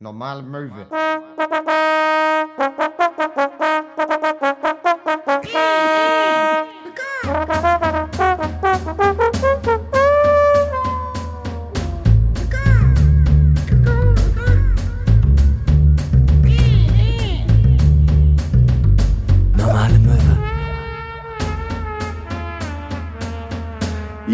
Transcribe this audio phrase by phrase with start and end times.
[0.00, 0.86] Normale Möwe.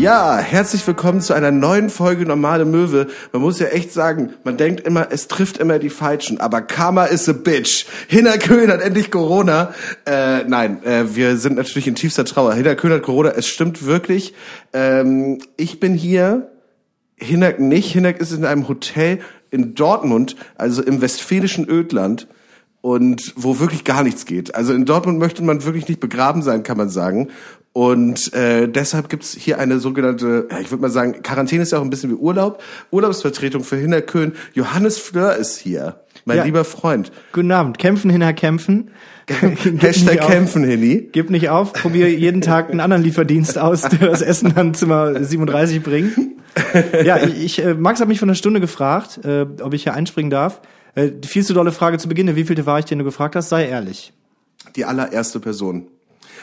[0.02, 3.06] Ja, herzlich willkommen zu einer neuen Folge Normale Möwe.
[3.32, 7.04] Man muss ja echt sagen, man denkt immer, es trifft immer die Falschen, aber Karma
[7.04, 7.86] is a bitch.
[8.08, 9.72] Hinner Köhn hat endlich Corona.
[10.04, 12.52] Äh, nein, äh, wir sind natürlich in tiefster Trauer.
[12.54, 14.34] Hinner Köhn hat Corona, es stimmt wirklich.
[14.72, 16.50] Ähm, ich bin hier,
[17.14, 17.92] Hinak nicht.
[17.92, 19.20] Hinak ist in einem Hotel
[19.52, 22.26] in Dortmund, also im westfälischen Ödland
[22.80, 24.56] und wo wirklich gar nichts geht.
[24.56, 27.28] Also in Dortmund möchte man wirklich nicht begraben sein, kann man sagen.
[27.74, 31.78] Und äh, deshalb gibt's hier eine sogenannte, ja, ich würde mal sagen, Quarantäne ist ja
[31.78, 32.62] auch ein bisschen wie Urlaub.
[32.90, 34.32] Urlaubsvertretung für Hinterkön.
[34.52, 35.96] Johannes Fleur ist hier,
[36.26, 36.44] mein Ja.
[36.44, 37.10] lieber Freund.
[37.32, 37.78] Guten Abend.
[37.78, 38.90] Kämpfen hinter Kämpfen.
[39.78, 41.08] Hashtag kämpfen, Henny.
[41.12, 41.72] Gib nicht auf.
[41.72, 46.12] Probier jeden Tag einen anderen Lieferdienst aus, der das Essen an Zimmer 37 bringt.
[47.04, 49.94] Ja, ich, ich äh, Max hat mich vor einer Stunde gefragt, äh, ob ich hier
[49.94, 50.60] einspringen darf.
[50.94, 52.34] Äh, die viel zu dolle Frage zu Beginn.
[52.36, 53.48] Wie vielte war ich, den du gefragt hast?
[53.48, 54.12] Sei ehrlich.
[54.76, 55.86] Die allererste Person.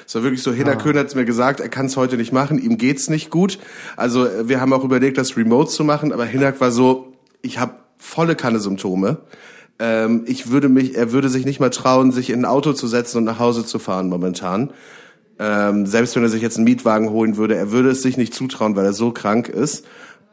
[0.09, 2.57] Es war wirklich so, Hinner Köhn hat's mir gesagt, er kann es heute nicht machen,
[2.57, 3.59] ihm geht's nicht gut.
[3.95, 7.59] Also äh, wir haben auch überlegt, das remote zu machen, aber Hinak war so, ich
[7.59, 9.17] habe volle Kanne Symptome.
[9.77, 12.87] Ähm, ich würde mich, er würde sich nicht mal trauen, sich in ein Auto zu
[12.87, 14.71] setzen und nach Hause zu fahren momentan.
[15.37, 18.33] Ähm, selbst wenn er sich jetzt einen Mietwagen holen würde, er würde es sich nicht
[18.33, 19.85] zutrauen, weil er so krank ist.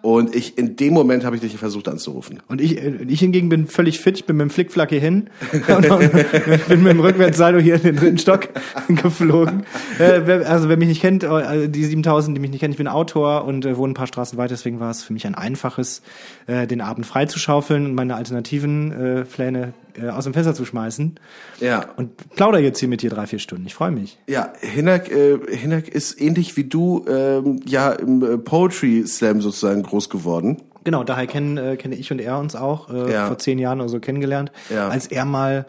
[0.07, 2.41] Und ich in dem Moment habe ich dich versucht anzurufen.
[2.47, 4.17] Und ich, äh, ich hingegen bin völlig fit.
[4.17, 7.97] Ich bin mit dem Flickflack hier hin und bin mit dem Rückwärtssaldo hier in den
[7.97, 8.48] dritten Stock
[8.89, 9.65] geflogen.
[9.98, 12.87] Äh, also wer mich nicht kennt, äh, die 7000, die mich nicht kennen, ich bin
[12.87, 14.55] Autor und wohne ein paar Straßen weiter.
[14.55, 16.03] Deswegen war es für mich ein einfaches,
[16.47, 21.19] den Abend freizuschaufeln und meine alternativen Pläne äh, aus dem Fenster zu schmeißen.
[21.61, 21.86] Ja.
[21.97, 23.66] Und plauder jetzt hier mit dir drei, vier Stunden.
[23.66, 24.19] Ich freue mich.
[24.28, 29.83] Ja, Hinak, äh, Hinak ist ähnlich wie du ähm, ja im äh, Poetry Slam sozusagen
[29.83, 30.62] groß geworden.
[30.85, 33.27] Genau, daher kennen, äh, kenne ich und er uns auch äh, Ja.
[33.27, 34.89] vor zehn Jahren oder so kennengelernt, Ja.
[34.89, 35.67] als er mal,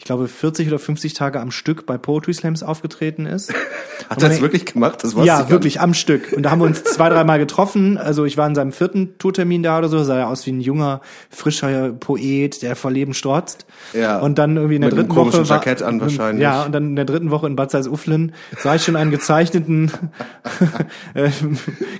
[0.00, 3.52] ich glaube, 40 oder 50 Tage am Stück bei Poetry Slams aufgetreten ist.
[4.08, 5.02] Hat er das wirklich gemacht?
[5.02, 6.32] Das Ja, wirklich am Stück.
[6.34, 7.98] Und da haben wir uns zwei, dreimal getroffen.
[7.98, 10.60] Also ich war in seinem vierten Tourtermin da oder so, sah er aus wie ein
[10.60, 11.00] junger,
[11.30, 13.66] frischer Poet, der vor Leben strotzt.
[13.92, 14.20] Ja.
[14.20, 15.30] Und dann irgendwie in der Mit einem dritten Woche.
[15.32, 16.42] komischen war- Jackett an wahrscheinlich.
[16.42, 19.90] Ja, und dann in der dritten Woche in Bad Salzuflen sah ich schon einen gezeichneten,
[21.14, 21.28] äh,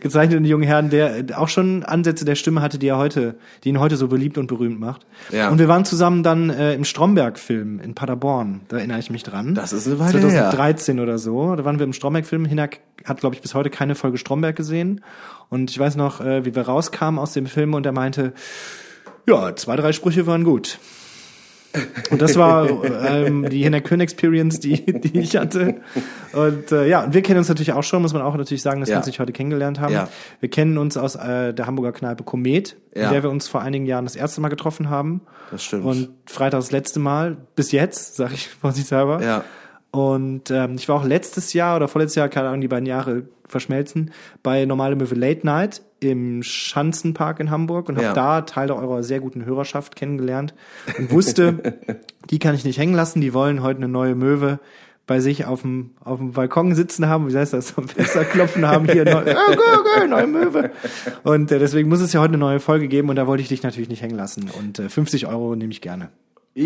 [0.01, 3.35] gezeichneten jungen Herrn, der auch schon Ansätze der Stimme hatte, die er heute,
[3.65, 5.05] die ihn heute so beliebt und berühmt macht.
[5.33, 5.49] Ja.
[5.51, 8.61] Und wir waren zusammen dann äh, im Stromberg-Film in Paderborn.
[8.69, 9.55] Da erinnere ich mich dran.
[9.55, 10.51] Das ist eine Weile her.
[10.51, 11.57] 2013 oder so.
[11.57, 12.45] Da waren wir im Stromberg-Film.
[12.45, 15.03] Hinak hat, glaube ich, bis heute keine Folge Stromberg gesehen.
[15.49, 18.33] Und ich weiß noch, äh, wie wir rauskamen aus dem Film und er meinte,
[19.27, 20.79] ja, zwei, drei Sprüche waren gut.
[22.11, 22.69] Und das war
[23.09, 25.77] ähm, die Köhn Experience, die, die ich hatte.
[26.33, 28.81] Und äh, ja, und wir kennen uns natürlich auch schon, muss man auch natürlich sagen,
[28.81, 28.95] dass Ja.
[28.95, 29.93] wir uns nicht heute kennengelernt haben.
[29.95, 30.09] Ja.
[30.41, 33.07] Wir kennen uns aus äh, der Hamburger Kneipe Komet, Ja.
[33.07, 35.21] in der wir uns vor einigen Jahren das erste Mal getroffen haben.
[35.51, 35.85] Das stimmt.
[35.85, 39.23] Und Freitag das letzte Mal, bis jetzt, sag ich vorsichtshalber.
[39.23, 39.45] Ja.
[39.91, 43.23] Und ähm, ich war auch letztes Jahr oder vorletztes Jahr, keine Ahnung, die beiden Jahre
[43.47, 44.11] verschmelzen,
[44.43, 48.13] bei Normale Möwe Late Night im Schanzenpark in Hamburg und habe Ja.
[48.13, 50.55] da Teile eurer sehr guten Hörerschaft kennengelernt
[50.99, 51.79] und wusste,
[52.31, 54.61] die kann ich nicht hängen lassen, die wollen heute eine neue Möwe
[55.07, 58.67] bei sich auf dem, auf dem Balkon sitzen haben, wie heißt das, am Fenster klopfen
[58.69, 60.71] haben, hier neu, okay, okay, neue Möwe.
[61.25, 63.49] Und äh, deswegen muss es ja heute eine neue Folge geben und da wollte ich
[63.49, 64.51] dich natürlich nicht hängen lassen.
[64.59, 66.11] Und äh, 50 Euro nehme ich gerne,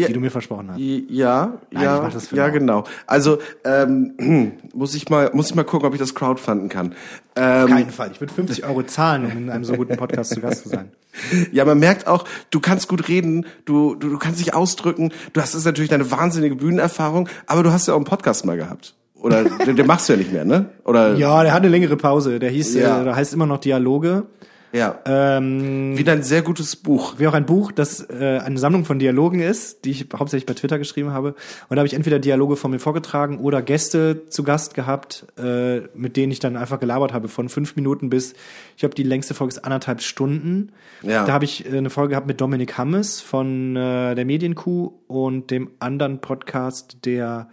[0.00, 0.06] Ja.
[0.08, 0.78] die du mir versprochen hast.
[0.80, 2.84] Ja, Nein, ja, ja, genau.
[3.06, 6.92] Also ähm, muss ich mal, muss ich mal gucken, ob ich das crowdfunden kann.
[6.92, 6.96] Auf
[7.36, 8.10] Ähm, keinen Fall.
[8.12, 10.90] Ich würde 50 Euro zahlen, um in einem so guten Podcast zu Gast zu sein.
[11.52, 15.12] ja, man merkt auch, du kannst gut reden, du, du, du kannst dich ausdrücken.
[15.34, 18.56] Du hast jetzt natürlich deine wahnsinnige Bühnenerfahrung, aber du hast ja auch einen Podcast mal
[18.56, 18.94] gehabt.
[19.16, 20.70] Oder den, den machst du ja nicht mehr, ne?
[20.84, 22.38] Oder Ja, der hat eine längere Pause.
[22.38, 23.02] Der hieß, Ja.
[23.02, 24.24] äh, der heißt immer noch Dialoge.
[24.72, 24.98] Ja.
[25.04, 27.14] Ähm, Wieder ein sehr gutes Buch.
[27.18, 30.54] wie auch ein Buch, das äh, eine Sammlung von Dialogen ist, die ich hauptsächlich bei
[30.54, 31.34] Twitter geschrieben habe.
[31.68, 35.80] Und da habe ich entweder Dialoge von mir vorgetragen oder Gäste zu Gast gehabt, äh,
[35.94, 38.32] mit denen ich dann einfach gelabert habe, von fünf Minuten bis,
[38.74, 40.72] ich glaube, die längste Folge ist anderthalb Stunden.
[41.02, 41.26] Ja.
[41.26, 45.50] Da habe ich äh, eine Folge gehabt mit Dominik Hammes von äh, der Medienkuh und
[45.50, 47.48] dem anderen Podcast, der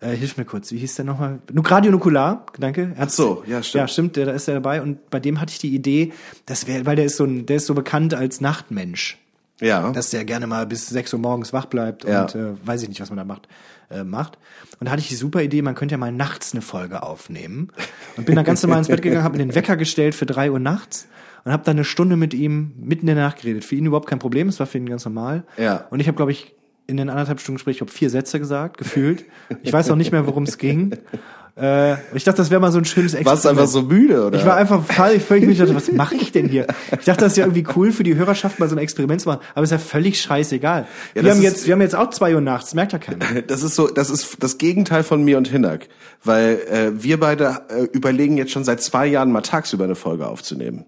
[0.00, 1.38] äh, hilf mir kurz, wie hieß der nochmal?
[1.54, 2.94] Radio Nukular, danke.
[2.98, 3.80] Hat's- so, ja, stimmt.
[3.80, 6.12] Ja, stimmt, der, da ist er dabei und bei dem hatte ich die Idee,
[6.46, 9.18] das wäre, weil der ist so ein, der ist so bekannt als Nachtmensch.
[9.60, 9.90] Ja.
[9.90, 12.22] dass der gerne mal bis 6 Uhr morgens wach bleibt Ja.
[12.22, 13.48] und äh, weiß ich nicht, was man da macht.
[13.90, 14.38] Äh, macht.
[14.78, 17.72] Und da hatte ich die super Idee, man könnte ja mal nachts eine Folge aufnehmen.
[18.16, 20.52] Und bin dann ganz normal ins Bett gegangen, habe mir den Wecker gestellt für 3
[20.52, 21.08] Uhr nachts
[21.44, 23.64] und habe dann eine Stunde mit ihm mitten in der Nacht geredet.
[23.64, 25.42] Für ihn überhaupt kein Problem, es war für ihn ganz normal.
[25.56, 25.86] Ja.
[25.90, 26.54] Und ich habe, glaube ich,
[26.88, 29.26] in den anderthalb Stunden Gespräch, ich glaube, vier Sätze gesagt, gefühlt.
[29.62, 30.92] Ich weiß auch nicht mehr, worum es ging.
[31.60, 34.38] Äh, ich dachte, das wäre mal so ein schönes Warst du einfach so müde, oder?
[34.38, 35.52] ich war einfach völlig, völlig müde.
[35.52, 36.66] Ich dachte, was mache ich denn hier?
[36.98, 39.28] Ich dachte, das ist ja irgendwie cool für die Hörerschaft, mal so ein Experiment zu
[39.28, 39.40] machen.
[39.54, 40.86] Aber ist ja völlig scheißegal.
[41.12, 43.26] wir, das haben ist- jetzt, wir haben jetzt auch zwei Uhr nachts, merkt ja keiner.
[43.46, 45.88] Das ist so, das ist das Gegenteil von mir und Hinak,
[46.24, 50.26] weil äh, wir beide äh, überlegen jetzt schon seit zwei Jahren mal tagsüber eine Folge
[50.26, 50.84] aufzunehmen.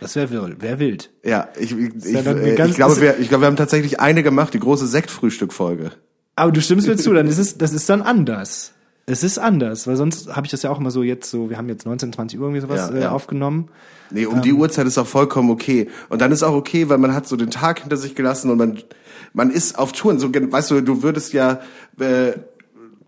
[0.00, 0.62] Das wäre wild.
[0.62, 1.10] Wär wild.
[1.24, 4.22] Ja, ich, ich, ja ich, äh, ich glaube, wir, ich glaube, wir haben tatsächlich eine
[4.22, 5.92] gemacht, die große Sektfrühstück-Folge.
[6.36, 8.72] Aber du stimmst mir zu, dann ist es, das ist dann anders.
[9.08, 11.56] Es ist anders, weil sonst habe ich das ja auch immer so jetzt so, wir
[11.56, 13.10] haben jetzt 19, 20 Uhr irgendwie sowas Ja, äh, ja.
[13.12, 13.68] aufgenommen.
[14.10, 15.88] Nee, um die Uhrzeit ist auch vollkommen okay.
[16.08, 18.58] Und dann ist auch okay, weil man hat so den Tag hinter sich gelassen und
[18.58, 18.80] man,
[19.32, 20.18] man ist auf Touren.
[20.18, 21.60] So, weißt du, du würdest ja,
[22.00, 22.32] äh,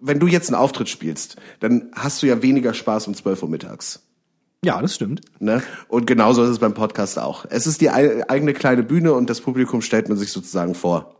[0.00, 3.48] wenn du jetzt einen Auftritt spielst, dann hast du ja weniger Spaß um 12 Uhr
[3.48, 4.07] mittags.
[4.64, 5.20] Ja, das stimmt.
[5.38, 5.62] Ne?
[5.88, 7.44] Und genauso ist es beim Podcast auch.
[7.48, 11.14] Es ist die ei- eigene kleine Bühne und das Publikum stellt man sich sozusagen vor.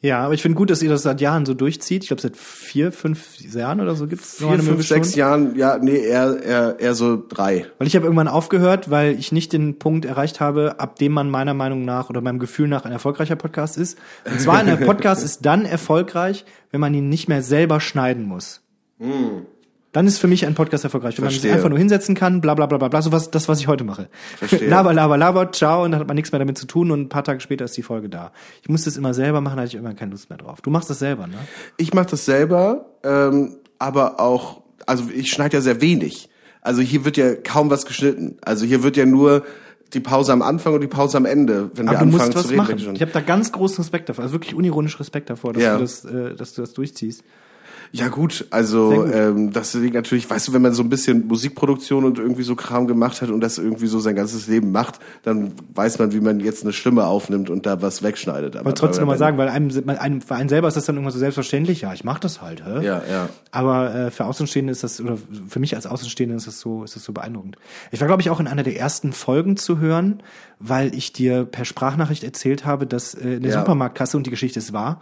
[0.00, 2.04] Ja, aber ich finde gut, dass ihr das seit Jahren so durchzieht.
[2.04, 5.96] Ich glaube, seit vier, fünf Jahren oder so gibt's Vier, fünf, sechs Jahren, ja, nee,
[5.98, 7.66] eher, eher, eher so drei.
[7.78, 11.28] Weil ich habe irgendwann aufgehört, weil ich nicht den Punkt erreicht habe, ab dem man
[11.28, 13.98] meiner Meinung nach oder meinem Gefühl nach ein erfolgreicher Podcast ist.
[14.24, 18.62] Und zwar ein Podcast ist dann erfolgreich, wenn man ihn nicht mehr selber schneiden muss.
[19.98, 21.50] Dann ist für mich ein Podcast erfolgreich, wenn man Verstehe.
[21.50, 23.66] sich einfach nur hinsetzen kann, bla bla bla bla bla, so was, das, was ich
[23.66, 24.08] heute mache.
[24.36, 24.68] Verstehe.
[24.68, 27.08] laber, laber, laber, ciao, und dann hat man nichts mehr damit zu tun und ein
[27.08, 28.30] paar Tage später ist die Folge da.
[28.62, 30.60] Ich muss das immer selber machen, da hatte ich irgendwann keine Lust mehr drauf.
[30.60, 31.34] Du machst das selber, ne?
[31.78, 36.28] Ich mache das selber, ähm, aber auch, also ich schneide ja sehr wenig.
[36.62, 38.36] Also hier wird ja kaum was geschnitten.
[38.42, 39.42] Also hier wird ja nur
[39.94, 42.32] die Pause am Anfang und die Pause am Ende, wenn wir Aber du anfangen musst
[42.34, 42.84] zu was reden.
[42.84, 42.94] machen.
[42.94, 45.74] Ich habe da ganz großen Respekt davor, also wirklich unironisch Respekt davor, dass, Ja.
[45.74, 47.24] du, das, äh, dass du das durchziehst.
[47.92, 49.14] Ja gut, also gut.
[49.14, 52.54] Ähm, das liegt natürlich, weißt du, wenn man so ein bisschen Musikproduktion und irgendwie so
[52.54, 56.20] Kram gemacht hat und das irgendwie so sein ganzes Leben macht, dann weiß man, wie
[56.20, 58.56] man jetzt eine Stimme aufnimmt und da was wegschneidet.
[58.56, 61.18] Aber trotzdem nochmal sagen, weil einem, einem, für einen selber ist das dann irgendwann so
[61.18, 62.84] selbstverständlich, ja, ich mach das halt, hä?
[62.84, 63.28] Ja, ja.
[63.50, 65.16] Aber äh, für Außenstehende ist das, oder
[65.48, 67.56] für mich als Außenstehende ist das so, ist das so beeindruckend.
[67.90, 70.22] Ich war, glaube ich, auch in einer der ersten Folgen zu hören,
[70.60, 73.58] weil ich dir per Sprachnachricht erzählt habe, dass äh, in der Ja.
[73.60, 75.00] Supermarktkasse, und die Geschichte ist wahr,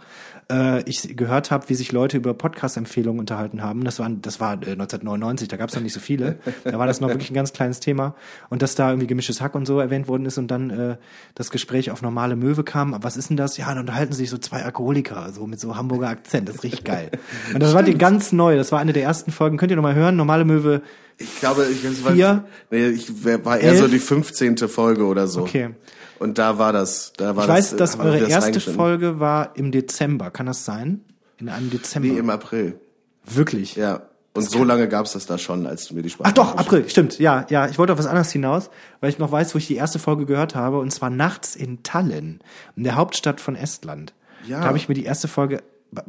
[0.51, 3.83] äh, ich gehört habe, wie sich Leute über Podcast-Empfehlungen unterhalten haben.
[3.83, 6.37] Das war, das war äh, 1999, da gab es noch nicht so viele.
[6.63, 8.15] Da war das noch wirklich ein ganz kleines Thema.
[8.49, 10.97] Und dass da irgendwie gemischtes Hack und so erwähnt worden ist und dann äh,
[11.35, 12.95] das Gespräch auf normale Möwe kam.
[13.01, 13.57] Was ist denn das?
[13.57, 16.47] Ja, dann unterhalten sich so zwei Alkoholiker, so mit so Hamburger Akzent.
[16.47, 17.09] Das ist richtig geil.
[17.53, 18.55] Und das war die ganz neu.
[18.57, 19.57] Das war eine der ersten Folgen.
[19.57, 20.15] Könnt ihr noch mal hören?
[20.15, 20.81] Normale Möwe.
[21.17, 23.91] Ich glaube, ich, das war, Vier, nee, ich war eher so elf.
[23.91, 24.57] die 15.
[24.67, 25.41] Folge oder so.
[25.41, 25.71] Okay.
[26.19, 28.59] Und da war das, da war Ich weiß, das, dass eure das erste.
[28.59, 30.31] Folge war im Dezember.
[30.31, 31.01] Kann das sein?
[31.39, 32.09] In einem Dezember.
[32.09, 32.79] Nee, im April.
[33.25, 33.75] Wirklich.
[33.75, 34.03] Ja.
[34.33, 36.87] Und so lange gab's das da schon, als du mir die Sprache Ach doch, April,
[36.87, 37.17] stimmt.
[37.17, 39.75] Ja, ja, ich wollte auf was anderes hinaus, weil ich noch weiß, wo ich die
[39.75, 42.39] erste Folge gehört habe, und zwar nachts in Tallinn,
[42.75, 44.13] in der Hauptstadt von Estland.
[44.45, 44.59] Ja.
[44.59, 45.63] Da habe ich mir die erste Folge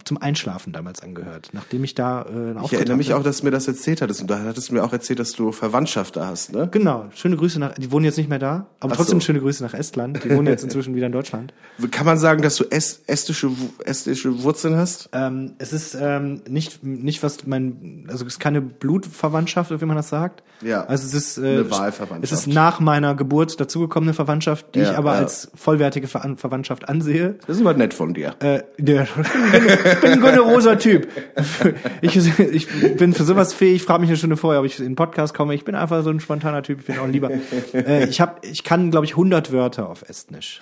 [0.04, 3.20] zum Einschlafen damals angehört, nachdem ich da äh, Ich erinnere mich hatte.
[3.20, 4.20] auch, dass du mir das erzählt hattest.
[4.20, 6.68] Und da hattest du mir auch erzählt, dass du Verwandtschaft da hast, ne?
[6.70, 9.26] Genau, schöne Grüße nach, die wohnen jetzt nicht mehr da, aber Ach trotzdem so.
[9.26, 10.22] schöne Grüße nach Estland.
[10.24, 11.52] Die wohnen jetzt inzwischen wieder in Deutschland.
[11.90, 13.50] Kann man sagen, dass du es, estische,
[13.84, 15.08] estische Wurzeln hast?
[15.12, 19.96] Ähm, es ist ähm, nicht nicht was mein also es ist keine Blutverwandtschaft, wie man
[19.96, 20.42] das sagt.
[20.62, 20.84] Ja.
[20.86, 22.32] Also es ist äh, Eine Wahlverwandtschaft.
[22.32, 25.18] Es ist nach meiner Geburt dazugekommene Verwandtschaft, die Ja, ich aber ja.
[25.20, 27.36] als vollwertige Ver Verwandtschaft ansehe.
[27.46, 28.34] Das ist aber nett von dir.
[28.40, 29.06] Äh, der,
[29.78, 31.08] ich bin, ich ein generoser Typ.
[32.00, 33.76] Ich, ich bin für sowas fähig.
[33.76, 35.54] Ich frage mich eine Stunde vorher, ob ich in den Podcast komme.
[35.54, 36.80] Ich bin einfach so ein spontaner Typ.
[36.80, 37.30] Ich bin auch lieber.
[37.72, 40.60] Äh, ich hab, ich kann, glaube ich, 100 Wörter auf Estnisch.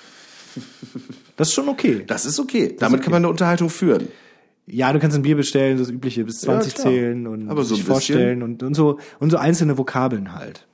[1.36, 2.04] Das ist schon okay.
[2.06, 2.74] Das ist okay.
[2.78, 4.08] Damit kann man eine Unterhaltung führen.
[4.66, 6.86] Ja, du kannst ein Bier bestellen, das übliche bis 20 klar.
[6.86, 10.66] zählen und Aber so sich vorstellen und, und so und so einzelne Vokabeln halt.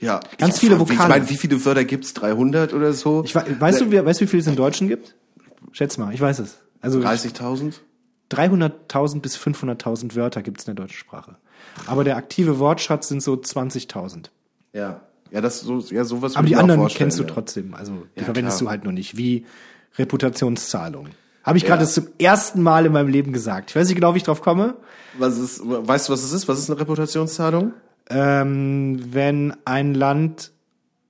[0.00, 0.20] Ja.
[0.38, 1.08] Ganz ich, viele Ich Vokale.
[1.08, 2.12] meine, wie viele Wörter gibt's?
[2.14, 3.22] 300 oder so?
[3.24, 5.14] Ich, wei- weißt du, wie, weißt du, wie viel es im Deutschen gibt?
[5.72, 6.58] Schätz mal, ich weiß es.
[6.80, 7.74] Also 30.000?
[8.30, 11.36] 300.000 bis 500.000 Wörter gibt's in der deutschen Sprache.
[11.86, 14.26] Aber der aktive Wortschatz sind so 20.000.
[14.72, 15.00] Ja.
[15.30, 17.28] Ja, das so, ja, sowas Aber die anderen kennst du ja.
[17.28, 17.74] trotzdem.
[17.74, 18.66] Also die Ja, verwendest klar.
[18.66, 19.16] du halt nur nicht.
[19.16, 19.44] Wie
[19.98, 21.08] Reputationszahlung.
[21.44, 23.70] Habe ich gerade zum ersten Mal in meinem Leben gesagt.
[23.70, 24.76] Ich weiß nicht genau, wie ich drauf komme.
[25.18, 26.48] Was ist, weißt du, was es ist?
[26.48, 27.72] Was ist eine Reputationszahlung?
[28.10, 30.52] Ähm, wenn ein Land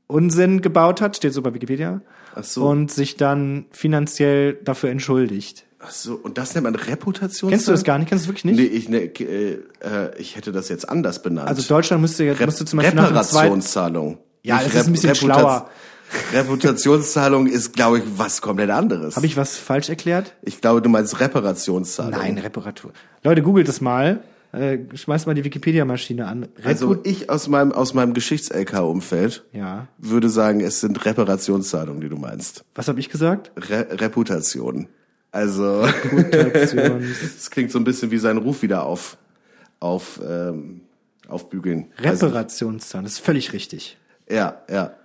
[0.07, 2.01] Unsinn gebaut hat, steht so bei Wikipedia,
[2.35, 2.67] Ach so.
[2.67, 5.65] und sich dann finanziell dafür entschuldigt.
[5.81, 7.51] Ach so, und das nennt man Reputationszahlung?
[7.51, 8.09] Kennst du das gar nicht?
[8.09, 8.59] Kennst du das wirklich nicht?
[8.59, 11.49] Nee, ich, ne, äh, äh, ich hätte das jetzt anders benannt.
[11.49, 14.19] Also Deutschland müsste jetzt Rep müsste zum Beispiel Reparationszahlung.
[14.43, 15.71] ja, Nicht das ist ein Rep- bisschen Reputat- schlauer.
[16.33, 19.17] Reputationszahlung ist, glaube ich, was komplett anderes.
[19.17, 20.35] Habe ich was falsch erklärt?
[20.43, 22.13] Ich glaube, du meinst Reparationszahlung.
[22.19, 22.93] Nein, Reparatur.
[23.23, 24.21] Leute, googelt das mal.
[24.51, 26.45] Äh, schmeißt mal die Wikipedia-Maschine an.
[26.57, 29.89] Repu Also ich aus meinem, aus meeinem Geschichts-LK-Umfeld ja.
[29.99, 32.65] würde sagen, es sind Reparationszahlungen, die du meinst.
[32.75, 33.53] Was habe ich gesagt?
[33.59, 34.89] Re Reputation.
[35.39, 35.83] Also,
[36.53, 39.17] es klingt so ein bisschen wie sein Ruf wieder auf,
[39.79, 40.81] auf, ähm,
[41.29, 41.93] aufbügeln.
[42.03, 43.05] Also, Reparationszahlen.
[43.05, 43.99] Das ist völlig richtig.
[44.29, 44.98] ja, ja.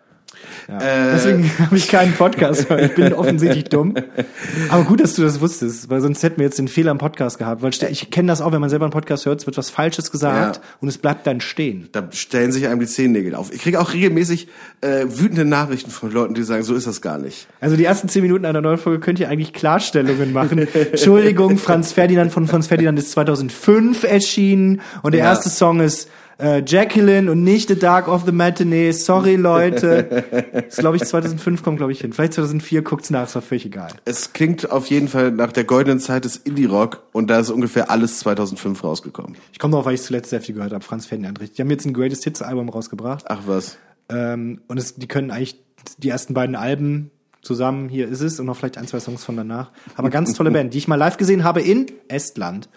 [0.68, 0.78] Ja.
[0.78, 1.12] Äh.
[1.14, 3.96] Deswegen habe ich keinen Podcast, weil ich bin offensichtlich dumm.
[4.70, 7.38] Aber gut, dass du das wusstest, weil sonst hätten wir jetzt den Fehler im Podcast
[7.38, 7.62] gehabt.
[7.62, 10.12] Weil ich kenne das auch, wenn man selber einen Podcast hört, es wird was Falsches
[10.12, 10.62] gesagt Ja.
[10.82, 11.90] und es bleibt dann stehen.
[11.92, 13.54] Da stellen sich einem die Zehennägel auf.
[13.54, 14.48] Ich kriege auch regelmäßig
[14.82, 17.48] äh, wütende Nachrichten von Leuten, die sagen, so ist das gar nicht.
[17.60, 20.60] Also die ersten zehn Minuten einer neuen Folge könnt ihr eigentlich Klarstellungen machen.
[20.74, 25.30] Entschuldigung, Franz Ferdinand von Franz Ferdinand ist 2005 erschienen und der Ja.
[25.30, 26.10] erste Song ist
[26.40, 28.92] äh, Jacqueline und nicht The Dark of the Matinee.
[28.92, 30.24] Sorry, Leute.
[30.54, 32.14] Das glaube ich 2005 kommt glaube ich hin.
[32.14, 33.90] Vielleicht 2004 guckt's nach, ist doch völlig egal.
[34.06, 37.92] Es klingt auf jeden Fall nach der goldenen Zeit des Indie-Rock und da ist ungefähr
[37.92, 39.36] alles 2005 rausgekommen.
[39.52, 40.84] Ich komme drauf, weil ich zuletzt sehr viel gehört habe.
[40.84, 41.40] Franz Ferdinand.
[41.40, 43.78] Die haben jetzt ein Greatest Hits Album rausgebracht Ach was.
[44.10, 45.62] ähm, und es, die können eigentlich
[45.98, 47.12] die ersten beiden Alben
[47.44, 49.72] zusammen, hier ist es, und noch vielleicht ein, zwei Songs von danach.
[49.96, 52.70] Aber ganz tolle Band, die ich mal live gesehen habe in Estland.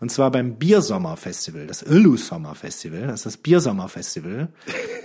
[0.00, 3.02] Und zwar beim Biersommerfestival, das Ölu Sommerfestival.
[3.02, 4.48] Das ist das Biersommerfestival.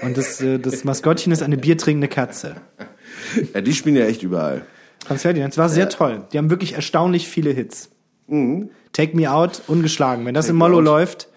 [0.02, 2.56] Und das, äh, das Maskottchen ist eine biertrinkende Katze.
[3.54, 4.66] Ja, die spielen ja echt überall.
[5.06, 6.26] Franz Ferdinand, es war sehr toll.
[6.32, 7.90] Die haben wirklich erstaunlich viele Hits.
[8.94, 10.26] Take Me Out, ungeschlagen.
[10.26, 10.86] Wenn das im Me Mollo Out.
[10.86, 11.28] läuft,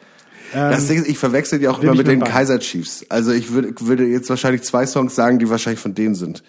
[0.52, 2.22] das Ding ist, ich verwechsel die auch immer mit den.
[2.22, 3.04] Kaiser Chiefs.
[3.08, 6.44] Also ich würde, würde jetzt wahrscheinlich zwei Songs sagen, die wahrscheinlich von denen sind.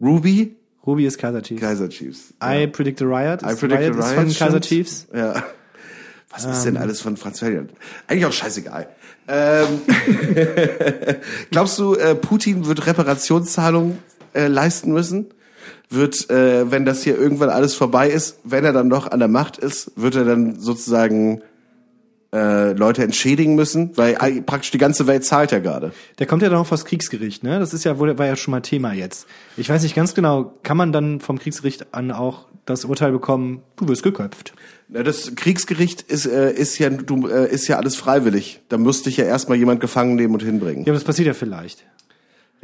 [0.00, 1.60] Ruby, Ruby ist Kaiser Chiefs.
[1.60, 2.34] Kaiser Chiefs.
[2.42, 3.42] I Predict a Riot.
[3.42, 4.60] I Predict a Riot ist Riot, von Kaiser.
[4.60, 5.06] Chiefs.
[5.14, 5.42] Ja.
[6.30, 6.74] Was ist Ähm.
[6.74, 7.70] denn alles von Franz Ferdinand?
[8.08, 8.88] Eigentlich auch scheißegal.
[9.28, 9.66] Ähm,
[11.50, 13.98] glaubst du, äh, Putin wird Reparationszahlungen
[14.34, 15.26] äh, leisten müssen?
[15.90, 19.28] Wird, äh, wenn das hier irgendwann alles vorbei ist, wenn er dann noch an der
[19.28, 21.42] Macht ist, wird er dann sozusagen
[22.34, 23.96] äh, Leute entschädigen müssen?
[23.96, 25.92] Weil äh, praktisch die ganze Welt zahlt ja gerade.
[26.18, 27.58] Der kommt ja dann auch vors Kriegsgericht, ne?
[27.58, 29.26] Das ist ja wohl, war ja schon mal Thema jetzt.
[29.56, 33.62] Ich weiß nicht ganz genau, kann man dann vom Kriegsgericht an auch das Urteil bekommen,
[33.76, 34.54] du wirst geköpft.
[34.88, 38.60] Na, Das Kriegsgericht ist, äh, ist, ja, du, äh, ist ja alles freiwillig.
[38.68, 40.84] Da müsste ich ja erstmal jemand gefangen nehmen und hinbringen.
[40.84, 41.84] Ja, aber das passiert ja vielleicht.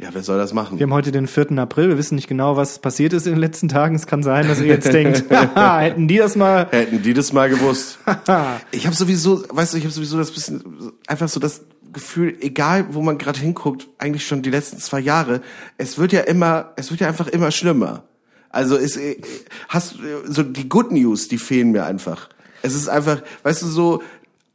[0.01, 0.79] Ja, wer soll das machen?
[0.79, 1.51] Wir haben heute den 4.
[1.59, 3.93] April, wir wissen nicht genau, was passiert ist in den letzten Tagen.
[3.93, 6.67] Es kann sein, dass ihr jetzt denkt, hätten die das mal.
[6.71, 7.99] Hätten die das mal gewusst.
[8.71, 11.61] ich habe sowieso, weißt du, ich habe sowieso das bisschen, einfach so das
[11.93, 15.41] Gefühl, egal wo man gerade hinguckt, eigentlich schon die letzten zwei Jahre,
[15.77, 18.03] es wird ja immer, es wird ja einfach immer schlimmer.
[18.49, 19.21] Also es äh,
[19.69, 22.29] hast so die Good News, die fehlen mir einfach.
[22.63, 24.01] Es ist einfach, weißt du, so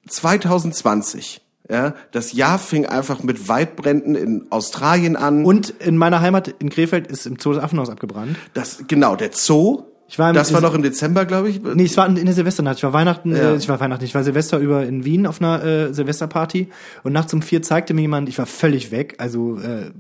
[0.09, 1.41] 2020.
[1.69, 5.45] Ja, das Jahr fing einfach mit Waldbränden in Australien an.
[5.45, 8.37] Und in meiner Heimat in Krefeld ist im Zoo das Affenhaus abgebrannt.
[8.55, 9.83] das genau der Zoo.
[10.09, 11.61] Ich war im- das war noch im Dezember, glaube ich.
[11.61, 12.77] Nee, es war in der Silvesternacht.
[12.77, 13.51] Ich war Weihnachten, Ja.
[13.53, 16.69] äh, ich war Weihnachten, ich war Silvester über in Wien auf einer äh, Silvesterparty
[17.03, 19.91] und nachts um vier zeigte mir jemand, ich war völlig weg, also äh,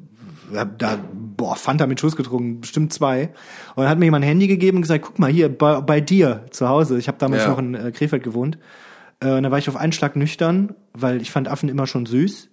[0.78, 0.98] da
[1.36, 3.30] boah, Fanta mit Schuss getrunken, bestimmt zwei.
[3.74, 6.00] Und dann hat mir jemand ein Handy gegeben und gesagt, guck mal hier bei, bei
[6.00, 6.98] dir zu Hause.
[6.98, 7.48] Ich habe damals Ja.
[7.50, 8.56] noch in äh, Krefeld gewohnt.
[9.20, 12.06] Äh, und da war ich auf einen Schlag nüchtern, weil ich fand Affen immer schon
[12.06, 12.48] süß.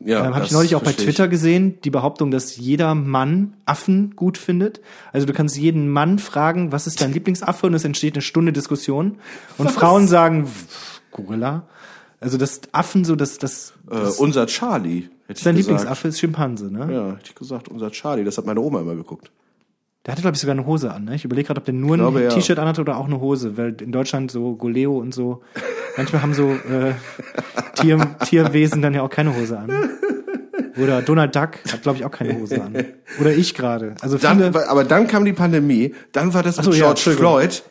[0.00, 1.14] Ja, Ähm, Habe das ich neulich auch bei verstehe ich.
[1.16, 4.80] Twitter gesehen, die Behauptung, dass jeder Mann Affen gut findet.
[5.12, 7.66] Also du kannst jeden Mann fragen, was ist dein Lieblingsaffe?
[7.66, 9.18] Und es entsteht eine Stunde Diskussion.
[9.56, 11.64] Und Frauen sagen, "Pff, Gorilla.
[12.20, 15.08] Also das Affen so, das, das, Äh, unser Charlie.
[15.26, 15.56] Hätte ich dein.
[15.56, 16.92] Lieblingsaffe ist Schimpanse, ne?
[16.94, 18.22] Ja, hätte ich gesagt, unser Charlie.
[18.24, 19.30] Das hat meine Oma immer geguckt.
[20.08, 21.04] Der hatte, glaube ich, sogar eine Hose an.
[21.04, 21.16] Ne?
[21.16, 22.30] Ich überlege gerade, ob der nur ein glaube, ja.
[22.30, 25.42] T-Shirt anhatte oder auch eine Hose, weil in Deutschland so Goleo und so,
[25.98, 26.94] manchmal haben so äh,
[27.74, 29.70] Tier, Tierwesen dann ja auch keine Hose an.
[30.78, 32.86] Oder Donald Duck hat, glaube ich, auch keine Hose an.
[33.20, 33.96] Oder ich gerade.
[34.00, 34.16] Also.
[34.16, 37.40] Dann, aber dann kam die Pandemie, dann war das so, mit ja, George Entschuldigung.
[37.40, 37.62] Floyd.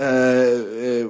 [0.00, 1.08] Äh, äh,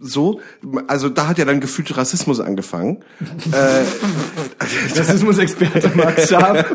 [0.00, 0.40] so,
[0.88, 3.04] also da hat ja dann gefühlt Rassismus angefangen.
[3.52, 6.74] äh, Rassismus-Experte Max Scharf.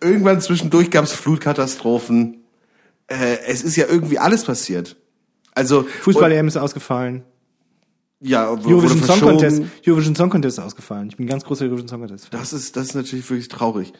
[0.00, 2.44] irgendwann zwischendurch gab es Flutkatastrophen.
[3.06, 4.96] Äh, es ist ja irgendwie alles passiert.
[5.54, 7.24] Also Fußball-EM ist ausgefallen.
[8.20, 9.20] ja, Eurovision Song.
[9.20, 9.62] Contest.
[9.86, 11.08] Eurovision Song Contest ist ausgefallen.
[11.08, 12.28] Ich bin ein ganz großer Eurovision Song Contest.
[12.30, 13.92] Das ist, das ist natürlich wirklich traurig.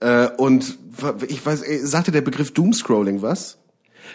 [0.00, 0.78] Äh, und
[1.28, 3.58] ich weiß, ey, sagte der Begriff Doomscrolling was?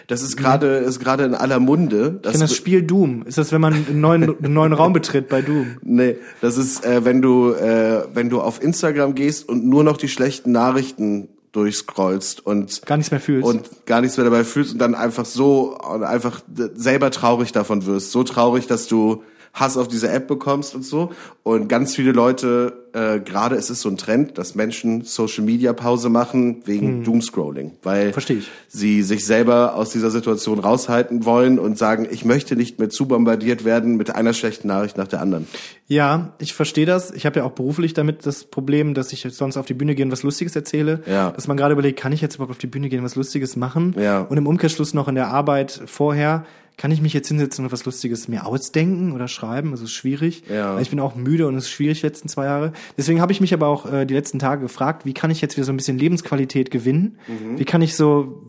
[0.06, 2.20] Das ist gerade, ist gerade in aller Munde.
[2.24, 3.22] Ich kenn das Spiel Doom.
[3.26, 5.78] Ist das, wenn man einen neuen, einen neuen Raum betritt bei Doom?
[5.82, 9.96] Nee, das ist, äh, wenn du, äh, wenn du auf Instagram gehst und nur noch
[9.96, 13.48] die schlechten Nachrichten durchscrollst und Gar nichts mehr fühlst.
[13.48, 16.42] und gar nichts mehr dabei fühlst und dann einfach so und einfach
[16.74, 19.22] selber traurig davon wirst, so traurig, dass du
[19.56, 21.12] Hass auf diese App bekommst und so.
[21.42, 25.72] Und ganz viele Leute, äh, gerade ist es so ein Trend, dass Menschen Social Media
[25.72, 28.12] Pause machen wegen Doomscrolling, weil Hm.
[28.12, 28.50] Versteh ich.
[28.68, 33.06] sie sich selber aus dieser Situation raushalten wollen und sagen, ich möchte nicht mehr zu
[33.08, 35.46] bombardiert werden mit einer schlechten Nachricht nach der anderen.
[35.86, 37.10] Ja, ich verstehe das.
[37.12, 40.04] Ich habe ja auch beruflich damit das Problem, dass ich sonst auf die Bühne gehe
[40.04, 41.00] und was Lustiges erzähle.
[41.06, 41.30] Ja.
[41.30, 43.56] Dass man gerade überlegt, kann ich jetzt überhaupt auf die Bühne gehen und was Lustiges
[43.56, 43.94] machen?
[43.98, 44.20] Ja.
[44.20, 46.44] Und im Umkehrschluss noch in der Arbeit vorher,
[46.76, 49.70] kann ich mich jetzt hinsetzen und was Lustiges mir ausdenken oder schreiben?
[49.70, 50.42] Also ist schwierig.
[50.50, 50.78] Ja.
[50.78, 52.72] Ich bin auch müde und es ist schwierig die letzten zwei Jahre.
[52.98, 55.56] Deswegen habe ich mich aber auch äh, die letzten Tage gefragt, wie kann ich jetzt
[55.56, 57.18] wieder so ein bisschen Lebensqualität gewinnen?
[57.28, 57.58] Mhm.
[57.58, 58.42] Wie kann ich so,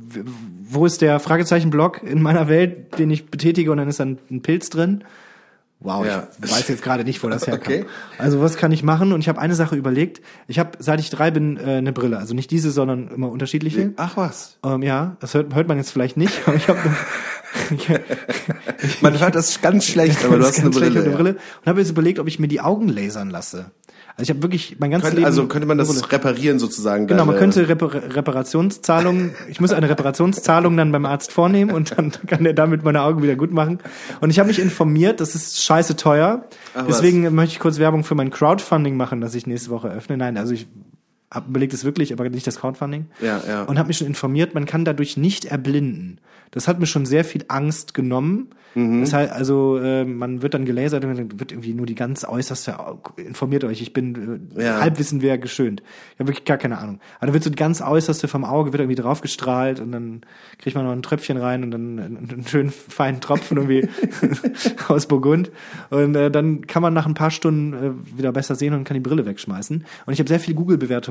[0.69, 4.41] wo ist der Fragezeichen-Block in meiner Welt, den ich betätige und dann ist dann ein
[4.41, 5.05] Pilz drin?
[5.79, 6.27] Wow, Ja.
[6.43, 7.67] ich weiß jetzt gerade nicht, wo das herkommt.
[7.67, 7.85] Okay.
[8.17, 9.13] Also was kann ich machen?
[9.13, 10.21] Und ich habe eine Sache überlegt.
[10.47, 12.17] Ich habe, seit ich drei bin, äh, eine Brille.
[12.17, 13.93] Also nicht diese, sondern immer unterschiedliche.
[13.95, 14.57] Ach was.
[14.65, 16.79] Ähm, ja, das hört, hört man jetzt vielleicht nicht, aber ich habe
[19.01, 21.01] Man hört das ganz schlecht, aber du hast eine Brille.
[21.01, 21.15] der ja.
[21.15, 23.71] Brille und habe jetzt überlegt, ob ich mir die Augen lasern lasse.
[24.17, 27.05] Also ich habe wirklich mein ganzes Könnte, Leben also könnte man eine das reparieren sozusagen?
[27.05, 32.11] Genau, man könnte Repar Reparationszahlungen, ich muss eine Reparationszahlung dann beim Arzt vornehmen und dann
[32.27, 33.77] kann er damit meine Augen wieder gut machen.
[34.19, 36.45] Und ich habe mich informiert, das ist scheiße teuer.
[36.73, 36.97] Ach, was.
[36.97, 40.17] Deswegen möchte ich kurz Werbung für mein Crowdfunding machen, das ich nächste Woche öffne.
[40.17, 40.65] Nein, also ich
[41.31, 43.07] habe überlegt es wirklich, aber nicht das Crowdfunding.
[43.21, 43.63] Ja, ja.
[43.63, 46.19] Und habe mich schon informiert, man kann dadurch nicht erblinden.
[46.51, 48.49] Das hat mir schon sehr viel Angst genommen.
[48.73, 49.01] Mhm.
[49.01, 52.23] Das heißt, also äh, man wird dann gelasert und dann wird irgendwie nur die ganz
[52.23, 52.77] äußerste
[53.17, 53.81] informiert euch.
[53.81, 54.79] Ich bin äh, Ja.
[54.79, 55.81] Halbwissen wäre geschönt.
[56.13, 56.99] Ich habe wirklich gar keine Ahnung.
[57.17, 60.21] Aber dann wird so die ganz äußerste vom Auge wird irgendwie draufgestrahlt und dann
[60.59, 63.89] kriegt man noch ein Tröpfchen rein und dann einen, einen schönen feinen Tropfen irgendwie
[64.87, 65.51] aus Burgund.
[65.89, 68.95] Und äh, dann kann man nach ein paar Stunden äh, wieder besser sehen und kann
[68.95, 69.85] die Brille wegschmeißen.
[70.05, 70.53] Und ich habe sehr viel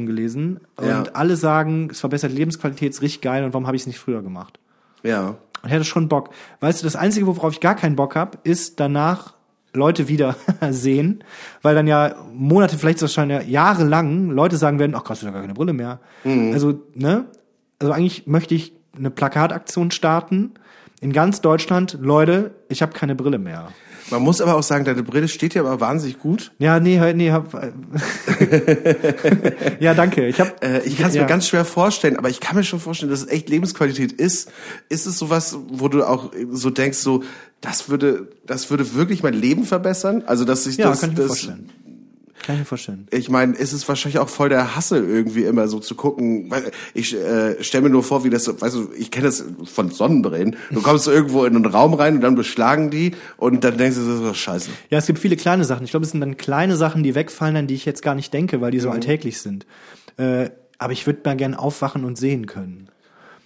[0.06, 1.02] Google-Bewertungen gelesen und Ja.
[1.14, 3.98] alle sagen, es verbessert die Lebensqualität, ist richtig geil und warum habe ich es nicht
[3.98, 4.58] früher gemacht?
[5.02, 5.28] Ja.
[5.62, 6.30] Und ich hatte schon Bock.
[6.60, 9.34] Weißt du, das Einzige, worauf ich gar keinen Bock habe, ist danach
[9.72, 10.36] Leute wieder
[10.70, 11.22] sehen,
[11.62, 15.32] weil dann ja Monate, vielleicht wahrscheinlich ja jahrelang Leute sagen werden, ach krass, du hast
[15.32, 16.00] gar keine Brille mehr.
[16.25, 17.26] Also, ne?
[17.78, 20.52] Also eigentlich möchte ich eine Plakataktion starten
[21.02, 23.68] in ganz Deutschland, Leute, ich habe keine Brille mehr.
[24.10, 26.52] Man muss aber auch sagen, deine Brille steht ja aber wahnsinnig gut.
[26.58, 27.52] Ja, nee, nee, hab,
[29.80, 30.26] ja, danke.
[30.28, 31.22] Ich habe Äh, ich kann es ja.
[31.22, 34.50] mir ganz schwer vorstellen, aber ich kann mir schon vorstellen, dass es echt Lebensqualität ist.
[34.88, 37.22] Ist es sowas, wo du auch so denkst, so
[37.60, 40.22] das würde, das würde wirklich mein Leben verbessern?
[40.26, 41.70] Also dass sich ja, das, kann ich mir das vorstellen.
[42.44, 43.09] Kann ich mir vorstellen.
[43.11, 46.53] ich meine, ist es wahrscheinlich auch voll der Hassel irgendwie immer so zu gucken.
[46.94, 49.90] Ich äh, stelle mir nur vor, wie das, so- weißt du, ich kenne das von
[49.90, 50.57] Sonnenbrillen.
[50.70, 54.07] Du kommst irgendwo in einen Raum rein und dann beschlagen die und dann denkst du,
[54.07, 54.70] das ist doch scheiße.
[54.90, 55.85] Ja, es gibt viele kleine Sachen.
[55.85, 58.33] Ich glaube, es sind dann kleine Sachen, die wegfallen, an die ich jetzt gar nicht
[58.33, 58.83] denke, weil die Mhm.
[58.83, 59.66] so alltäglich sind.
[60.16, 62.88] Äh, aber ich würde mal gern aufwachen und sehen können.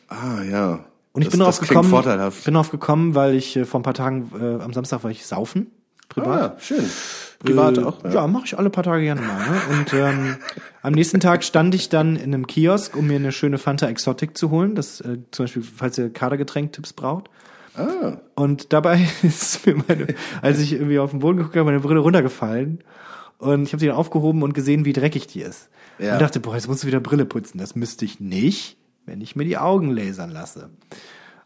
[0.09, 0.85] Ah ja.
[1.13, 2.45] Und ich das, bin darauf gekommen, vorteilhaft.
[2.45, 5.25] bin darauf gekommen, weil ich äh, vor ein paar Tagen äh, am Samstag war ich
[5.27, 5.69] saufen,
[6.09, 6.57] privat.
[6.57, 6.85] Ah, schön.
[7.41, 8.05] Privat Äh, auch.
[8.05, 9.39] Ja, mache ich alle paar Tage gerne mal.
[9.39, 9.61] Ne?
[9.71, 10.37] Und ähm,
[10.83, 14.37] am nächsten Tag stand ich dann in einem Kiosk, um mir eine schöne Fanta Exotic
[14.37, 14.75] zu holen.
[14.75, 17.31] Das äh, zum Beispiel, falls ihr Kadergetränk-Tipps braucht.
[17.75, 18.19] Ah.
[18.35, 20.09] Und dabei ist mir meine,
[20.43, 22.85] als ich irgendwie auf den Boden geguckt habe, meine Brille runtergefallen.
[23.39, 25.71] Und ich habe sie dann aufgehoben und gesehen, wie dreckig die ist.
[25.99, 26.15] Ja.
[26.15, 27.59] Und dachte, boah, jetzt musst du wieder Brille putzen.
[27.59, 28.77] Das müsste ich nicht,
[29.07, 30.69] wenn ich mir die Augen lasern lasse.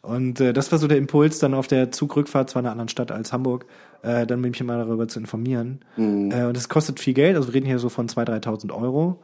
[0.06, 2.88] Und äh, das war so der Impuls, dann auf der Zugrückfahrt, zwar in einer anderen
[2.88, 3.66] Stadt als Hamburg,
[4.02, 5.80] äh, dann mich mal darüber zu informieren.
[5.96, 6.30] Mhm.
[6.30, 9.22] Äh, und es kostet viel Geld, also wir reden hier so von 2.000, 3.000 Euro,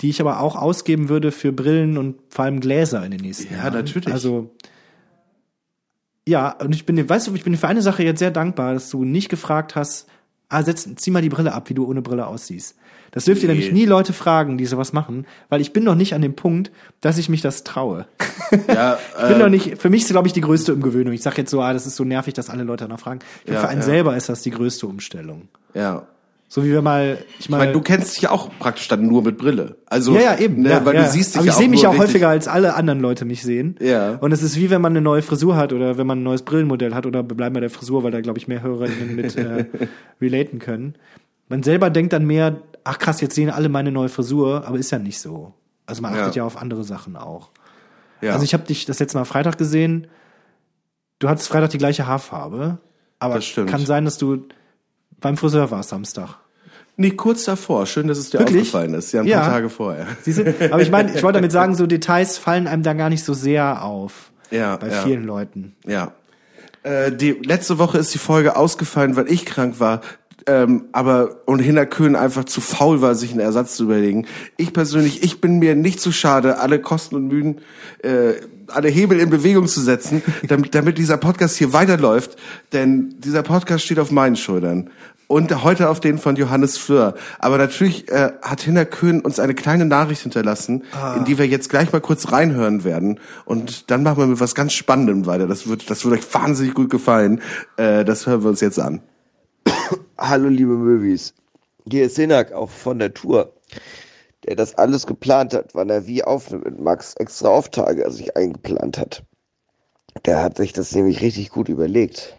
[0.00, 3.52] die ich aber auch ausgeben würde für Brillen und vor allem Gläser in den nächsten
[3.52, 3.72] Ja, Jahren.
[3.74, 4.12] natürlich.
[4.12, 4.50] Also
[6.28, 8.30] ja, und ich bin dir, weißt du, ich bin dir für eine Sache jetzt sehr
[8.30, 10.06] dankbar, dass du nicht gefragt hast,
[10.48, 12.76] ah, setz, zieh mal die Brille ab, wie du ohne Brille aussiehst.
[13.10, 13.54] Das dürft ihr Nee.
[13.54, 16.70] nämlich nie Leute fragen, die sowas machen, weil ich bin noch nicht an dem Punkt,
[17.00, 18.06] dass ich mich das traue.
[18.68, 21.14] Ja, Ich bin äh, noch nicht, für mich ist, glaube ich, die größte Umgewöhnung.
[21.14, 23.20] Ich sage jetzt so, ah, das ist so nervig, dass alle Leute danach fragen.
[23.46, 23.86] Ja, für einen ja.
[23.86, 25.48] selber ist das die größte Umstellung.
[25.74, 26.06] ja.
[26.50, 29.06] So wie wir mal, ich Ich mal, meine, du kennst dich ja auch praktisch dann
[29.06, 29.76] nur mit Brille.
[29.84, 30.62] Also, ja, ja, eben.
[30.62, 31.04] Ne, ja, weil ja.
[31.04, 33.26] du siehst dich Aber ja ich sehe mich nur auch häufiger als alle anderen Leute
[33.26, 33.76] mich sehen.
[33.80, 34.12] Ja.
[34.16, 36.42] Und es ist wie wenn man eine neue Frisur hat oder wenn man ein neues
[36.42, 39.66] Brillenmodell hat oder bleiben bei der Frisur, weil da, glaube ich, mehr HörerInnen mit äh,
[40.22, 40.94] relaten können.
[41.48, 44.90] Man selber denkt dann mehr, ach krass, jetzt sehen alle meine neue Frisur, aber ist
[44.90, 45.52] ja nicht so.
[45.84, 46.42] Also man achtet Ja.
[46.42, 47.50] ja, auf andere Sachen auch.
[48.22, 48.32] Ja.
[48.32, 50.06] Also ich habe dich das letzte Mal Freitag gesehen.
[51.18, 52.78] Du hattest Freitag die gleiche Haarfarbe,
[53.18, 53.70] aber Das stimmt.
[53.70, 54.44] kann sein, dass du
[55.20, 56.36] beim Friseur warst Samstag.
[56.96, 57.86] Nee, kurz davor.
[57.86, 58.62] Schön, dass es dir Wirklich?
[58.62, 59.12] aufgefallen ist.
[59.12, 59.40] Ja, ein Ja.
[59.40, 60.06] paar Tage vorher.
[60.22, 60.54] Siehst du?
[60.72, 63.34] Aber ich meine, ich wollte damit sagen, so Details fallen einem da gar nicht so
[63.34, 64.32] sehr auf.
[64.50, 65.02] Ja, Bei ja.
[65.02, 65.76] vielen Leuten.
[65.86, 66.12] Ja.
[66.82, 70.00] Äh, die letzte Woche ist die Folge ausgefallen, weil ich krank war.
[70.46, 74.26] Ähm, aber und Hinner Köhn einfach zu faul war, sich einen Ersatz zu überlegen.
[74.56, 77.60] Ich persönlich, ich bin mir nicht zu schade, alle Kosten und Mühen,
[78.02, 78.32] äh,
[78.70, 82.36] alle Hebel in Bewegung zu setzen, damit, damit dieser Podcast hier weiterläuft.
[82.72, 84.90] Denn dieser Podcast steht auf meinen Schultern.
[85.30, 87.14] und heute auf den von Johannes Fleur.
[87.38, 91.16] Aber natürlich äh, hat Hinner Köhn uns eine kleine Nachricht hinterlassen, Ah.
[91.16, 93.20] in die wir jetzt gleich mal kurz reinhören werden.
[93.44, 95.46] Und dann machen wir mit was ganz Spannendem weiter.
[95.46, 97.42] Das wird, das wird euch wahnsinnig gut gefallen.
[97.76, 99.02] Äh, das hören wir uns jetzt an.
[100.16, 101.34] Hallo liebe Möwis,
[101.90, 103.52] hier ist Sinak auch von der Tour,
[104.48, 108.96] der das alles geplant hat, wann er wie aufnimmt mit Max extra Auftage sich eingeplant
[108.96, 109.22] hat.
[110.24, 112.34] Der hat sich das nämlich richtig gut überlegt,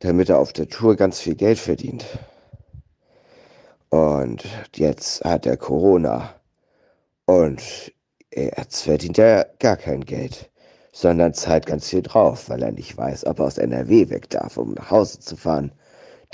[0.00, 2.04] damit er auf der Tour ganz viel Geld verdient.
[3.90, 6.34] Und jetzt hat er Corona
[7.24, 7.62] und
[8.34, 10.50] jetzt verdient er gar kein Geld,
[10.92, 14.56] sondern zahlt ganz viel drauf, weil er nicht weiß, ob er aus NRW weg darf,
[14.56, 15.70] um nach Hause zu fahren.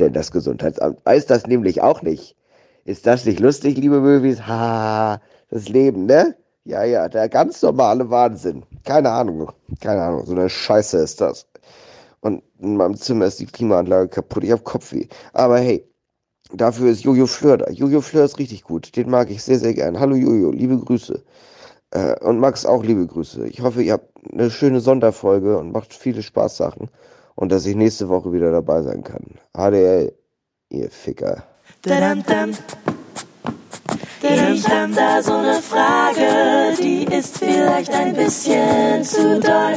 [0.01, 2.37] Denn das Gesundheitsamt weiß das nämlich auch nicht.
[2.87, 4.47] Ist das nicht lustig, liebe Möwis?
[4.47, 5.19] Ha,
[5.49, 6.37] das Leben, ne?
[6.65, 8.63] Ja, ja, der ganz normale Wahnsinn.
[8.85, 11.47] Keine Ahnung, keine Ahnung, so eine Scheiße ist das.
[12.21, 15.07] Und in meinem Zimmer ist die Klimaanlage kaputt, ich hab Kopfweh.
[15.33, 15.87] Aber hey,
[16.53, 17.71] dafür ist Jojo Fleur da.
[17.71, 19.99] Jojo Fleur ist richtig gut, den mag ich sehr, sehr gern.
[19.99, 21.23] Hallo Jojo, liebe Grüße.
[21.93, 23.47] Äh, und Max auch liebe Grüße.
[23.49, 26.91] Ich hoffe, ihr habt eine schöne Sonderfolge und macht viele Spaßsachen.
[27.35, 29.25] Und dass ich nächste Woche wieder dabei sein kann.
[29.55, 30.13] HDL,
[30.71, 31.45] ihr Ficker.
[34.23, 39.75] Ich hab da so ne Frage, die ist vielleicht ein bisschen zu doll.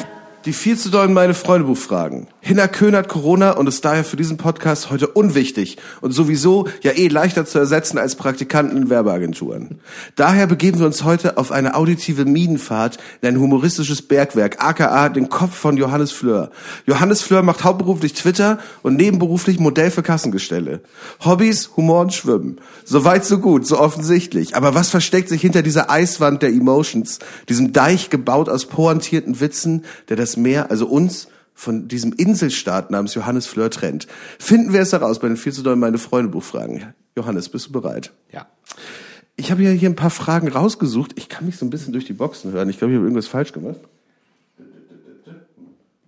[0.48, 2.28] Die viel zu dollen meine Freundebuch fragen.
[2.40, 6.94] Hinner Köhn hat Corona und ist daher für diesen Podcast heute unwichtig und sowieso ja
[6.94, 9.82] eh leichter zu ersetzen als Praktikanten in Werbeagenturen.
[10.16, 15.28] Daher begeben wir uns heute auf eine auditive Minenfahrt in ein humoristisches Bergwerk, aka den
[15.28, 16.50] Kopf von Johannes Fleur.
[16.86, 20.80] Johannes Fleur macht hauptberuflich Twitter und nebenberuflich Modell für Kassengestelle.
[21.26, 22.62] Hobbys, Humor und Schwimmen.
[22.86, 24.56] So weit, so gut, so offensichtlich.
[24.56, 29.84] Aber was versteckt sich hinter dieser Eiswand der Emotions, diesem Deich gebaut aus pointierten Witzen,
[30.08, 34.08] der das Meer, also uns, von diesem Inselstaat namens Johannes Fleur trennt.
[34.38, 36.94] Finden wir es heraus bei den viel zu doll meine Freunde Buchfragen.
[37.16, 38.14] Johannes, bist du bereit?
[38.32, 38.46] Ja.
[39.36, 41.14] Ich habe ja hier ein paar Fragen rausgesucht.
[41.16, 42.70] Ich kann mich so ein bisschen durch die Boxen hören.
[42.70, 43.80] Ich glaube, ich habe irgendwas falsch gemacht.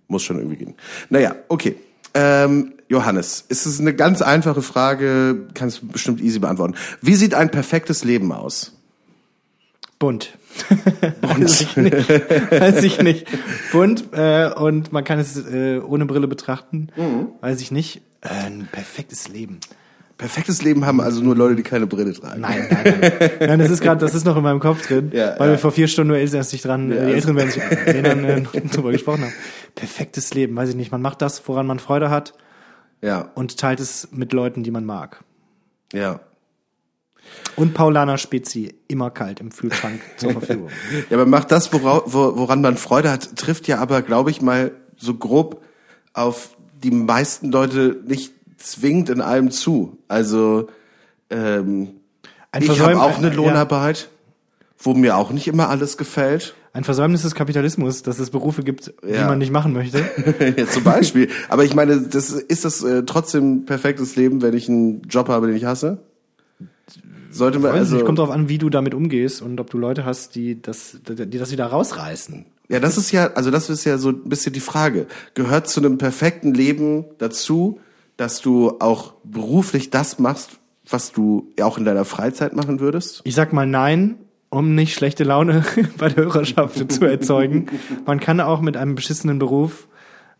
[0.06, 0.74] Muss schon irgendwie gehen.
[1.08, 1.76] Naja, okay.
[2.14, 6.74] Ähm, Johannes, ist es eine ganz einfache Frage, kannst du bestimmt easy beantworten.
[7.02, 8.72] Wie sieht ein perfektes Leben aus?
[9.98, 10.36] Bunt.
[11.22, 12.08] Weiß ich nicht.
[12.50, 13.26] Weiß ich nicht.
[13.72, 16.88] Bunt äh, und man kann es äh, ohne Brille betrachten.
[16.96, 17.28] Mhm.
[17.40, 18.02] Weiß ich nicht.
[18.20, 19.60] Äh, ein perfektes Leben.
[20.18, 22.42] Perfektes Leben haben also nur Leute, die keine Brille tragen.
[22.42, 23.30] Nein, nein, nein.
[23.40, 25.54] nein das ist gerade, das ist noch in meinem Kopf drin, Ja, weil ja.
[25.54, 27.06] wir vor vier Stunden nur erst sich dran, Ja.
[27.06, 29.32] die Älteren werden sich erinnern, äh, drüber gesprochen haben.
[29.74, 30.92] Perfektes Leben, weiß ich nicht.
[30.92, 32.34] Man macht das, woran man Freude hat
[33.00, 35.24] Ja, und teilt es mit Leuten, die man mag.
[35.94, 36.20] ja.
[37.56, 40.68] Und Paulaner Spezi, immer kalt im Kühlschrank zur Verfügung.
[41.10, 44.40] Ja, aber macht das, wora, wo, woran man Freude hat, trifft ja aber, glaube ich,
[44.40, 45.62] mal so grob
[46.12, 49.98] auf die meisten Leute nicht zwingend in allem zu.
[50.08, 50.68] Also
[51.28, 51.88] ähm,
[52.52, 54.08] Ein ich habe auch eine Lohnarbeit,
[54.78, 56.54] wo mir auch nicht immer alles gefällt.
[56.72, 59.26] Ein Versäumnis des Kapitalismus, dass es Berufe gibt, die Ja.
[59.26, 60.04] man nicht machen möchte.
[60.56, 61.28] ja, zum Beispiel.
[61.48, 65.48] Aber ich meine, das ist das äh, trotzdem perfektes Leben, wenn ich einen Job habe,
[65.48, 65.98] den ich hasse?
[67.30, 70.04] Sollte man also nicht, kommt darauf an, wie du damit umgehst und ob du Leute
[70.04, 72.46] hast, die das, die das wieder rausreißen.
[72.68, 75.06] Ja, das ist ja, also das ist ja so ein bisschen die Frage.
[75.34, 77.80] Gehört zu einem perfekten Leben dazu,
[78.16, 83.22] dass du auch beruflich das machst, was du ja auch in deiner Freizeit machen würdest?
[83.24, 84.16] Ich sag mal nein,
[84.50, 85.64] um nicht schlechte Laune
[85.98, 87.66] bei der Hörerschaft zu erzeugen.
[88.06, 89.88] Man kann auch mit einem beschissenen Beruf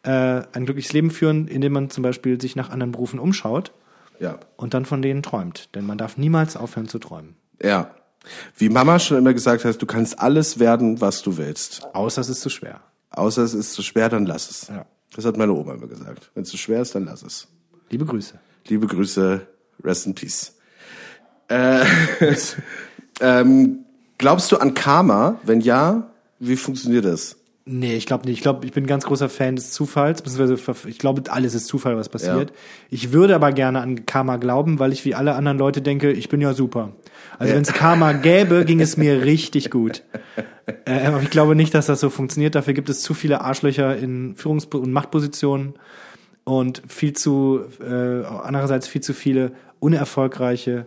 [0.02, 3.72] äh, ein glückliches Leben führen, indem man zum Beispiel sich nach anderen Berufen umschaut
[4.20, 4.38] Ja.
[4.56, 5.74] und dann von denen träumt.
[5.74, 7.36] Denn man darf niemals aufhören zu träumen.
[7.62, 7.94] Ja.
[8.56, 11.82] Wie Mama schon immer gesagt hat, du kannst alles werden, was du willst.
[11.94, 12.80] Außer es ist zu schwer.
[13.10, 14.68] Außer es ist zu schwer, dann lass es.
[14.68, 14.84] Ja.
[15.16, 16.30] Das hat meine Oma immer gesagt.
[16.34, 17.48] Wenn es zu schwer ist, dann lass es.
[17.88, 18.38] Liebe Grüße.
[18.68, 19.46] Liebe Grüße,
[19.82, 20.54] rest in peace.
[21.48, 21.84] Äh,
[23.20, 23.86] ähm,
[24.18, 25.40] glaubst du an Karma?
[25.42, 27.36] Wenn ja, wie funktioniert das?
[27.66, 28.38] Nee, ich glaube nicht.
[28.38, 31.66] Ich glaube, ich bin ein ganz großer Fan des Zufalls, beziehungsweise ich glaube, alles ist
[31.66, 32.50] Zufall, was passiert.
[32.50, 32.56] Ja.
[32.90, 36.28] Ich würde aber gerne an Karma glauben, weil ich wie alle anderen Leute denke, ich
[36.28, 36.92] bin ja super.
[37.38, 40.02] Also wenn es Karma gäbe, ging es mir richtig gut.
[40.84, 42.54] Äh, aber ich glaube nicht, dass das so funktioniert.
[42.54, 45.74] Dafür gibt es zu viele Arschlöcher in Führungs- und Machtpositionen
[46.44, 50.86] und viel zu, äh, andererseits viel zu viele unerfolgreiche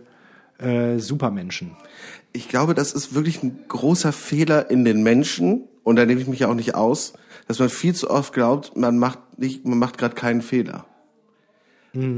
[0.56, 1.72] äh, Supermenschen.
[2.32, 6.26] Ich glaube, das ist wirklich ein großer Fehler in den Menschen, und da nehme ich
[6.26, 7.12] mich ja auch nicht aus,
[7.46, 10.86] dass man viel zu oft glaubt, man macht nicht, man macht gerade keinen Fehler.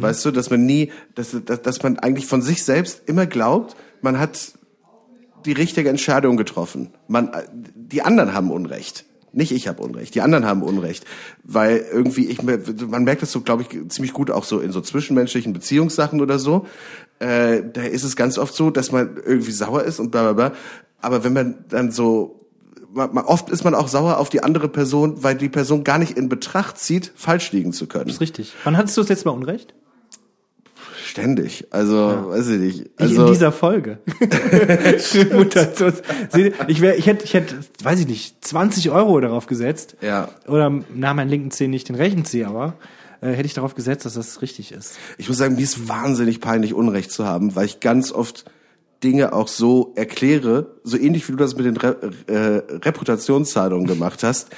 [0.01, 3.77] Weißt du, dass man nie, dass, dass, dass man eigentlich von sich selbst immer glaubt,
[4.01, 4.55] man hat
[5.45, 6.95] die richtige Entscheidung getroffen.
[7.09, 9.05] Man, die anderen haben Unrecht.
[9.33, 11.05] Nicht ich habe Unrecht, die anderen haben Unrecht.
[11.45, 14.81] Weil irgendwie, ich, man merkt das so, glaube ich, ziemlich gut auch so in so
[14.81, 16.67] zwischenmenschlichen Beziehungssachen oder so.
[17.19, 20.33] Äh, da ist es ganz oft so, dass man irgendwie sauer ist und bla bla
[20.33, 20.57] bla.
[21.03, 22.36] Aber wenn man dann so
[22.97, 26.17] man, oft ist man auch sauer auf die andere Person, weil die Person gar nicht
[26.17, 28.07] in Betracht zieht, falsch liegen zu können.
[28.07, 28.55] Das ist richtig.
[28.65, 29.75] Wann hattest du das letzte Mal Unrecht?
[31.05, 31.67] Ständig.
[31.71, 32.81] Also, weiß ich nicht.
[32.81, 33.99] Ich Also, in dieser Folge.
[35.33, 36.03] Mutations-
[36.67, 39.97] ich, wär, ich hätte, ich hätte, weiß ich nicht, 20 Euro darauf gesetzt.
[40.01, 40.29] Ja.
[40.49, 42.75] Oder na, meinen linken Zeh nicht den rechten Zeh, aber
[43.21, 44.97] äh, hätte ich darauf gesetzt, dass das richtig ist.
[45.17, 48.45] ich muss sagen, mir ist wahnsinnig peinlich, Unrecht zu haben, weil ich ganz oft
[49.05, 54.23] Dinge auch so erkläre, so ähnlich wie du das mit den Re äh, Reputationszahlungen gemacht
[54.23, 54.51] hast,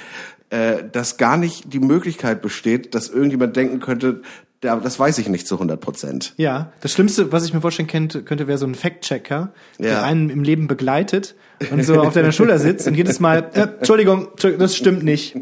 [0.49, 4.21] äh, dass gar nicht die Möglichkeit besteht, dass irgendjemand denken könnte,
[4.63, 6.33] ja, das weiß ich nicht zu 100 Prozent.
[6.35, 10.03] Ja, das Schlimmste, was ich mir vorstellen könnte, könnte wäre so ein Fact-Checker, der Ja.
[10.03, 11.35] einen im Leben begleitet
[11.71, 15.37] und so auf deiner Schulter sitzt und jedes Mal, äh, Entschuldigung, das stimmt nicht.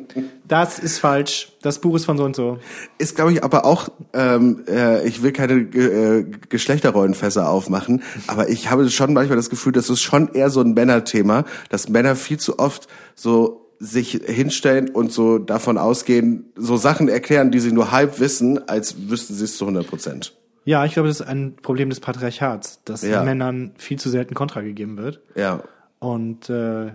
[0.48, 1.52] Das ist falsch.
[1.62, 2.60] Das Buch ist von so und so.
[2.98, 8.70] Ist, glaube ich, aber auch, ähm, äh, ich will keine äh, Geschlechterrollenfässer aufmachen, aber ich
[8.70, 12.38] habe schon manchmal das Gefühl, das ist schon eher so ein Männerthema, dass Männer viel
[12.40, 17.92] zu oft so sich hinstellen und so davon ausgehen, so Sachen erklären, die sie nur
[17.92, 20.34] halb wissen, als wüssten sie es zu 100 Prozent.
[20.66, 23.24] Ja, ich glaube, das ist ein Problem des Patriarchats, dass Ja.
[23.24, 25.22] Männern viel zu selten Kontra gegeben wird.
[25.36, 25.62] Ja,
[26.00, 26.92] Und äh,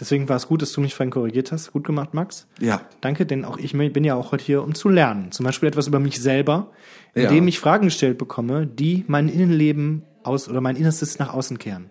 [0.00, 1.72] deswegen war es gut, dass du mich vorhin korrigiert hast.
[1.72, 2.46] Gut gemacht, Max.
[2.60, 5.32] ja, Danke, denn auch ich bin ja auch heute hier, um zu lernen.
[5.32, 6.70] Zum Beispiel etwas über mich selber,
[7.14, 7.24] Ja.
[7.28, 11.90] indem ich Fragen gestellt bekomme, die mein Innenleben aus oder mein Innerstes nach außen kehren.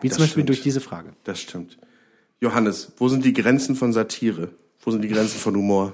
[0.00, 0.48] Wie Das zum Beispiel stimmt.
[0.50, 1.10] durch diese Frage.
[1.24, 1.78] das stimmt.
[2.40, 4.50] Johannes, wo sind die Grenzen von Satire?
[4.82, 5.92] Wo sind die Grenzen von Humor?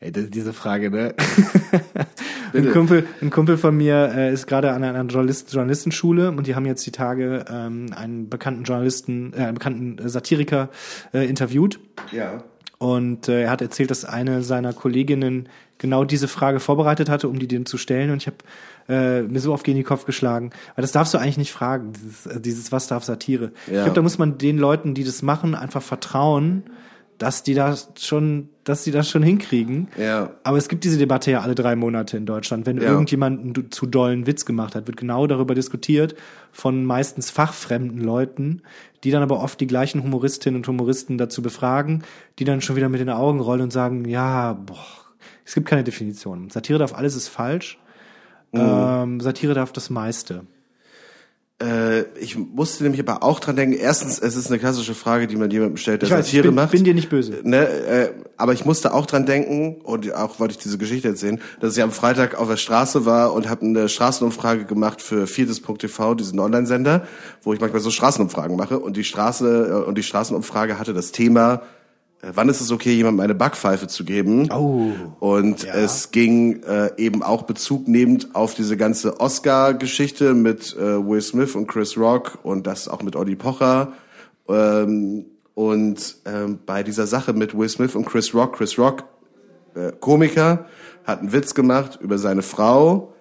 [0.00, 1.14] Ey, diese Frage, ne?
[2.54, 6.54] Ein, Kumpel, ein Kumpel von mir äh, ist gerade an einer Journalist, Journalistenschule und die
[6.54, 10.70] haben jetzt die Tage ähm, einen bekannten Journalisten, äh, einen bekannten äh, Satiriker
[11.12, 11.80] äh, interviewt.
[12.12, 12.44] Ja.
[12.78, 17.38] Und äh, er hat erzählt, dass eine seiner Kolleginnen genau diese Frage vorbereitet hatte, um
[17.38, 18.10] die dem zu stellen.
[18.10, 18.36] Und ich habe
[18.88, 20.50] äh, mir so oft gegen den Kopf geschlagen.
[20.76, 23.52] Weil das darfst du eigentlich nicht fragen, dieses, äh, dieses was darf Satire.
[23.66, 23.82] Ich Ja.
[23.84, 26.64] glaube, da muss man den Leuten, die das machen, einfach vertrauen,
[27.18, 29.88] dass die das schon, dass die das schon hinkriegen.
[29.98, 30.30] Ja.
[30.42, 32.66] Aber es gibt diese Debatte ja alle drei Monate in Deutschland.
[32.66, 32.90] Wenn Ja.
[32.90, 36.14] irgendjemand einen zu dollen Witz gemacht hat, wird genau darüber diskutiert
[36.52, 38.62] von meistens fachfremden Leuten,
[39.04, 42.02] die dann aber oft die gleichen Humoristinnen und Humoristen dazu befragen,
[42.38, 44.76] die dann schon wieder mit den Augen rollen und sagen, ja, boah,
[45.44, 46.50] es gibt keine Definition.
[46.50, 47.78] Satire darf alles ist falsch.
[48.52, 48.60] Mhm.
[48.60, 50.42] Ähm, Satire darf das meiste.
[51.62, 55.36] Äh, ich musste nämlich aber auch dran denken, erstens, es ist eine klassische Frage, die
[55.36, 56.70] man jemandem stellt, der Ich weiß, ich Satire bin, macht.
[56.70, 57.38] bin dir nicht böse.
[57.44, 61.40] Ne, äh, aber ich musste auch dran denken, und auch wollte ich diese Geschichte erzählen,
[61.60, 66.14] dass ich am Freitag auf der Straße war und habe eine Straßenumfrage gemacht für viertes.tv,
[66.14, 67.06] diesen Online-Sender,
[67.42, 68.78] wo ich manchmal so Straßenumfragen mache.
[68.78, 71.62] Und die Straße äh, und die Straßenumfrage hatte das Thema,
[72.22, 74.50] wann ist es okay, jemandem eine Backpfeife zu geben?
[74.50, 74.92] Oh.
[75.20, 81.20] Und es ging äh, eben auch Bezug nehmend auf diese ganze Oscar-Geschichte mit äh, Will
[81.20, 83.92] Smith und Chris Rock und das auch mit Olli Pocher.
[84.48, 89.04] Ähm, und ähm, bei dieser Sache mit Will Smith und Chris Rock, Chris Rock,
[89.74, 90.66] äh, Komiker,
[91.04, 93.14] hat einen Witz gemacht über seine Frau,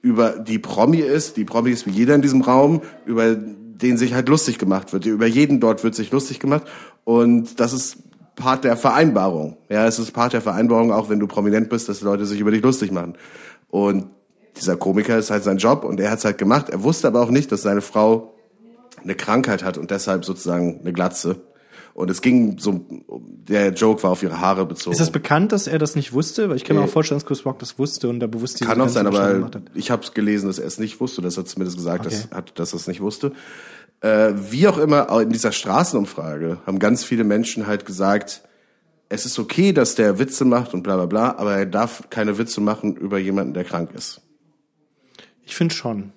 [0.00, 4.14] über die Promi ist, die Promi ist wie jeder in diesem Raum, über den sich
[4.14, 5.06] halt lustig gemacht wird.
[5.06, 6.64] Über jeden dort wird sich lustig gemacht.
[7.04, 7.98] Und das ist
[8.36, 9.56] Part der Vereinbarung.
[9.68, 12.40] Ja, es ist Part der Vereinbarung, auch wenn du prominent bist, dass die Leute sich
[12.40, 13.14] über dich lustig machen.
[13.68, 14.06] Und
[14.56, 16.68] dieser Komiker ist halt sein Job und er hat es halt gemacht.
[16.70, 18.34] Er wusste aber auch nicht, dass seine Frau
[19.02, 21.36] eine Krankheit hat und deshalb sozusagen eine Glatze.
[21.94, 22.86] Und es ging so,
[23.20, 24.92] der Joke war auf ihre Haare bezogen.
[24.92, 26.48] Ist das bekannt, dass er das nicht wusste?
[26.48, 28.68] Weil ich kann mir auch vorstellen, dass Chris Rock das wusste und da bewusst diese
[28.68, 31.20] Kann auch sein, aber ich habe gelesen, dass er es nicht wusste.
[31.20, 32.14] Das hat zumindest gesagt, Okay.
[32.30, 33.32] dass, hat, dass er es nicht wusste.
[34.02, 38.42] Äh, wie auch immer, auch in dieser Straßenumfrage haben ganz viele Menschen halt gesagt,
[39.08, 42.36] es ist okay, dass der Witze macht und bla bla bla, aber er darf keine
[42.36, 44.20] Witze machen über jemanden, der krank ist.
[45.44, 46.12] Ich finde schon.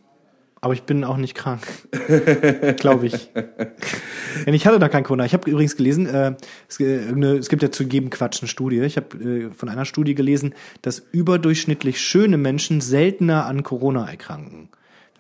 [0.62, 1.62] Aber ich bin auch nicht krank.
[2.78, 3.30] Glaube ich.
[4.45, 5.26] Denn ich hatte da kein Corona.
[5.26, 6.34] Ich habe übrigens gelesen, äh,
[6.67, 8.80] es, äh, es gibt ja zu jedem Quatsch eine Studie.
[8.80, 14.69] Ich habe äh, von einer Studie gelesen, dass überdurchschnittlich schöne Menschen seltener an Corona erkranken.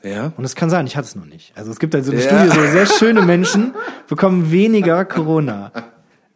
[0.03, 0.33] Ja?
[0.37, 1.51] Und es kann sein, ich hatte es noch nicht.
[1.55, 2.27] Also es gibt also eine Ja.
[2.45, 3.73] Studie, so sehr schöne Menschen
[4.07, 5.71] bekommen weniger Corona.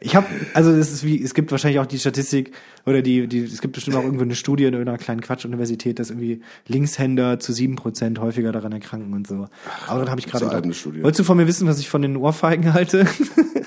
[0.01, 2.53] Ich habe, also es ist wie, es gibt wahrscheinlich auch die Statistik
[2.85, 6.09] oder die, die, es gibt bestimmt auch irgendwo eine Studie in irgendeiner kleinen Quatschuniversität, dass
[6.09, 9.49] irgendwie Linkshänder zu sieben Prozent häufiger daran erkranken und so.
[9.87, 10.45] Aber dann habe ich gerade.
[10.45, 11.03] so gedacht, eine Studie.
[11.03, 13.05] Wolltest du von mir wissen, was ich von den Ohrfeigen halte?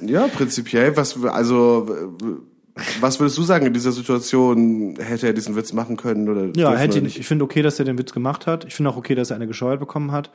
[0.07, 0.97] Ja, prinzipiell.
[0.97, 2.17] Was, also,
[3.01, 4.97] was würdest du sagen in dieser Situation?
[4.99, 6.49] Hätte er diesen Witz machen können oder?
[6.57, 8.65] Ja, hätte ihn, ich finde okay, dass er den Witz gemacht hat.
[8.65, 10.31] Ich finde auch okay, dass er eine gescheuert bekommen hat.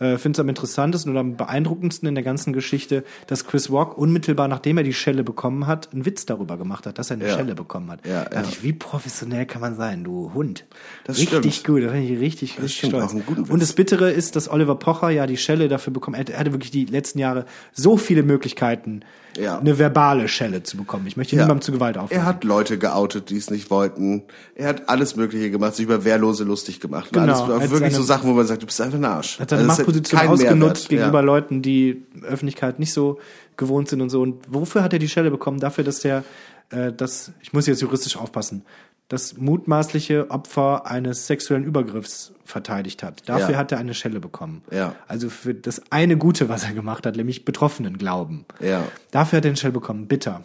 [0.00, 3.98] Äh, Finde es am interessantesten oder am beeindruckendsten in der ganzen Geschichte, dass Chris Rock
[3.98, 7.28] unmittelbar nachdem er die Schelle bekommen hat, einen Witz darüber gemacht hat, dass er eine
[7.28, 7.34] Ja.
[7.34, 8.06] Schelle bekommen hat.
[8.06, 8.48] Ja, da dachte ja.
[8.48, 10.64] ich, wie professionell kann man sein, du Hund.
[11.04, 11.66] Das richtig stimmt.
[11.66, 13.50] gut, da bin ich richtig, richtig stimmt, stolz.
[13.50, 16.14] Und das Bittere ist, dass Oliver Pocher ja die Schelle dafür bekommen.
[16.14, 19.02] Er er hatte wirklich die letzten Jahre so viele Möglichkeiten,
[19.40, 19.58] Ja.
[19.58, 21.06] eine verbale Schelle zu bekommen.
[21.06, 21.42] Ich möchte Ja.
[21.42, 22.16] niemandem zu Gewalt aufrufen.
[22.16, 24.22] Er hat Leute geoutet, die es nicht wollten.
[24.54, 27.10] Er hat alles Mögliche gemacht, sich über Wehrlose lustig gemacht.
[27.12, 27.22] Genau.
[27.44, 29.38] Alles, wirklich seine- so Sachen, wo man sagt, du bist einfach ein Arsch.
[29.40, 31.24] hat seine Also, Machtposition ausgenutzt gegenüber ja.
[31.24, 33.18] Leuten, die Öffentlichkeit nicht so
[33.56, 34.20] gewohnt sind und so.
[34.22, 35.60] Und wofür hat er die Schelle bekommen?
[35.60, 36.24] Dafür, dass der,
[36.70, 38.62] äh, das, ich muss jetzt juristisch aufpassen,
[39.10, 43.28] das mutmaßliche Opfer eines sexuellen Übergriffs verteidigt hat.
[43.28, 43.56] Dafür Ja.
[43.58, 44.62] hat er eine Schelle bekommen.
[44.70, 44.94] Ja.
[45.08, 48.46] Also für das eine Gute, was er gemacht hat, nämlich Betroffenen glauben.
[48.60, 48.84] Ja.
[49.10, 50.06] Dafür hat er eine Schelle bekommen.
[50.06, 50.44] Bitter.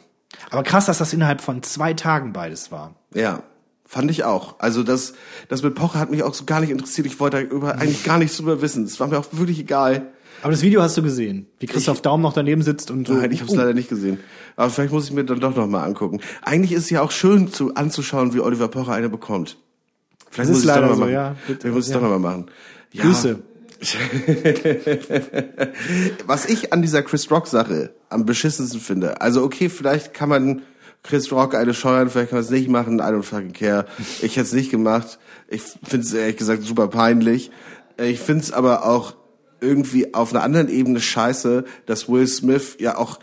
[0.49, 2.95] Aber krass, dass das innerhalb von zwei Tagen beides war.
[3.13, 3.43] Ja,
[3.85, 4.55] fand ich auch.
[4.59, 5.13] Also das,
[5.47, 7.05] das mit Pocher hat mich auch so gar nicht interessiert.
[7.07, 8.83] Ich wollte darüber eigentlich gar nichts drüber wissen.
[8.83, 10.07] Es war mir auch wirklich egal.
[10.45, 13.15] Aber das Video hast du gesehen, wie Christoph Daum noch daneben sitzt und so.
[13.15, 14.19] Nein, ich habe es Uh, leider nicht gesehen.
[14.55, 16.19] Aber vielleicht muss ich mir dann doch noch mal angucken.
[16.43, 19.57] Eigentlich ist es ja auch schön zu, anzuschauen, wie Oliver Pocher eine bekommt.
[20.29, 21.13] Vielleicht Das muss ist ich es doch leider noch mal so, machen.
[21.13, 21.35] ja.
[21.47, 21.99] Bitte, Vielleicht muss ich es ja.
[21.99, 22.45] doch noch mal machen.
[22.91, 23.03] Ja.
[23.05, 23.39] Grüße.
[26.27, 30.61] Was ich an dieser Chris Rock Sache am beschissensten finde, also okay, vielleicht kann man
[31.01, 33.87] Chris Rock eine scheuern, vielleicht kann man es nicht machen, I don't fucking care.
[34.21, 35.17] Ich hätte es nicht gemacht.
[35.47, 37.49] Ich finde es ehrlich gesagt super peinlich.
[37.97, 39.15] Ich finde es aber auch
[39.61, 43.19] irgendwie auf einer anderen Ebene scheiße, dass Will Smith ja auch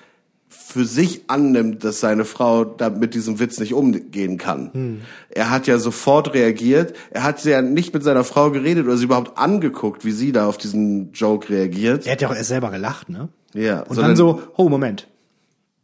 [0.49, 5.03] für sich annimmt, dass seine Frau da mit diesem Witz nicht umgehen kann.
[5.29, 6.95] Er hat ja sofort reagiert.
[7.11, 10.47] Er hat ja nicht mit seiner Frau geredet oder sie überhaupt angeguckt, wie sie da
[10.47, 12.07] auf diesen Joke reagiert.
[12.07, 13.29] Er hat ja auch erst selber gelacht, ne?
[13.55, 15.09] Ja, Und sondern- dann so, oh, Moment.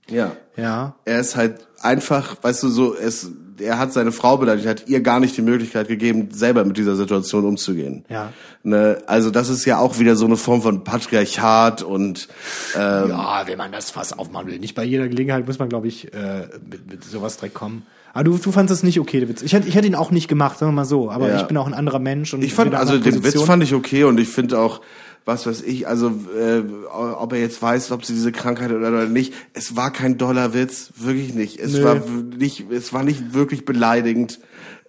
[0.08, 0.32] Ja.
[0.56, 0.96] Ja.
[1.04, 5.00] Er ist halt einfach, weißt du, so, es, er hat seine Frau beleidigt, hat ihr
[5.00, 8.04] gar nicht die Möglichkeit gegeben, selber mit dieser Situation umzugehen.
[8.08, 8.32] Ja.
[8.62, 12.28] Ne, also das ist ja auch wieder so eine Form von Patriarchat und
[12.76, 14.58] ähm, Ja, wenn man das Fass aufmachen will.
[14.58, 17.84] Nicht bei jeder Gelegenheit muss man, glaube ich, äh, mit, mit sowas direkt kommen.
[18.14, 19.42] Aber du, du fandest es nicht okay, der Witz.
[19.42, 21.10] Ich hätte, ich hätte ihn auch nicht gemacht, sagen wir mal so.
[21.10, 21.36] Aber Ja.
[21.40, 22.34] ich bin auch ein anderer Mensch.
[22.34, 24.80] Und ich fand, also den Witz fand ich okay und ich finde auch,
[25.28, 29.04] was weiß ich, also äh, ob er jetzt weiß, ob sie diese Krankheit hat oder
[29.06, 31.60] nicht, es war kein doller Witz, wirklich nicht.
[31.60, 31.84] Es Nö.
[31.84, 31.96] war
[32.36, 34.40] nicht, es war nicht wirklich beleidigend.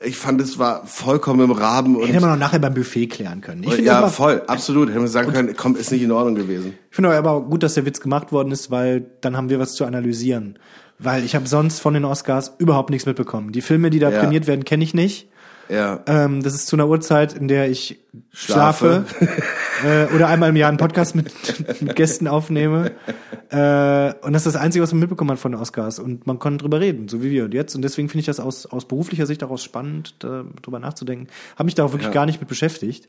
[0.01, 3.41] Ich fand, es war vollkommen im Rahmen und Hätte man auch nachher beim Buffet klären
[3.41, 3.63] können.
[3.63, 4.87] Ich finde ja, aber- voll, absolut.
[4.89, 6.73] Hätte man sagen können, komm, ist nicht in Ordnung gewesen.
[6.89, 9.73] Ich finde aber gut, dass der Witz gemacht worden ist, weil dann haben wir was
[9.75, 10.57] zu analysieren.
[10.99, 13.51] Weil ich habe sonst von den Oscars überhaupt nichts mitbekommen.
[13.51, 14.19] Die Filme, die da Ja.
[14.21, 15.27] prämiert werden, kenne ich nicht.
[15.69, 15.99] Ja.
[16.07, 17.99] Ähm, das ist zu einer Uhrzeit, in der ich
[18.31, 20.07] schlafe, Schlafe.
[20.11, 21.31] äh, oder einmal im Jahr einen Podcast mit,
[21.81, 22.91] mit Gästen aufnehme.
[23.51, 25.99] Äh, und das ist das Einzige, was man mitbekommen hat von den Oscars.
[25.99, 27.75] Und man konnte drüber reden, so wie wir und jetzt.
[27.75, 31.27] Und deswegen finde ich das aus, aus beruflicher Sicht daraus spannend, da, drüber nachzudenken.
[31.55, 32.13] Habe mich da auch wirklich Ja.
[32.13, 33.07] gar nicht mit beschäftigt,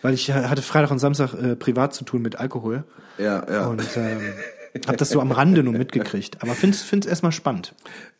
[0.00, 2.84] weil ich hatte Freitag und Samstag äh, privat zu tun mit Alkohol.
[3.18, 3.66] Ja, ja.
[3.66, 4.20] Und ähm,
[4.86, 6.38] habe das so am Rande nur mitgekriegt.
[6.42, 7.74] Aber finde es erstmal spannend.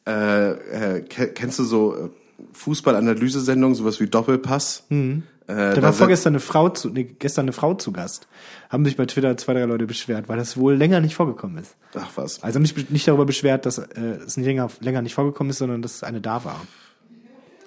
[0.06, 2.10] Äh, äh, ke- kennst du so
[2.52, 4.84] Fußballanalyse-Sendungen, sowas wie Doppelpass?
[4.88, 5.22] Mhm.
[5.46, 8.28] Äh, Da war vorgestern eine Frau zu, nee, gestern eine Frau zu Gast.
[8.68, 11.74] Haben sich bei Twitter zwei, drei Leute beschwert, weil das wohl länger nicht vorgekommen ist.
[11.94, 12.42] Ach was.
[12.42, 15.58] Also haben sich nicht darüber beschwert, dass äh, es nicht länger, länger nicht vorgekommen ist,
[15.58, 16.60] sondern dass eine da war.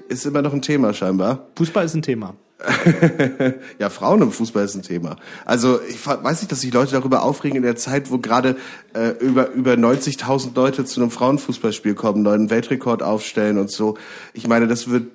[0.07, 1.47] Ist immer noch ein Thema scheinbar.
[1.57, 2.35] Fußball ist ein Thema.
[3.79, 5.15] Ja, Frauen im Fußball ist ein Thema.
[5.45, 8.55] Also ich weiß nicht, dass sich Leute darüber aufregen in der Zeit, wo gerade
[8.93, 13.97] äh, über über 90.000 Leute zu einem Frauenfußballspiel kommen, neuen Weltrekord aufstellen und so.
[14.33, 15.07] Ich meine, das wird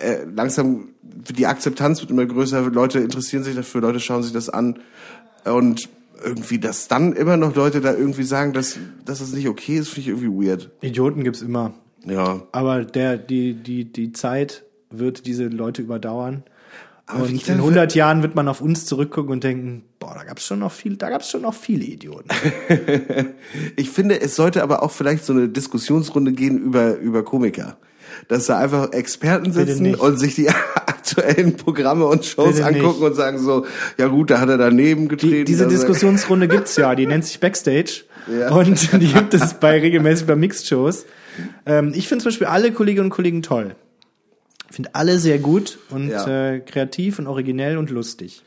[0.00, 2.62] äh, langsam die Akzeptanz wird immer größer.
[2.70, 4.78] Leute interessieren sich dafür, Leute schauen sich das an
[5.44, 5.88] und
[6.24, 9.88] irgendwie, dass dann immer noch Leute da irgendwie sagen, dass dass das nicht okay ist,
[9.88, 10.70] finde ich irgendwie weird.
[10.80, 11.74] Idioten gibt's immer.
[12.04, 12.42] Ja.
[12.52, 16.44] Aber der, die, die, die Zeit wird diese Leute überdauern.
[17.06, 20.46] Aber und in 100 Jahren wird man auf uns zurückgucken und denken, boah, da gab's
[20.46, 22.28] schon noch viel, da gab's schon noch viele Idioten.
[23.76, 27.76] Ich finde, es sollte aber auch vielleicht so eine Diskussionsrunde gehen über, über Komiker.
[28.28, 33.10] Dass da einfach Experten sitzen und sich die aktuellen Programme und Shows Bitte angucken nicht.
[33.10, 33.66] und sagen so,
[33.98, 35.32] ja gut, da hat er daneben getreten.
[35.32, 38.04] Die, diese er- Diskussionsrunde gibt's ja, die nennt sich Backstage.
[38.30, 38.50] Ja.
[38.52, 41.06] Und die gibt es bei regelmäßig bei Mixed-Shows.
[41.66, 43.74] Ähm, ich finde zum Beispiel alle Kolleginnen und Kollegen toll.
[44.72, 46.52] Ich finde alle sehr gut und Ja.
[46.54, 48.42] äh, kreativ und originell und lustig.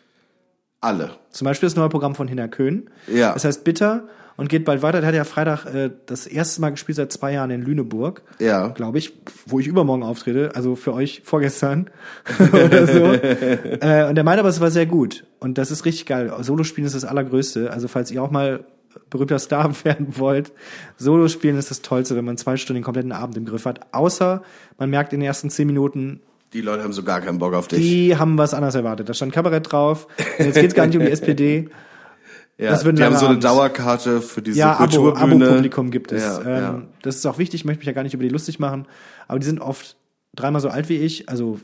[0.81, 1.11] Alle.
[1.29, 2.89] Zum Beispiel das neue Programm von Hina Köhn.
[3.05, 3.33] Ja.
[3.33, 5.01] Das heißt Bitter und geht bald weiter.
[5.01, 8.23] Der hat ja Freitag äh, das erste Mal gespielt seit zwei Jahren in Lüneburg.
[8.39, 8.69] Ja.
[8.69, 9.13] Glaube ich,
[9.45, 10.49] wo ich übermorgen auftrete.
[10.55, 11.91] Also für euch vorgestern
[12.51, 13.03] oder so.
[13.13, 15.27] äh, und der meint aber, es war sehr gut.
[15.39, 16.33] Und das ist richtig geil.
[16.41, 17.69] Solospielen ist das Allergrößte.
[17.69, 18.65] Also falls ihr auch mal
[19.09, 20.51] berühmter Star werden wollt,
[20.97, 23.93] Solospielen ist das Tollste, wenn man zwei Stunden den kompletten Abend im Griff hat.
[23.93, 24.41] Außer
[24.77, 26.21] man merkt in den ersten zehn Minuten,
[26.53, 27.79] Die Leute haben so gar keinen Bock auf dich.
[27.79, 29.09] Die haben was anderes erwartet.
[29.09, 30.07] Da stand Kabarett drauf.
[30.39, 31.69] Und jetzt geht's gar nicht um die SPD.
[32.57, 33.39] ja, das wird die haben so eine.
[33.39, 35.45] Dauerkarte für diese Ja, Abo, Kulturbühne.
[35.45, 36.23] Abo-Publikum gibt es.
[36.23, 36.81] Ja, ähm, ja.
[37.01, 37.61] Das ist auch wichtig.
[37.61, 38.87] Ich möchte mich ja gar nicht über die lustig machen.
[39.27, 39.97] Aber die sind oft
[40.35, 41.59] dreimal so alt wie ich, also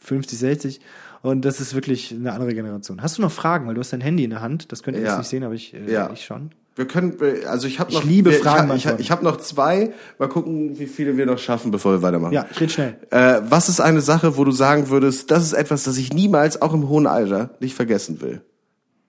[0.00, 0.80] 50, 60.
[1.22, 3.00] Und das ist wirklich eine andere Generation.
[3.02, 3.66] Hast du noch Fragen?
[3.68, 4.72] Weil du hast dein Handy in der Hand.
[4.72, 5.10] Das könnt ihr Ja.
[5.10, 6.10] jetzt nicht sehen, aber ich, äh, Ja.
[6.12, 6.50] ich schon.
[6.74, 7.16] Wir können,
[7.46, 9.92] also ich habe Ich noch, liebe wir, Fragen Ich, ich, ich habe noch zwei.
[10.18, 12.32] Mal gucken, wie viele wir noch schaffen, bevor wir weitermachen.
[12.32, 12.96] Ja, ich rede schnell.
[13.10, 16.60] Äh, was ist eine Sache, wo du sagen würdest, das ist etwas, das ich niemals,
[16.62, 18.40] auch im hohen Alter, nicht vergessen will?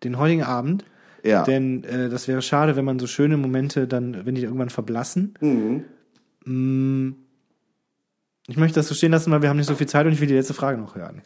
[0.03, 0.83] Den heutigen Abend.
[1.23, 1.43] Ja.
[1.43, 5.33] Denn äh, das wäre schade, wenn man so schöne Momente dann, wenn die irgendwann verblassen.
[6.45, 7.11] Mm.
[8.47, 10.19] Ich möchte das so stehen lassen, weil wir haben nicht so viel Zeit und ich
[10.19, 11.21] will die letzte Frage noch hören.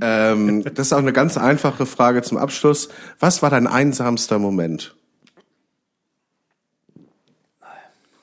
[0.00, 2.90] Ähm, das ist auch eine ganz einfache Frage zum Abschluss.
[3.18, 4.94] Was war dein einsamster Moment?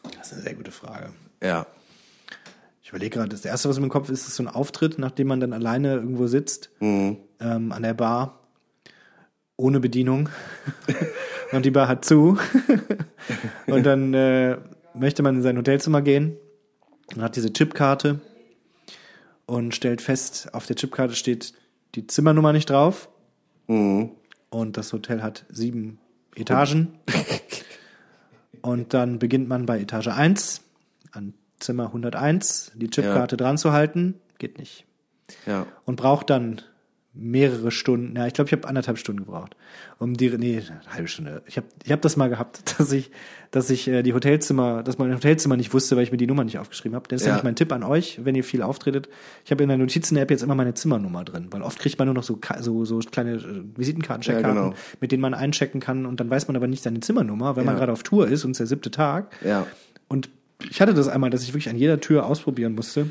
[0.03, 1.09] Das ist eine sehr gute Frage.
[1.41, 1.65] Ja.
[2.83, 5.27] Ich überlege gerade, das erste, was mir im Kopf ist, ist so ein Auftritt, nachdem
[5.27, 8.39] man dann alleine irgendwo sitzt, ähm, an der Bar,
[9.57, 10.29] ohne Bedienung.
[11.51, 12.37] und die Bar hat zu.
[13.67, 14.57] und dann äh,
[14.93, 16.37] möchte man in sein Hotelzimmer gehen
[17.15, 18.19] und hat diese Chipkarte
[19.45, 21.53] und stellt fest, auf der Chipkarte steht
[21.95, 23.09] die Zimmernummer nicht drauf.
[24.49, 25.99] Und das Hotel hat sieben
[26.35, 26.99] Etagen.
[28.61, 30.61] Und dann beginnt man bei Etage 1
[31.11, 34.15] an Zimmer 101 die Chipkarte dran zu halten.
[34.37, 34.85] Geht nicht.
[35.45, 35.65] Ja.
[35.85, 36.61] Und braucht dann
[37.13, 38.15] mehrere Stunden.
[38.15, 39.55] Ja, ich glaube, ich habe anderthalb Stunden gebraucht.
[39.97, 41.41] Um die, nee, eine halbe Stunde.
[41.45, 43.11] Ich habe ich hab das mal gehabt, dass ich,
[43.51, 46.43] dass ich äh, die Hotelzimmer, dass mein Hotelzimmer nicht wusste, weil ich mir die Nummer
[46.43, 47.07] nicht aufgeschrieben habe.
[47.07, 47.39] Das ist Ja.
[47.43, 49.09] mein Tipp an euch, wenn ihr viel auftretet.
[49.43, 52.13] Ich habe in der Notizen-App jetzt immer meine Zimmernummer drin, weil oft kriegt man nur
[52.15, 54.73] noch so, so, so kleine äh, Visitenkarten, Ja, genau.
[55.01, 57.73] mit denen man einchecken kann und dann weiß man aber nicht seine Zimmernummer, weil man
[57.75, 57.79] Ja.
[57.79, 59.31] gerade auf Tour ist und es ist der siebte Tag.
[59.43, 59.65] Ja.
[60.07, 60.29] Und
[60.69, 63.07] ich hatte das einmal, dass ich wirklich an jeder Tür ausprobieren musste.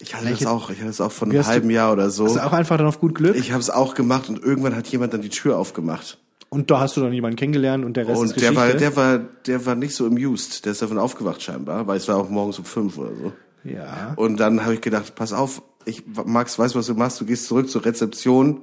[0.00, 2.10] Ich hatte das auch, ich hatte das auch von einem hast du- halben Jahr oder
[2.10, 2.24] so.
[2.24, 3.36] Das ist auch einfach dann auf gut Glück.
[3.36, 6.18] Ich habe es auch gemacht und irgendwann hat jemand dann die Tür aufgemacht.
[6.54, 8.56] Und da hast du dann jemanden kennengelernt und der Rest ist Und der Geschichte.
[8.56, 10.64] war, der war, der war nicht so amused.
[10.64, 13.32] Der ist davon aufgewacht scheinbar, weil es war auch morgens um fünf oder so.
[13.64, 14.12] ja.
[14.16, 17.20] Und dann habe ich gedacht, pass auf, ich, Max, weißt du, was du machst?
[17.20, 18.62] Du gehst zurück zur Rezeption,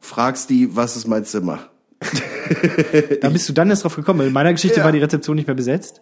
[0.00, 1.58] fragst die, was ist mein Zimmer?
[3.20, 4.18] Da bist du dann erst drauf gekommen.
[4.20, 4.84] weil In meiner Geschichte Ja.
[4.84, 6.00] war die Rezeption nicht mehr besetzt.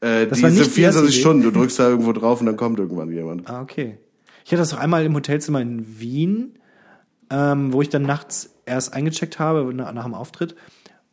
[0.00, 1.20] Äh, Das die war nicht sind die erste 24 Idee.
[1.20, 3.48] Stunden, du drückst da irgendwo drauf und dann kommt irgendwann jemand.
[3.48, 3.98] Ah, okay.
[4.44, 6.54] Ich hatte das auch einmal im Hotelzimmer in Wien,
[7.32, 10.54] ähm, wo ich dann nachts erst eingecheckt habe, nach, nach dem Auftritt.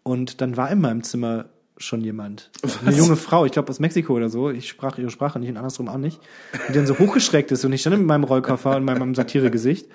[0.04, 1.46] Und dann war in meinem Zimmer
[1.78, 2.52] schon jemand.
[2.86, 4.50] Eine junge Frau, ich glaube aus Mexiko oder so.
[4.50, 6.20] Ich sprach ihre Sprache nicht und andersrum auch nicht.
[6.68, 9.88] Die dann so hochgeschreckt ist und ich stand mit meinem Rollkoffer und meinem Satiregesicht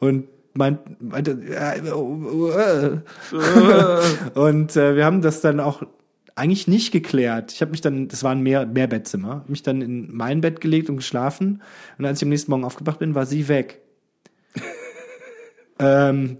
[0.00, 2.98] und meint, meinte, äh, oh, äh.
[4.38, 5.82] und äh, wir haben das dann auch
[6.34, 7.52] eigentlich nicht geklärt.
[7.52, 10.90] Ich habe mich dann, das war ein Mehr, Mehrbettzimmer, mich dann in mein Bett gelegt
[10.90, 11.62] und geschlafen.
[11.96, 13.80] Und als ich am nächsten Morgen aufgewacht bin, war sie weg.
[15.80, 16.36] Ähm,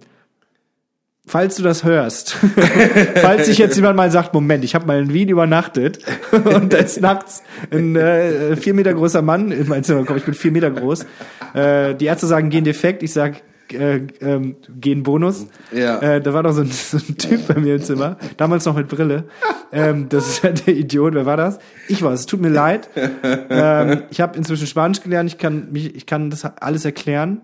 [1.30, 2.36] falls du das hörst,
[3.16, 6.00] falls sich jetzt jemand mal sagt, Moment, ich habe mal in Wien übernachtet
[6.32, 10.24] und da ist nachts ein äh, vier Meter großer Mann in mein Zimmer gekommen, ich
[10.24, 11.06] bin vier Meter groß.
[11.54, 15.46] Äh, die Ärzte sagen Gen defekt, ich sag äh, ähm, Gen Bonus.
[15.70, 15.98] Ja.
[16.00, 18.74] Äh, da war noch so ein, so ein Typ bei mir im Zimmer, damals noch
[18.74, 19.24] mit Brille.
[19.72, 21.58] Ähm, das ist ja der Idiot, wer war das?
[21.88, 22.90] Ich war es, es tut mir leid.
[23.22, 27.42] Ähm, ich habe inzwischen Spanisch gelernt, ich kann mich, ich kann das alles erklären.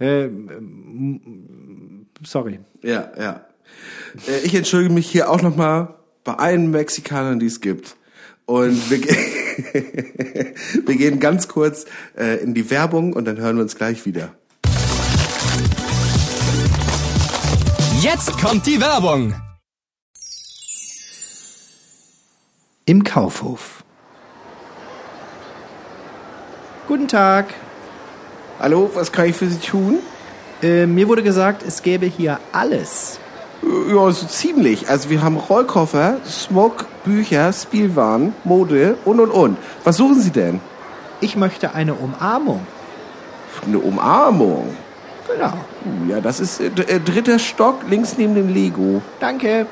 [0.00, 0.46] Ähm,
[2.24, 2.60] sorry.
[2.82, 3.44] Ja, ja.
[4.28, 7.96] Äh, Ich entschuldige mich hier auch nochmal bei allen Mexikanern, die es gibt.
[8.46, 9.16] Und wir, ge-
[10.86, 11.86] wir gehen ganz kurz
[12.16, 14.34] äh, in die Werbung und dann hören wir uns gleich wieder.
[18.00, 19.34] Jetzt kommt die Werbung.
[22.86, 23.82] Im Kaufhof.
[26.86, 27.46] Guten Tag.
[28.58, 29.98] Hallo, was kann ich für Sie tun?
[30.62, 33.18] Äh, mir wurde gesagt, es gäbe hier alles.
[33.62, 34.88] Ja, so ziemlich.
[34.88, 39.58] Also wir haben Rollkoffer, Smoke, Bücher, Spielwaren, Mode und und und.
[39.82, 40.60] Was suchen Sie denn?
[41.20, 42.66] Ich möchte eine Umarmung.
[43.66, 44.76] Eine Umarmung.
[45.26, 45.54] Genau.
[45.84, 49.02] Uh, Ja, das ist äh, äh, dritter Stock links neben dem Lego.
[49.20, 49.66] Danke.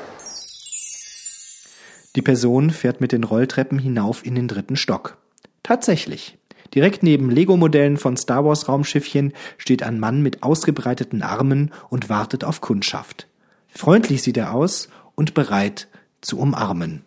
[2.15, 5.17] Die Person fährt mit den Rolltreppen hinauf in den dritten Stock.
[5.63, 6.37] Tatsächlich.
[6.73, 12.43] Direkt neben Lego-Modellen von Star Wars Raumschiffchen steht ein Mann mit ausgebreiteten Armen und wartet
[12.43, 13.27] auf Kundschaft.
[13.69, 15.87] Freundlich sieht er aus und bereit
[16.21, 17.01] zu umarmen.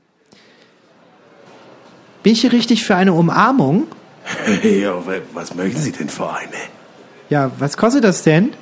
[2.23, 3.87] Bin ich hier richtig für eine Umarmung?
[4.65, 6.51] Ja, wa- was möchten Sie denn für eine?
[7.31, 8.55] Ja, was kostet das denn?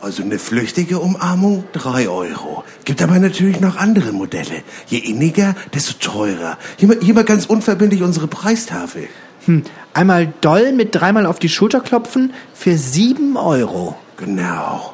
[0.00, 2.64] Also eine flüchtige Umarmung, drei Euro.
[2.84, 4.62] Gibt aber natürlich noch andere Modelle.
[4.88, 6.58] Je inniger, desto teurer.
[6.76, 9.08] Hier mal, hier mal ganz unverbindlich unsere Preistafel.
[9.46, 9.62] Hm,
[9.94, 13.96] einmal doll mit dreimal auf die Schulter klopfen für sieben Euro.
[14.16, 14.92] Genau.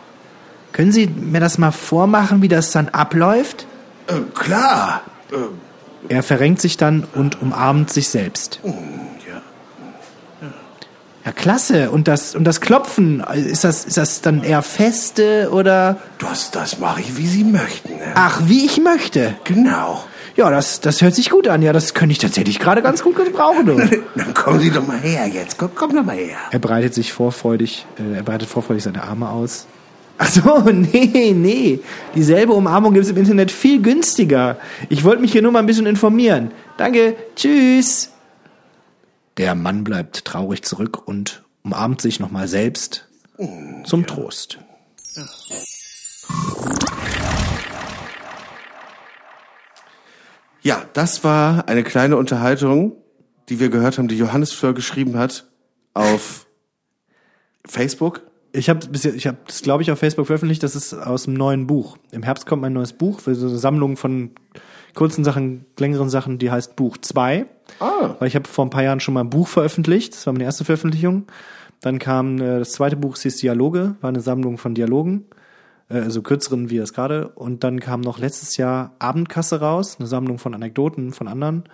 [0.73, 3.67] Können Sie mir das mal vormachen, wie das dann abläuft?
[4.07, 5.03] Äh, klar.
[5.31, 5.37] Äh,
[6.15, 8.61] Er verrenkt sich dann und umarmt sich selbst.
[8.65, 8.73] ja.
[11.25, 11.91] Ja, klasse.
[11.93, 15.99] Und das, und das Klopfen, ist das, ist das dann eher feste oder?
[16.19, 17.91] Das, das mache ich, wie Sie möchten.
[17.91, 18.13] Ne?
[18.17, 19.35] Ach, wie ich möchte.
[19.45, 20.03] Genau.
[20.37, 21.63] Ja, das, das hört sich gut an.
[21.63, 23.67] Ja, das könnte ich tatsächlich gerade ganz gut gebrauchen.
[23.67, 23.77] Du.
[24.15, 25.59] Dann kommen Sie doch mal her jetzt.
[25.59, 26.37] Komm, komm doch mal her.
[26.51, 29.67] Er breitet sich vorfreudig, äh, er breitet vorfreudig seine Arme aus.
[30.19, 31.81] Ach so, nee, nee.
[32.15, 34.59] Dieselbe Umarmung gibt es im Internet viel günstiger.
[34.89, 36.53] Ich wollte mich hier nur mal ein bisschen informieren.
[36.77, 38.11] Danke, tschüss.
[39.37, 43.07] Der Mann bleibt traurig zurück und umarmt sich nochmal selbst
[43.85, 44.59] zum Trost.
[45.17, 45.25] Ja,
[50.93, 52.97] das war eine kleine Unterhaltung,
[53.49, 55.47] die wir gehört haben, die Johannes Fleur geschrieben hat
[55.95, 56.47] auf
[57.67, 58.23] Facebook.
[58.53, 60.63] Ich habe ich hab das, glaube ich, auf Facebook veröffentlicht.
[60.63, 61.97] Das ist aus dem neuen Buch.
[62.11, 64.33] Im Herbst kommt mein neues Buch für so eine Sammlung von
[64.95, 67.47] kurzen Sachen, längeren Sachen, die heißt Buch 2.
[67.81, 68.15] Ah.
[68.19, 70.15] Weil ich habe vor ein paar Jahren schon mal ein Buch veröffentlicht.
[70.15, 71.27] Das war meine erste Veröffentlichung.
[71.81, 75.27] Dann kam äh, das zweite Buch, es hieß Dialoge, war eine Sammlung von Dialogen,
[75.93, 77.29] äh, also kürzeren wie es gerade.
[77.29, 81.65] Und dann kam noch letztes Jahr Abendkasse raus, eine Sammlung von Anekdoten von anderen.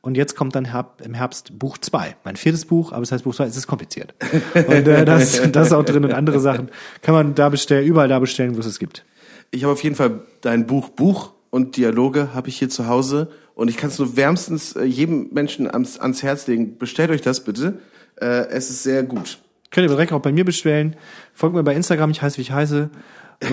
[0.00, 0.68] Und jetzt kommt dann
[1.04, 4.14] im Herbst Buch 2, mein viertes Buch, aber es heißt Buch 2, es ist kompliziert.
[4.54, 6.70] Und äh, das, das ist auch drin und andere Sachen
[7.02, 9.04] kann man da bestellen, überall da bestellen, wo es es gibt.
[9.50, 13.28] Ich habe auf jeden Fall dein Buch Buch und Dialoge habe ich hier zu Hause
[13.54, 16.78] und ich kann es nur wärmstens äh, jedem Menschen ans, ans Herz legen.
[16.78, 17.78] Bestellt euch das bitte.
[18.20, 19.38] Äh, es ist sehr gut.
[19.70, 20.96] Könnt ihr direkt auch bei mir bestellen.
[21.34, 22.90] Folgt mir bei Instagram, ich heiße, wie ich heiße.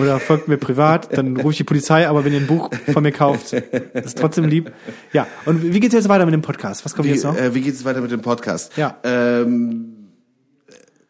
[0.00, 3.02] Oder folgt mir privat, dann rufe ich die Polizei, aber wenn ihr ein Buch von
[3.04, 4.72] mir kauft, ist trotzdem lieb.
[5.12, 6.84] Ja, und wie geht's jetzt weiter mit dem Podcast?
[6.84, 7.36] Was kommt Wie, jetzt noch?
[7.36, 8.76] äh, wie geht es weiter mit dem Podcast?
[8.76, 8.96] Ja.
[9.04, 9.95] Ähm,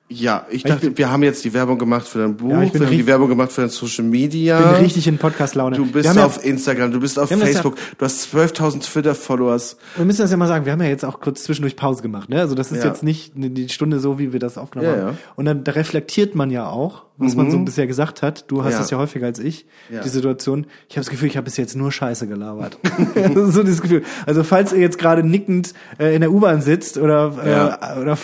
[0.08, 2.80] ja, ich dachte, wir haben jetzt die Werbung gemacht für dein Buch, Ja, ich bin
[2.82, 4.60] wir haben die Werbung gemacht für dein Social Ich Media.
[4.60, 5.76] bin richtig in Podcast-Laune.
[5.76, 8.82] Du bist haben ja- auf Instagram, du bist auf das ja- Facebook, du hast 12.000
[8.84, 9.76] Twitter-Followers.
[9.96, 12.28] Wir müssen das ja mal sagen, wir haben ja jetzt auch kurz zwischendurch Pause gemacht,
[12.28, 12.40] ne?
[12.40, 15.10] Also das ist jetzt nicht die Stunde so, wie wir das aufgenommen haben.
[15.12, 15.18] Mhm.
[15.34, 18.44] Und dann da reflektiert man ja auch, was man so bisher gesagt hat.
[18.48, 19.66] Du hast das ja häufiger als ich,
[20.04, 20.66] die Situation.
[20.88, 22.78] Ich habe das Gefühl, ich habe bis jetzt nur Scheiße gelabert.
[23.56, 24.02] So dieses Gefühl.
[24.26, 28.18] Also falls ihr jetzt gerade nickend äh, in der U-Bahn sitzt oder, äh, oder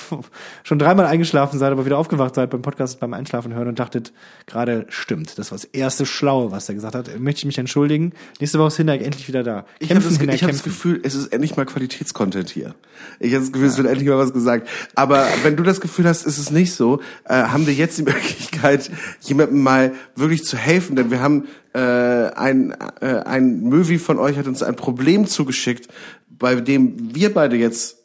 [0.62, 4.12] schon dreimal eingeschlafen seid, aber wieder aufgewacht seid beim Podcast beim Einschlafen hören und dachtet,
[4.46, 8.12] gerade stimmt, das war das erste Schlaue, was er gesagt hat, möchte ich mich entschuldigen.
[8.40, 9.64] Nächste Woche ist Hinak endlich wieder da.
[9.78, 12.74] Ich habe das, ich hab das Gefühl, es ist endlich mal Qualitätscontent hier.
[13.18, 14.68] Ich habe das Gefühl, es wird endlich mal was gesagt.
[14.94, 18.02] Aber wenn du das Gefühl hast, ist es nicht so, äh, haben wir jetzt die
[18.04, 20.96] Möglichkeit, jemandem mal wirklich zu helfen.
[20.96, 25.88] Denn wir haben äh, ein, äh, ein Möwi von euch hat uns ein Problem zugeschickt,
[26.28, 28.01] bei dem wir beide jetzt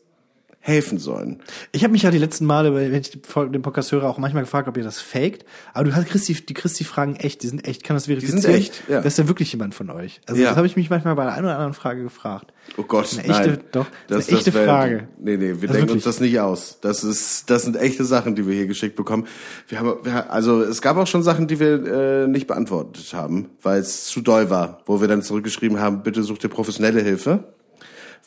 [0.68, 1.40] helfen sollen.
[1.72, 4.44] Ich habe mich ja die letzten Male, wenn ich die den Podcast höre, auch manchmal
[4.44, 5.46] gefragt, ob ihr das faked.
[5.74, 8.08] Aber du hast kriegst die, die kriegst die Fragen echt, die sind echt, kann das
[8.08, 8.42] verifizieren?
[8.42, 8.98] sind echt, ja.
[8.98, 10.20] Das ist ja wirklich jemand von euch.
[10.28, 10.50] Also Ja.
[10.50, 12.52] das habe ich mich manchmal bei der einen oder anderen Frage gefragt.
[12.78, 13.60] Oh Gott, Eine echte- nein.
[13.72, 15.08] doch, das ist eine echte wär- Frage.
[15.20, 15.92] Nee, nee, wir Also denken wirklich.
[15.96, 16.80] uns das nicht aus.
[16.82, 19.26] Das ist, das sind echte Sachen, die wir hier geschickt bekommen.
[19.70, 23.52] Wir haben, wir, also es gab auch schon Sachen, die wir äh, nicht beantwortet haben,
[23.62, 27.46] weil es zu doll war, wo wir dann zurückgeschrieben haben, bitte such dir professionelle Hilfe,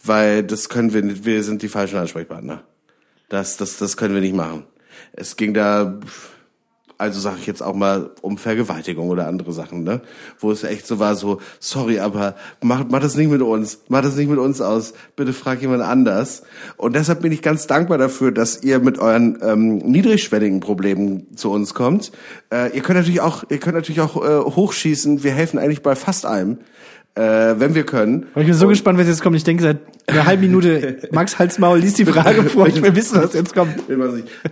[0.03, 2.63] weil das können wir nicht, wir sind die falschen Ansprechpartner.
[3.29, 4.65] Das, das, das können wir nicht machen.
[5.13, 6.01] Es ging da,
[6.99, 10.01] also sage ich jetzt auch mal um Vergewaltigung oder andere Sachen, ne?
[10.39, 14.03] Wo es echt so war, so, sorry, aber mach, mach das nicht mit uns, mach
[14.03, 16.43] das nicht mit uns aus, bitte frag jemand anders.
[16.77, 21.51] Und deshalb bin ich ganz dankbar dafür, dass ihr mit euren ähm, niedrigschwelligen Problemen zu
[21.51, 22.13] uns kommt.
[22.53, 25.23] Äh, ihr könnt natürlich auch, ihr könnt natürlich auch äh, hochschießen.
[25.23, 26.59] Wir helfen eigentlich bei fast allem,
[27.21, 28.29] äh, wenn wir können.
[28.35, 29.37] Und ich bin so gespannt, was jetzt kommt.
[29.37, 32.67] Ich denke seit einer halben Minute, Max Halsmaul liest die Frage vor.
[32.67, 33.75] Ich will wissen, was jetzt kommt.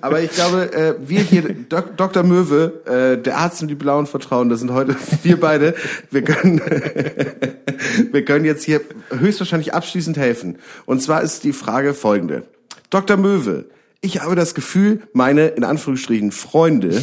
[0.02, 2.22] Aber ich glaube, äh, wir hier, Dok Dr.
[2.24, 5.74] Möwe, äh, der Arzt und die Blauen vertrauen, das sind heute wir beide.
[6.10, 6.60] Wir können,
[8.12, 8.82] wir können jetzt hier
[9.18, 10.58] höchstwahrscheinlich abschließend helfen.
[10.84, 12.42] Und zwar ist die Frage folgende.
[12.90, 13.16] Dr.
[13.16, 13.66] Möwe,
[14.02, 17.02] ich habe das Gefühl, meine, in Anführungsstrichen, Freunde,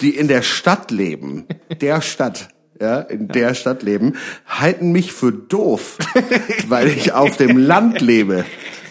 [0.00, 1.44] die in der Stadt leben,
[1.80, 2.48] der Stadt,
[2.80, 4.14] ja, in der Stadt leben,
[4.46, 5.98] halten mich für doof,
[6.68, 8.44] weil ich auf dem Land lebe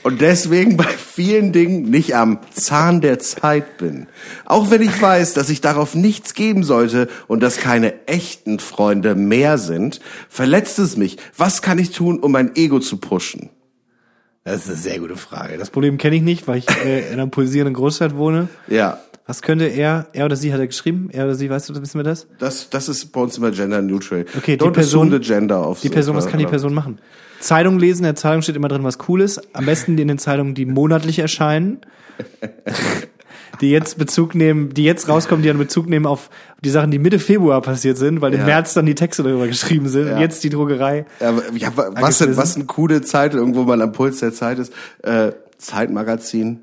[0.03, 4.07] und deswegen bei vielen Dingen nicht am Zahn der Zeit bin.
[4.45, 9.15] Auch wenn ich weiß, dass ich darauf nichts geben sollte und dass keine echten Freunde
[9.15, 11.17] mehr sind, verletzt es mich.
[11.37, 13.49] Was kann ich tun, um mein Ego zu pushen?
[14.43, 15.57] Das ist eine sehr gute Frage.
[15.57, 18.49] Das Problem kenne ich nicht, weil ich äh, in einer pulsierenden Großstadt wohne.
[18.67, 18.99] Ja.
[19.25, 21.09] Was könnte er, er oder sie hat er geschrieben?
[21.11, 22.27] Er oder sie, weißt du, wissen wir das?
[22.39, 24.25] Das, das ist bei uns immer gender neutral.
[24.37, 26.99] Okay, die Don't Person- assume the gender auf Die Person, was kann die Person machen?
[27.39, 29.39] Zeitung lesen, in der Zeitung steht immer drin was Cooles.
[29.53, 31.79] Am besten in den Zeitungen, die monatlich erscheinen.
[33.61, 36.31] Die jetzt Bezug nehmen, die jetzt rauskommen, die dann Bezug nehmen auf
[36.65, 38.45] die Sachen, die Mitte Februar passiert sind, weil im Ja.
[38.47, 40.07] März dann die Texte darüber geschrieben sind.
[40.07, 40.15] Ja.
[40.15, 41.05] Und jetzt die Druckerei.
[41.19, 44.57] Ja, ja, wa- was, denn, was eine coole Zeit, irgendwo mal am Puls der Zeit
[44.57, 44.73] ist.
[45.03, 46.61] Äh, Zeitmagazin.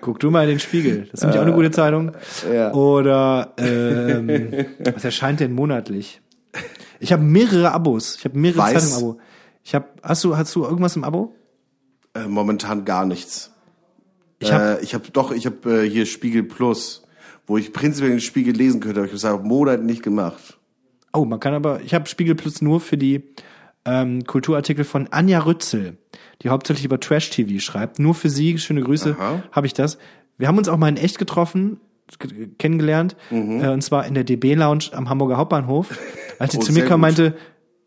[0.00, 1.02] Guck du mal in den Spiegel.
[1.10, 2.12] Das ist nämlich auch eine gute Zeitung.
[2.52, 2.72] ja.
[2.72, 6.20] Oder ähm, was erscheint denn monatlich?
[7.00, 8.16] Ich habe mehrere Abos.
[8.16, 8.72] Ich habe mehrere Weiß.
[8.90, 9.20] Zeitungen im Abo.
[9.64, 11.34] Ich habe, hast du, hast du irgendwas im Abo?
[12.14, 13.52] Äh, momentan gar nichts.
[14.38, 17.02] Ich hab- äh, ich habe doch, ich habe äh, hier Spiegel Plus,
[17.46, 20.58] wo ich prinzipiell den Spiegel lesen könnte, aber ich habe seit Monaten nicht gemacht.
[21.12, 23.22] Oh, man kann aber, ich habe Spiegel Plus nur für die
[23.84, 25.96] ähm, Kulturartikel von Anja Rützel,
[26.42, 27.98] die hauptsächlich über Trash-TV schreibt.
[27.98, 29.16] Nur für sie, schöne Grüße,
[29.52, 29.98] habe ich das.
[30.38, 31.78] Wir haben uns auch mal in echt getroffen,
[32.58, 33.60] kennengelernt, Mhm.
[33.62, 35.88] äh, und zwar in der DB-Lounge am Hamburger Hauptbahnhof.
[36.38, 37.34] Als sie Oh, zu mir kam, meinte,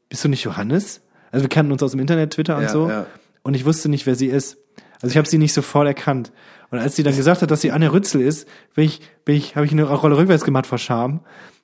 [0.09, 1.01] bist du nicht Johannes?
[1.31, 2.89] Also wir kannten uns aus dem Internet, Twitter und Ja, so.
[2.89, 3.05] ja.
[3.43, 4.57] Und ich wusste nicht, wer sie ist.
[5.01, 6.31] Also ich habe sie nicht sofort erkannt.
[6.71, 9.55] Und als sie dann gesagt hat, dass sie Anja Rützel ist, bin ich, bin ich,
[9.55, 11.19] habe ich eine Rolle rückwärts gemacht vor Scham.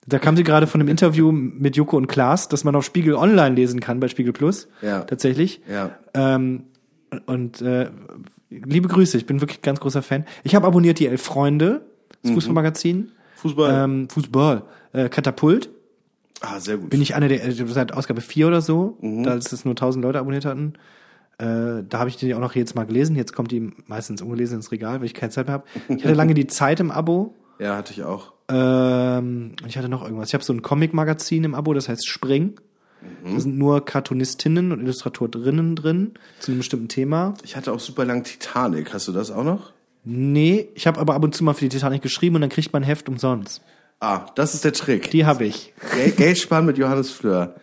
[0.06, 3.16] Da kam sie gerade von einem Interview mit Joko und Klaas, das man auf Spiegel
[3.16, 4.68] Online lesen kann bei Spiegel Plus.
[4.82, 5.02] Ja.
[5.02, 5.62] Tatsächlich.
[5.72, 5.92] Ja.
[6.14, 6.66] Ähm,
[7.26, 7.90] und äh,
[8.50, 10.26] liebe Grüße, ich bin wirklich ganz großer Fan.
[10.44, 11.86] Ich habe abonniert die Elf Freunde,
[12.24, 13.12] das Fußballmagazin.
[13.38, 13.84] Fußball.
[13.84, 14.64] Ähm, Fußball.
[14.94, 15.70] Äh, Katapult.
[16.42, 16.90] ah, sehr gut.
[16.90, 20.04] Bin ich einer der, äh, seit Ausgabe 4 oder so, da als es nur 1000
[20.04, 20.74] Leute abonniert hatten.
[21.38, 23.16] Äh, da habe ich die auch noch jetzt mal gelesen.
[23.16, 25.64] Jetzt kommt die meistens ungelesen ins Regal, weil ich keine Zeit mehr habe.
[25.90, 27.34] Ich hatte lange die Zeit im Abo.
[27.60, 28.34] ja, hatte ich auch.
[28.48, 30.28] Ähm, ich hatte noch irgendwas.
[30.30, 32.60] Ich habe so ein Comic-Magazin im Abo, das heißt Spring.
[33.24, 37.34] Da sind nur Cartoonistinnen und Illustratorinnen drin zu einem bestimmten Thema.
[37.44, 38.94] Ich hatte auch super lang Titanic.
[38.94, 39.72] Hast du das auch noch?
[40.04, 42.74] Nee, ich habe aber ab und zu mal für die Titanic geschrieben und dann kriegt
[42.74, 43.62] man ein Heft umsonst.
[44.04, 45.12] Ah, das ist der Trick.
[45.12, 45.76] Die habe ich.
[45.94, 47.54] Geld, Geld sparen mit Johannes Fleur.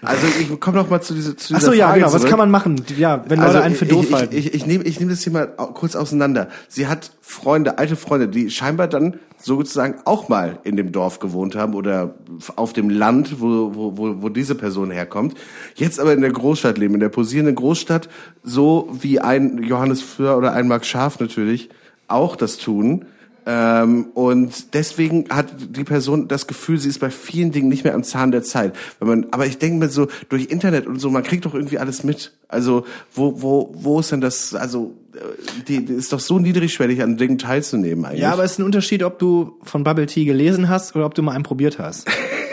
[0.00, 2.12] Also ich komme noch mal zu, diese, zu Ach dieser so, ja, Frage genau.
[2.12, 2.30] Was zurück.
[2.30, 2.80] kann man machen?
[2.96, 4.36] Ja, wenn Leute einen für Also ich, doof halten.
[4.36, 6.50] Ich, ich, ich nehme ich nehm das hier mal kurz auseinander.
[6.68, 11.56] Sie hat Freunde, alte Freunde, die scheinbar dann sozusagen auch mal in dem Dorf gewohnt
[11.56, 12.14] haben oder
[12.54, 15.34] auf dem Land, wo, wo, wo, wo diese Person herkommt.
[15.74, 18.08] Jetzt aber in der Großstadt leben, in der posierenden Großstadt,
[18.44, 21.70] so wie ein Johannes Fleur oder ein Max Scharf natürlich
[22.06, 23.04] auch das tun.
[23.50, 27.94] Ähm, und deswegen hat die Person das Gefühl, sie ist bei vielen Dingen nicht mehr
[27.94, 28.74] am Zahn der Zeit.
[28.98, 31.78] Wenn man, aber ich denke mir so, durch Internet und so, man kriegt doch irgendwie
[31.78, 32.34] alles mit.
[32.46, 32.84] Also,
[33.14, 37.16] wo, wo, wo ist denn das, also, äh, die, die ist doch so niedrigschwellig an
[37.16, 38.20] Dingen teilzunehmen eigentlich.
[38.20, 41.14] Ja, aber es ist ein Unterschied, ob du von Bubble Tea gelesen hast oder ob
[41.14, 42.06] du mal einen probiert hast.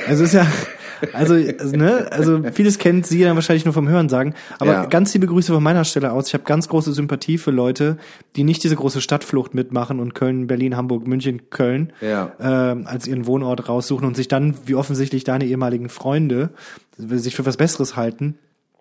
[0.07, 0.47] Also ist ja,
[1.13, 4.33] also, also, ne, also vieles kennt sie dann wahrscheinlich nur vom Hören sagen.
[4.59, 4.85] Aber Ja.
[4.85, 6.27] ganz liebe Grüße von meiner Stelle aus.
[6.27, 7.97] Ich habe ganz große Sympathie für Leute,
[8.35, 12.31] die nicht diese große Stadtflucht mitmachen und Köln, Berlin, Hamburg, München, Köln Ja.
[12.39, 16.49] ähm, als ihren Wohnort raussuchen und sich dann, wie offensichtlich deine ehemaligen Freunde,
[16.97, 18.37] sich für was Besseres halten.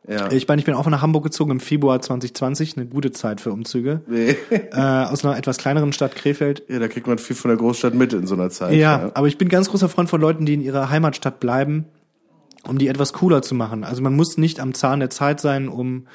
[0.08, 0.30] ja.
[0.30, 3.50] Ich meine, ich bin auch nach Hamburg gezogen im Februar 2020, eine gute Zeit für
[3.52, 4.02] Umzüge.
[4.06, 4.36] Nee.
[4.50, 7.94] Äh, aus einer etwas kleineren Stadt Krefeld ja, da kriegt man viel von der Großstadt
[7.94, 8.74] mit in so einer Zeit.
[8.74, 11.84] ja, aber ich bin ganz großer Freund von Leuten, die in ihrer Heimatstadt bleiben,
[12.66, 13.84] um die etwas cooler zu machen.
[13.84, 16.06] Also man muss nicht am Zahn der Zeit sein, um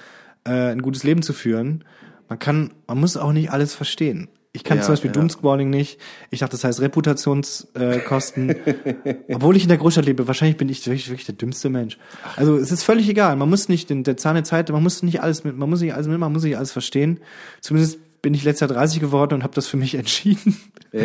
[0.45, 1.83] äh, ein gutes Leben zu führen.
[2.27, 4.29] Man kann, man muss auch nicht alles verstehen.
[4.51, 5.13] Ich kann Ja, zum Beispiel ja.
[5.13, 5.99] Doomscrolling nicht.
[6.31, 8.49] Ich dachte, das heißt Reputationskosten.
[8.49, 9.15] Äh.
[9.33, 11.99] Obwohl ich in der Großstadt lebe, wahrscheinlich bin ich wirklich, wirklich der dümmste Mensch.
[12.35, 13.35] Also es ist völlig egal.
[13.35, 15.81] Man muss nicht den der Zahn der Zeit, man muss nicht alles mit, man muss
[15.81, 17.19] nicht alles mit, man muss nicht alles verstehen.
[17.61, 20.57] Zumindest bin ich letztes Jahr 30 geworden und habe das für mich entschieden.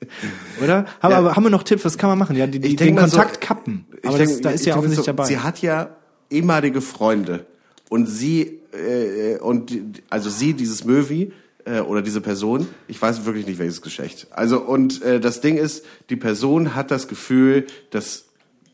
[0.62, 0.86] Oder?
[1.00, 1.18] Haben, Ja.
[1.18, 1.84] aber, haben wir noch Tipps?
[1.84, 2.36] Was kann man machen?
[2.36, 3.86] Ja, die, die, den mal so- Kontakt kappen.
[4.04, 5.24] Aber denk- das, da ist ja offensichtlich so, dabei.
[5.24, 5.96] Sie hat ja
[6.30, 7.46] ehemalige Freunde
[7.88, 9.72] und sie äh, und
[10.10, 11.32] also sie dieses Möwi
[11.64, 14.28] äh, oder diese Person, ich weiß wirklich nicht welches Geschlecht.
[14.30, 18.26] Also und äh, das Ding ist, die Person hat das Gefühl, dass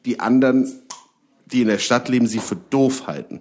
[0.04, 0.70] die anderen,
[1.46, 3.40] die in der Stadt leben, sie für doof halten.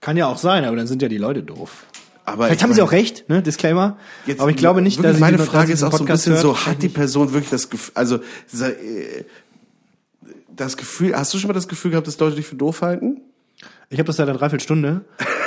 [0.00, 1.84] Kann ja auch sein, aber dann sind ja die Leute doof.
[2.24, 3.42] Aber Vielleicht ich haben sie mein- auch recht, ne?
[3.42, 3.98] Disclaimer.
[4.26, 6.06] Jetzt, aber ich glaube nicht, wirklich, dass sie meine Frage sie ist auch so ein
[6.06, 6.66] Podcast bisschen so, hört.
[6.66, 9.24] hat die Person wirklich das Gefühl, also äh,
[10.56, 13.20] das Gefühl, hast du schon mal das Gefühl gehabt, dass Leute dich für doof halten?
[13.90, 15.02] Ich habe das seit einer Dreiviertelstunde,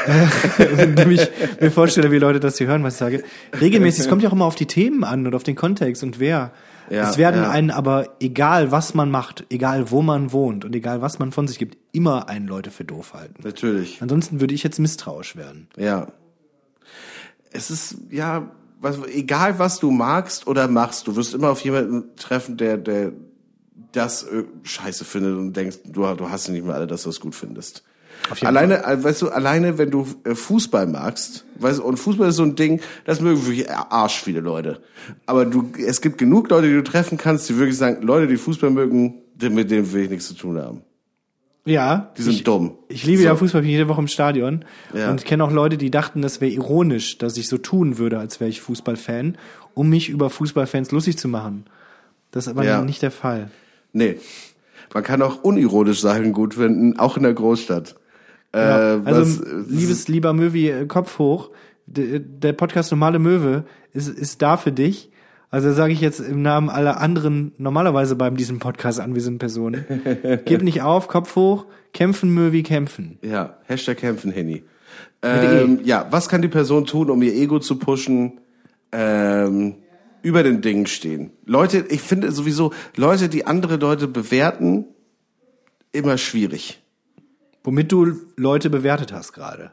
[0.78, 1.28] indem ich
[1.60, 3.24] mir vorstelle, wie Leute das hier hören, was ich sage.
[3.60, 6.20] Regelmäßig, es kommt ja auch immer auf die Themen an und auf den Kontext und
[6.20, 6.52] wer.
[6.90, 7.50] Ja, es werden ja.
[7.50, 11.48] einen aber, egal was man macht, egal wo man wohnt und egal was man von
[11.48, 13.42] sich gibt, immer einen Leute für doof halten.
[13.44, 13.98] Natürlich.
[14.02, 15.68] Ansonsten würde ich jetzt misstrauisch werden.
[15.76, 16.08] Ja.
[17.52, 22.16] Es ist, ja, was, egal was du magst oder machst, du wirst immer auf jemanden
[22.16, 23.14] treffen, der, der
[23.92, 27.10] das äh, scheiße findet und denkst, du, du hast ja nicht mehr alle, dass du
[27.10, 27.84] es gut findest.
[28.42, 32.36] Alleine, äh, weißt du, alleine wenn du äh, Fußball magst, weißt du, und Fußball ist
[32.36, 34.82] so ein Ding, das mögen wirklich arsch viele Leute.
[35.26, 38.38] Aber du, es gibt genug Leute, die du treffen kannst, die wirklich sagen, Leute, die
[38.38, 40.82] Fußball mögen, mit denen will ich nichts zu tun haben.
[41.68, 42.12] Ja.
[42.18, 42.78] Die sind ich, dumm.
[42.88, 43.28] Ich liebe So.
[43.28, 44.64] ja Fußball, bin jede Woche im Stadion.
[44.94, 45.10] Ja.
[45.12, 48.20] Und ich kenne auch Leute, die dachten, das wäre ironisch, dass ich so tun würde,
[48.20, 49.38] als wäre ich Fußballfan,
[49.74, 51.66] um mich über Fußballfans lustig zu machen.
[52.32, 52.82] Das ist aber Ja.
[52.82, 53.52] nicht der Fall.
[53.94, 54.18] Nee.
[54.94, 57.96] Man kann auch unironisch Sachen gut finden, auch in der Großstadt.
[58.56, 61.50] Ja, Äh, also, was- liebes, lieber Möwi, äh, Kopf hoch.
[61.86, 65.10] D- Der Podcast Normale Möwe ist, ist da für dich.
[65.50, 69.86] Also sage ich jetzt im Namen aller anderen normalerweise bei diesem Podcast anwesenden Personen.
[70.46, 73.18] Gib nicht auf, Kopf hoch, kämpfen Möwi, kämpfen.
[73.22, 74.64] Ja, Hashtag kämpfen, Henny.
[75.24, 75.28] E.
[75.28, 78.40] Ähm, ja, was kann die Person tun, um ihr Ego zu pushen?
[78.92, 79.76] Ähm,
[80.22, 81.32] über den Dingen stehen.
[81.46, 84.86] Leute, ich finde sowieso, Leute, die andere Leute bewerten,
[85.92, 86.82] immer schwierig.
[87.64, 89.72] Womit du Leute bewertet hast gerade.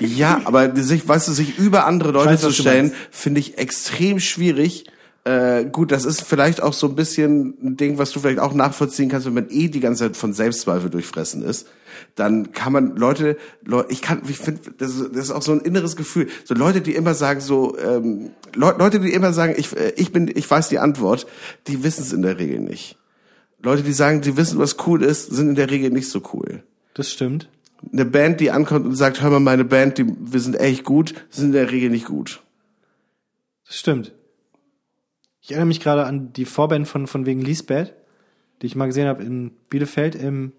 [0.00, 4.18] Ja, aber sich, weißt du, sich über andere Leute weiß, zu stellen, finde ich extrem
[4.18, 4.84] schwierig.
[5.24, 8.54] Äh, gut, das ist vielleicht auch so ein bisschen ein Ding, was du vielleicht auch
[8.54, 11.68] nachvollziehen kannst, wenn man eh die ganze Zeit von Selbstzweifel durchfressen ist.
[12.16, 15.52] Dann kann man Leute, Leu- ich kann, ich finde, das, ist- das ist auch so
[15.52, 16.26] ein inneres Gefühl.
[16.44, 20.10] So Leute, die immer sagen, so ähm, Leu- Leute, die immer sagen, ich, äh, ich
[20.10, 21.26] bin, ich weiß die Antwort,
[21.68, 22.98] die wissen es in der Regel nicht.
[23.62, 26.64] Leute, die sagen, die wissen, was cool ist, sind in der Regel nicht so cool
[26.94, 27.48] Das stimmt.
[27.92, 31.14] eine Band, die ankommt und sagt, hör mal, meine Band, die, wir sind echt gut,
[31.30, 32.42] sind in der Regel nicht gut.
[33.68, 34.10] Das stimmt.
[35.42, 37.94] Ich erinnere mich gerade an die Vorband von, von wegen Lisbeth,
[38.62, 40.52] die ich mal gesehen habe in Bielefeld im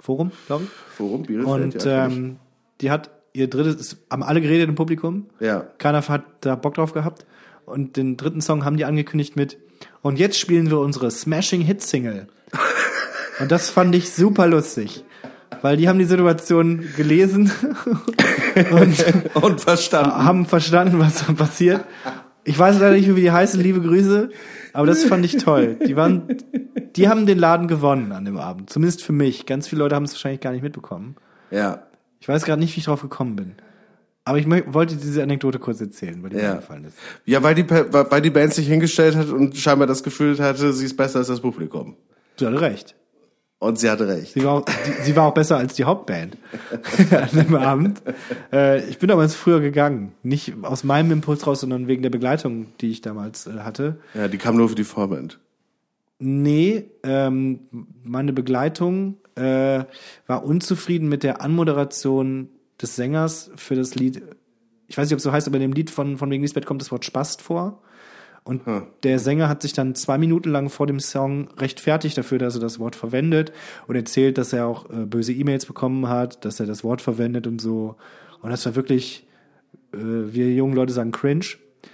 [0.00, 0.70] Forum, glaube ich.
[0.98, 1.22] Worum?
[1.22, 1.74] Bielefeld?
[1.74, 2.36] Und ja, ähm,
[2.80, 5.26] die hat ihr drittes, haben alle geredet im Publikum.
[5.38, 5.60] ja.
[5.78, 7.24] Keiner hat da Bock drauf gehabt.
[7.66, 9.58] Und den dritten Song haben die angekündigt mit
[10.02, 12.26] Und jetzt spielen wir unsere Smashing Hit Single.
[13.40, 15.04] Und das fand ich super lustig.
[15.62, 17.52] Weil die haben die Situation gelesen
[18.72, 20.24] und Und verstanden.
[20.24, 21.84] haben verstanden, was da passiert.
[22.46, 24.30] Ich weiß leider nicht, wie die heißen, liebe Grüße,
[24.72, 25.76] aber das fand ich toll.
[25.86, 26.28] Die waren,
[26.94, 28.70] die haben den Laden gewonnen an dem Abend.
[28.70, 29.46] Zumindest für mich.
[29.46, 31.16] Ganz viele Leute haben es wahrscheinlich gar nicht mitbekommen.
[31.50, 31.82] Ja.
[32.20, 33.54] Ich weiß gerade nicht, wie ich drauf gekommen bin.
[34.24, 36.50] Aber ich wollte diese Anekdote kurz erzählen, weil die mir Ja.
[36.52, 36.96] eingefallen ist.
[37.24, 40.84] Ja, weil die, weil die Band sich hingestellt hat und scheinbar das Gefühl hatte, sie
[40.84, 41.96] ist besser als das Publikum.
[42.36, 42.94] Du hattest recht.
[43.58, 44.34] Und sie hatte recht.
[44.34, 44.64] Sie war auch,
[45.02, 46.36] sie war auch besser als die Hauptband
[47.10, 48.02] an dem Abend.
[48.52, 50.12] Äh, ich bin damals früher gegangen.
[50.22, 53.98] Nicht aus meinem Impuls raus, sondern wegen der Begleitung, die ich damals äh, hatte.
[54.12, 55.38] Ja, die kam nur für die Vorband.
[56.18, 57.60] Nee, ähm,
[58.04, 59.84] meine Begleitung äh,
[60.26, 62.48] war unzufrieden mit der Anmoderation
[62.80, 64.22] des Sängers für das Lied.
[64.86, 66.66] Ich weiß nicht, ob es so heißt, aber in dem Lied von, von wegen Lisbeth
[66.66, 67.82] kommt das Wort Spast vor.
[68.46, 68.62] Und
[69.02, 72.60] der Sänger hat sich dann zwei Minuten lang vor dem Song rechtfertigt dafür, dass er
[72.60, 73.52] das Wort verwendet
[73.88, 77.48] und erzählt, dass er auch äh, böse E-Mails bekommen hat, dass er das Wort verwendet
[77.48, 77.96] und so.
[78.42, 79.26] Und das war wirklich,
[79.92, 81.44] äh, wir jungen Leute sagen cringe.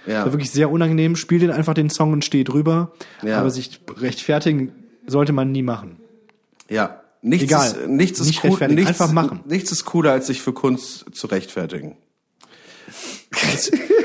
[0.05, 0.17] Ja.
[0.17, 1.15] Das war wirklich sehr unangenehm.
[1.15, 2.91] Spielt den einfach den Song und steht drüber.
[3.23, 3.39] Ja.
[3.39, 4.73] Aber sich rechtfertigen
[5.07, 5.97] sollte man nie machen.
[6.69, 7.01] Ja.
[7.23, 7.65] Nichts Egal.
[7.65, 9.39] ist, nichts ist Nicht cool, nichts, einfach machen.
[9.47, 11.97] Nichts ist cooler, als sich für Kunst zu rechtfertigen.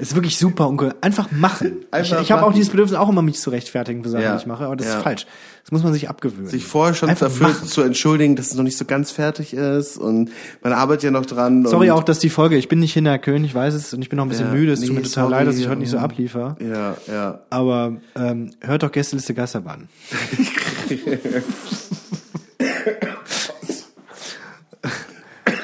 [0.00, 0.94] Es ist wirklich super uncool.
[1.02, 1.84] Einfach machen.
[1.90, 4.34] Einfach ich ich habe auch dieses Bedürfnis, auch immer mich zu rechtfertigen für Sachen, Ja.
[4.34, 4.64] die ich mache.
[4.64, 4.96] Aber das Ja.
[4.96, 5.26] ist falsch.
[5.62, 6.46] Das muss man sich abgewöhnen.
[6.48, 7.68] Sich vorher schon Einfach dafür machen.
[7.68, 10.30] zu entschuldigen, dass es noch nicht so ganz fertig ist und
[10.62, 11.66] man arbeitet ja noch dran.
[11.66, 14.08] Sorry auch, dass die Folge, ich bin nicht hinter Köln, ich weiß es und ich
[14.08, 14.72] bin auch ein bisschen Ja, müde.
[14.72, 16.56] Es tut nee, mir total sorry, leid, dass ich heute nicht so abliefer.
[16.60, 17.40] Ja, ja.
[17.50, 19.88] Aber ähm, hört doch Gästeliste Geisterbahn.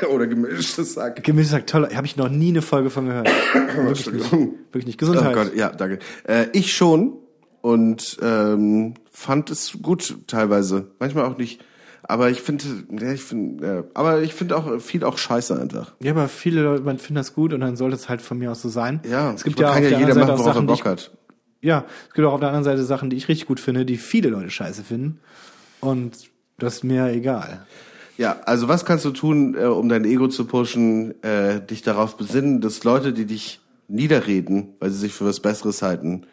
[0.11, 1.22] Oder gemischtes Sack.
[1.24, 3.28] Gemisch sagt, toll, habe ich noch nie eine Folge von gehört.
[3.76, 4.32] wirklich nicht.
[4.32, 4.99] Wirklich nicht.
[4.99, 5.36] Gesundheit.
[5.36, 5.99] Oh Gott, ja, danke.
[6.24, 7.14] Äh, ich schon
[7.61, 11.64] und ähm, fand es gut teilweise, manchmal auch nicht.
[12.05, 12.64] Aber ich finde,
[13.01, 15.94] ja, ich finde, ja, aber ich finde auch viel auch Scheiße einfach.
[16.01, 18.53] Ja, aber viele Leute man finden das gut und dann sollte es halt von mir
[18.53, 19.01] aus so sein.
[19.11, 20.84] Ja, es gibt ja kann auf ja der jeder Seite machen, worauf er Sachen, Bock
[20.84, 21.11] hat.
[21.62, 23.97] ja, es gibt auch auf der anderen Seite Sachen, die ich richtig gut finde, die
[23.97, 25.18] viele Leute scheiße finden.
[25.80, 27.66] Und das ist mir egal.
[28.17, 32.17] Ja, also was kannst du tun, äh, um dein Ego zu pushen, äh, dich darauf
[32.17, 36.27] besinnen, dass Leute, die dich niederreden, weil sie sich für was Besseres halten,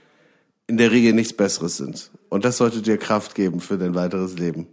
[0.68, 2.12] in der Regel nichts Besseres sind.
[2.30, 4.68] Und das sollte dir Kraft geben für dein weiteres Leben.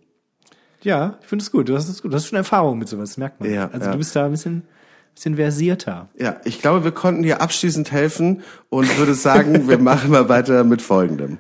[0.83, 1.69] Ja, ich finde es gut.
[1.69, 2.13] Du hast es gut.
[2.13, 3.53] Du hast schon Erfahrung mit sowas, das merkt man.
[3.53, 3.93] Ja, also ja.
[3.93, 4.63] du bist da ein bisschen,
[5.15, 6.09] bisschen versierter.
[6.19, 10.65] Ja, ich glaube, wir konnten dir abschließend helfen und würde sagen, wir machen mal weiter
[10.65, 11.39] mit Folgendem.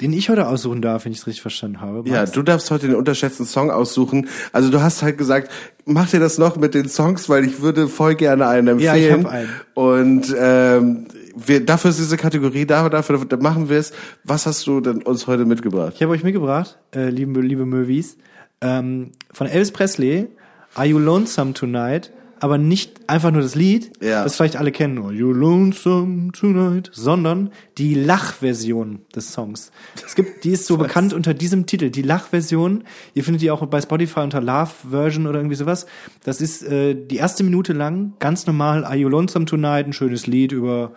[0.00, 2.08] Den ich heute aussuchen darf, wenn ich es richtig verstanden habe.
[2.08, 4.28] Ja, du darfst heute den unterschätzten Song aussuchen.
[4.52, 5.52] Also du hast halt gesagt,
[5.84, 9.04] mach dir das noch mit den Songs, weil ich würde voll gerne einen Ja, ich
[9.04, 9.24] empfehlen.
[9.26, 9.48] hab einen.
[9.74, 11.06] Und ähm,
[11.36, 13.92] wir, dafür ist diese Kategorie da, dafür, dafür machen wir es.
[14.24, 15.92] Was hast du denn uns heute mitgebracht?
[15.94, 18.16] Ich habe euch mitgebracht, äh, liebe, liebe Movies,
[18.60, 20.26] ähm, von Elvis Presley,
[20.74, 22.10] Are You Lonesome Tonight?
[22.40, 24.24] Aber nicht einfach nur das Lied, Ja.
[24.24, 29.70] das vielleicht alle kennen, Are You Lonesome Tonight, sondern die Lachversion des Songs.
[30.04, 32.82] Es gibt, die ist so bekannt unter diesem Titel, die Lachversion.
[33.14, 35.86] Ihr findet die auch bei Spotify unter Love Version oder irgendwie sowas.
[36.24, 40.26] Das ist äh, die erste Minute lang, ganz normal, Are You Lonesome Tonight, ein schönes
[40.26, 40.94] Lied über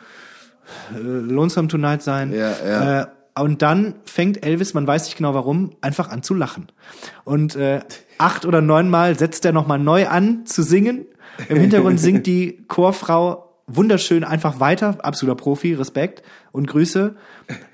[0.95, 2.33] äh, Lonesome Tonight sein.
[2.33, 3.01] Ja, ja.
[3.01, 3.05] Äh,
[3.37, 6.67] und dann fängt Elvis, man weiß nicht genau warum, einfach an zu lachen.
[7.25, 7.81] Und äh,
[8.17, 11.05] acht oder neunmal setzt er nochmal neu an zu singen.
[11.49, 14.97] Im Hintergrund singt die Chorfrau wunderschön einfach weiter.
[15.03, 17.15] Absoluter Profi, Respekt und Grüße.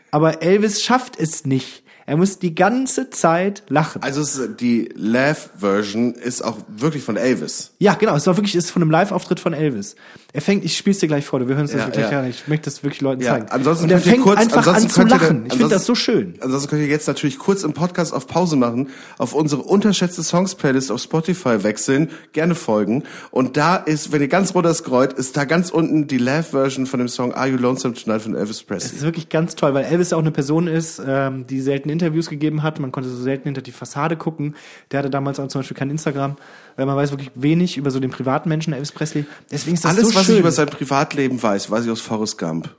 [0.09, 1.84] Aber Elvis schafft es nicht.
[2.05, 4.01] Er muss die ganze Zeit lachen.
[4.01, 7.74] Also die Laugh-Version ist auch wirklich von Elvis.
[7.80, 8.16] Ja, genau.
[8.16, 9.95] Es auch wirklich ist von einem Live-Auftritt von Elvis.
[10.34, 12.19] Er fängt, ich spiel's dir gleich vor, wir hören uns das Ja, wirklich ja.
[12.21, 12.29] an.
[12.29, 13.47] Ich möchte das wirklich Leuten Ja, zeigen.
[13.49, 15.45] ansonsten und er könnt ihr fängt kurz- einfach ansonsten an zu könnt ihr dann- lachen.
[15.47, 16.36] Ich finde das so schön.
[16.39, 20.91] Ansonsten könnt ihr jetzt natürlich kurz im Podcast auf Pause machen, auf unsere unterschätzte Songs-Playlist
[20.91, 23.03] auf Spotify wechseln, gerne folgen.
[23.32, 26.99] Und da ist, wenn ihr ganz runter scrollt, ist da ganz unten die Laugh-Version von
[26.99, 28.95] dem Song Are You Lonesome Tonight von Elvis Das Presley.
[28.97, 32.63] ist wirklich ganz toll, weil Elvis auch eine Person ist, ähm, die selten Interviews gegeben
[32.63, 32.79] hat.
[32.79, 34.55] Man konnte so selten hinter die Fassade gucken.
[34.91, 36.38] Der hatte damals auch zum Beispiel kein Instagram,
[36.82, 39.25] weil man weiß wirklich wenig über so den privaten Menschen Elvis Presley.
[39.51, 40.34] Deswegen ist das Alles, so was schön.
[40.36, 42.69] ich über sein Privatleben weiß, weiß ich aus Forrest Gump.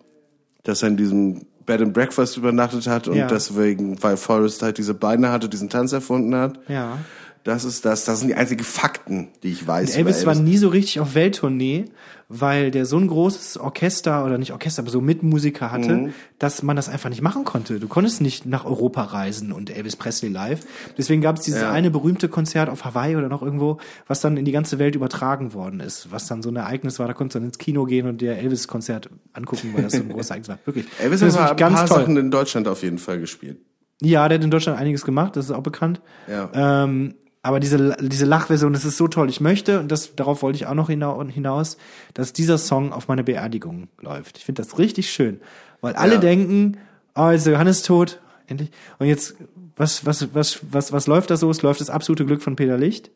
[0.65, 3.29] Dass er in diesem Bed and Breakfast übernachtet hat und Ja.
[3.29, 6.59] deswegen, weil Forrest halt diese Beine hatte, diesen Tanz erfunden hat.
[6.69, 6.99] ja.
[7.45, 9.97] Das ist das, das sind die einzigen Fakten, die ich weiß.
[9.97, 11.87] Elvis über war nie so richtig auf Welttournee,
[12.29, 16.13] weil der so ein großes Orchester oder nicht Orchester, aber so Mitmusiker hatte, Mhm.
[16.39, 17.81] dass man das einfach nicht machen konnte.
[17.81, 20.61] Du konntest nicht nach Europa reisen und Elvis Presley live.
[20.97, 21.73] Deswegen gab es dieses Ja.
[21.73, 25.53] eine berühmte Konzert auf Hawaii oder noch irgendwo, was dann in die ganze Welt übertragen
[25.53, 27.09] worden ist, was dann so ein Ereignis war.
[27.09, 30.09] Da konntest du dann ins Kino gehen und dir Elvis-Konzert angucken, weil das so ein
[30.13, 30.59] großes Ereignis war.
[30.65, 30.87] Wirklich.
[31.01, 31.99] Elvis das hat ein paar ganz toll.
[31.99, 33.59] Sachen in Deutschland auf jeden Fall gespielt.
[34.01, 36.01] Ja, der hat in Deutschland einiges gemacht, das ist auch bekannt.
[36.29, 36.51] Ja.
[36.85, 39.29] Ähm, aber diese, diese Lachversion, das ist so toll.
[39.29, 41.77] Ich möchte, und das, darauf wollte ich auch noch hinau- hinaus,
[42.15, 44.39] dass dieser Song auf meine Beerdigung läuft.
[44.39, 45.41] Ich finde das richtig schön.
[45.81, 46.21] Weil alle Ja.
[46.21, 46.79] denken,
[47.17, 48.71] oh, jetzt ist der Johannes tot, endlich.
[48.99, 49.35] Und jetzt,
[49.77, 51.51] was, was, was, was, was läuft da so?
[51.51, 53.11] Es läuft das absolute Glück von Peter Licht.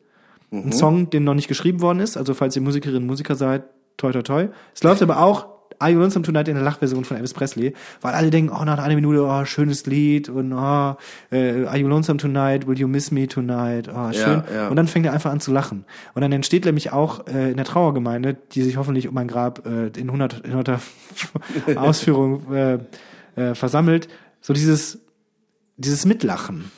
[0.51, 0.63] Mhm.
[0.65, 2.17] Ein Song, den noch nicht geschrieben worden ist.
[2.17, 3.63] Also, falls ihr Musikerinnen und Musiker seid,
[3.95, 4.47] toi, toi, toi.
[4.75, 5.47] Es läuft aber auch
[5.79, 8.77] Are You Lonesome Tonight in der Lachversion von Elvis Presley, weil alle denken, oh, nach
[8.79, 10.97] einer Minute, oh, schönes Lied und oh,
[11.31, 14.43] äh, Are You Lonesome Tonight, Will You Miss Me Tonight, oh, schön.
[14.53, 14.67] ja.
[14.69, 15.85] Und dann fängt er einfach an zu lachen.
[16.13, 19.65] Und dann entsteht nämlich auch äh, in der Trauergemeinde, die sich hoffentlich um mein Grab
[19.65, 20.79] äh, in 100, in 100
[21.75, 22.79] Ausführung äh,
[23.35, 24.07] äh, versammelt,
[24.41, 24.99] so dieses,
[25.77, 26.71] dieses Mitlachen.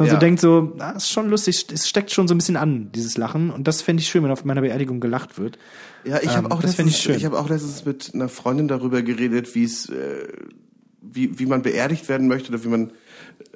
[0.00, 0.14] Dass man Ja.
[0.14, 3.18] so denkt, so, ah, ist schon lustig, es steckt schon so ein bisschen an, dieses
[3.18, 3.50] Lachen.
[3.50, 5.58] Und das fände ich schön, wenn auf meiner Beerdigung gelacht wird.
[6.04, 7.16] Ja, ich Ähm, habe auch das letztens, ich schön.
[7.16, 10.26] ich habe auch letztens mit einer Freundin darüber geredet, wie es, äh,
[11.02, 12.92] wie, wie man beerdigt werden möchte oder wie man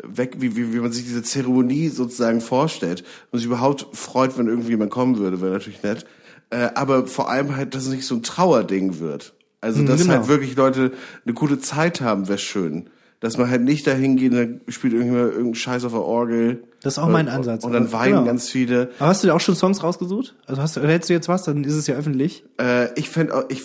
[0.03, 4.47] weg, wie, wie, wie man sich diese Zeremonie sozusagen vorstellt und sich überhaupt freut, wenn
[4.47, 6.05] irgendwie jemand kommen würde, wäre natürlich nett.
[6.51, 9.33] Äh, aber vor allem halt, dass es nicht so ein Trauerding wird.
[9.63, 10.15] Also, dass genau.
[10.15, 10.93] halt wirklich Leute
[11.25, 12.91] eine gute Zeit haben, wäre schön.
[13.25, 16.65] Dass man halt nicht dahin geht, und dann spielt irgendjemand irgendeinen Scheiß auf der Orgel.
[16.83, 17.65] Das ist auch mein Und- Ansatz.
[17.65, 18.25] Und dann weinen genau.
[18.27, 18.91] ganz viele.
[18.99, 20.35] Aber hast du dir auch schon Songs rausgesucht?
[20.47, 22.45] Also hast du, hättest du jetzt was, dann ist es ja öffentlich.
[22.61, 23.63] Äh, ich fände, auch- ich,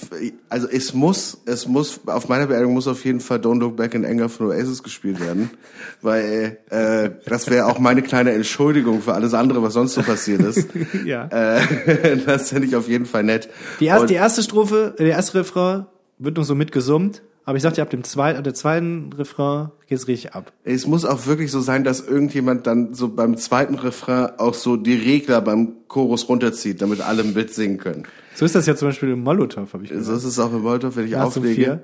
[0.47, 3.93] also es muss, es muss, auf meiner Beerdigung muss auf jeden Fall Don't Look Back
[3.95, 5.49] in Anger von Oasis gespielt werden,
[6.01, 10.39] weil äh, das wäre auch meine kleine Entschuldigung für alles andere, was sonst so passiert
[10.41, 10.69] ist.
[11.05, 11.25] Ja.
[11.27, 13.49] äh, das fände ich auf jeden Fall nett.
[13.81, 15.85] Die erste, Und- die erste Strophe, der erste Refrain
[16.17, 17.23] wird nur so mitgesummt.
[17.49, 20.53] Aber ich sag dir, ab dem zweiten, ab der zweiten Refrain geht's richtig ab.
[20.63, 24.77] Es muss auch wirklich so sein, dass irgendjemand dann so beim zweiten Refrain auch so
[24.77, 28.03] die Regler beim Chorus runterzieht, damit alle mitsingen können.
[28.39, 30.17] So ist das ja zum Beispiel im Molotow, habe ich So gesagt.
[30.19, 31.81] ist es auch im Molotov, wenn ich so auflege.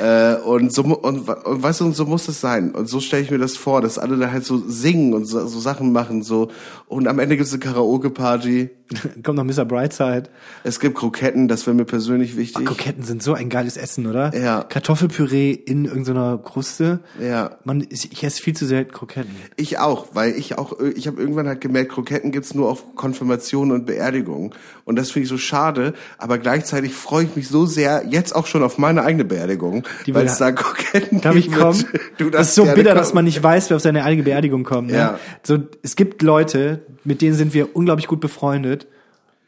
[0.00, 2.72] Äh, und so und, und weißt du, so muss es sein.
[2.72, 5.46] Und so stelle ich mir das vor, dass alle da halt so singen und so,
[5.46, 6.50] so Sachen machen so.
[6.88, 8.70] Und am Ende gibt's eine Karaoke-Party.
[9.22, 9.64] Kommt noch Mr.
[9.64, 10.24] Brightside.
[10.64, 12.66] Es gibt Kroketten, das wäre mir persönlich wichtig.
[12.66, 14.36] Kroketten sind so ein geiles Essen, oder?
[14.36, 14.64] Ja.
[14.64, 16.98] Kartoffelpüree in irgendeiner Kruste.
[17.20, 17.58] Ja.
[17.62, 19.30] Man, ich, ich esse viel zu selten Kroketten.
[19.56, 23.72] Ich auch, weil ich auch, ich habe irgendwann halt gemerkt, Kroketten gibt's nur auf Konfirmationen
[23.72, 24.52] und Beerdigungen.
[24.92, 28.46] Und das finde ich so schade, aber gleichzeitig freue ich mich so sehr, jetzt auch
[28.46, 31.84] schon auf meine eigene Beerdigung, Die weil es da Kroketten Darf ich kommen?
[32.18, 32.94] Du das ist so bitter, kommen.
[32.96, 34.88] dass man nicht weiß, wer auf seine eigene Beerdigung kommt.
[34.90, 34.96] Ne?
[34.96, 35.18] Ja.
[35.42, 38.86] So, es gibt Leute, mit denen sind wir unglaublich gut befreundet.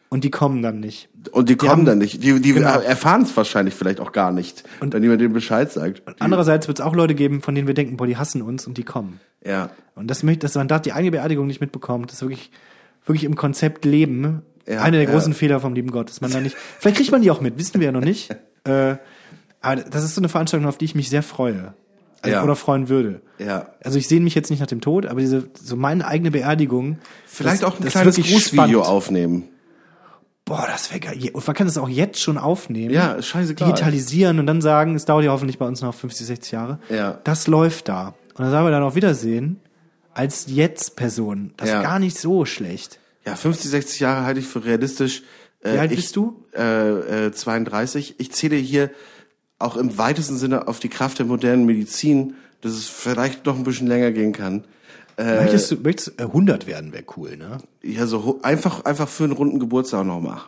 [0.09, 1.09] und die kommen dann nicht.
[1.33, 2.23] Und die kommen haben- dann nicht.
[2.23, 2.79] Die, die Genau.
[2.81, 6.03] erfahren es wahrscheinlich vielleicht auch gar nicht, wenn jemand denen Bescheid sagt.
[6.21, 8.79] Andererseits wird es auch Leute geben, von denen wir denken, boah, die hassen uns und
[8.79, 9.19] die kommen.
[9.45, 9.71] Ja.
[9.97, 12.51] Und das möchte, dass man da die eigene Beerdigung nicht mitbekommt, das ist wirklich,
[13.07, 15.11] wirklich im Konzept Leben Ja, einer der ja.
[15.11, 17.59] großen Fehler vom lieben Gott, dass man da nicht, vielleicht kriegt man die auch mit,
[17.59, 18.31] wissen wir ja noch nicht.
[18.65, 18.97] äh,
[19.61, 21.75] aber das ist so eine Veranstaltung, auf die ich mich sehr freue.
[22.23, 22.43] Also, Ja.
[22.45, 23.21] Oder freuen würde.
[23.39, 23.69] Ja.
[23.83, 26.99] Also ich sehne mich jetzt nicht nach dem Tod, aber diese, so meine eigene Beerdigung.
[27.27, 29.45] Vielleicht das, auch ein kleines Grußvideo aufnehmen.
[30.47, 31.31] Boah, das wäre geil.
[31.33, 32.93] Und man kann das auch jetzt schon aufnehmen.
[32.93, 33.69] Ja, scheißegal.
[33.69, 36.79] Digitalisieren und dann sagen, es dauert ja hoffentlich bei uns noch 50, 60 Jahre.
[36.91, 37.19] Ja.
[37.25, 38.09] Das läuft da.
[38.35, 39.61] Und dann sagen wir dann auf Wiedersehen
[40.13, 41.53] als Jetzt-Person.
[41.57, 41.79] Das Ja.
[41.79, 42.99] ist gar nicht so schlecht.
[43.27, 45.23] Ja, 50, 60 Jahre halte ich für realistisch.
[45.61, 46.45] Äh, Wie alt ich, bist du?
[46.55, 48.17] Äh, äh, 32.
[48.19, 48.91] Ich zähle hier
[49.59, 53.65] auch im weitesten Sinne auf die Kraft der modernen Medizin, dass es vielleicht noch ein
[53.65, 54.65] bisschen länger gehen kann.
[55.17, 57.59] möchtest du, möchtest, äh, 100 werden, wäre cool, ne?
[57.83, 60.43] Ja, so einfach, einfach für einen runden Geburtstag noch mal.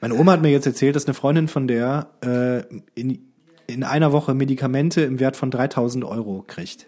[0.00, 2.62] Meine Oma hat mir jetzt erzählt, dass eine Freundin von der äh,
[2.94, 3.32] in,
[3.66, 6.86] in einer Woche Medikamente im Wert von 3000 Euro kriegt.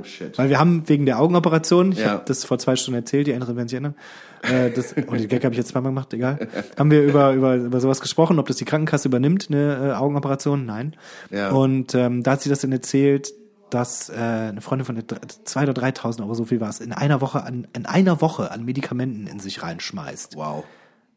[0.00, 0.38] Oh shit.
[0.38, 2.10] Weil wir haben wegen der Augenoperation, ich Ja.
[2.12, 3.94] habe das vor zwei Stunden erzählt, die Älteren werden sich erinnern,
[4.42, 6.48] äh, das, und den Gag habe ich jetzt zweimal gemacht, egal.
[6.78, 10.64] Haben wir über, über, über sowas gesprochen, ob das die Krankenkasse übernimmt, eine äh, Augenoperation?
[10.66, 10.96] Nein.
[11.30, 11.50] Ja.
[11.50, 13.32] Und ähm, da hat sie das dann erzählt,
[13.70, 16.80] dass äh, eine Freundin von der dr- zwei oder 3.000 Euro, so viel war es,
[16.80, 20.36] in einer Woche an, in einer Woche an Medikamenten in sich reinschmeißt.
[20.36, 20.64] Wow.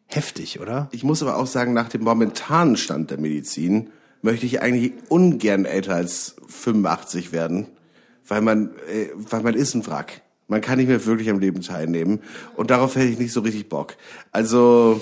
[0.07, 0.88] Heftig, oder?
[0.91, 3.89] Ich muss aber auch sagen, nach dem momentanen Stand der Medizin
[4.21, 7.67] möchte ich eigentlich ungern älter als 85 werden,
[8.28, 10.21] weil man, äh, weil man ist ein Wrack.
[10.47, 12.19] Man kann nicht mehr wirklich am Leben teilnehmen
[12.55, 13.95] und darauf hätte ich nicht so richtig Bock.
[14.32, 15.01] Also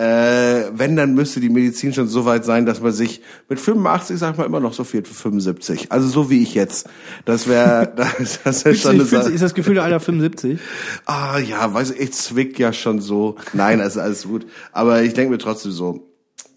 [0.00, 4.18] äh, wenn, dann müsste die Medizin schon so weit sein, dass man sich mit 85,
[4.18, 5.92] sag mal, immer noch so viel für 75.
[5.92, 6.88] Also so wie ich jetzt.
[7.24, 9.30] Das wäre das, das wär schon eine Sache.
[9.30, 10.58] ist das Gefühl der Alter 75?
[11.04, 13.36] Ah ja, weiß ich, ich zwick ja schon so.
[13.52, 14.46] Nein, also alles gut.
[14.72, 16.08] Aber ich denke mir trotzdem so,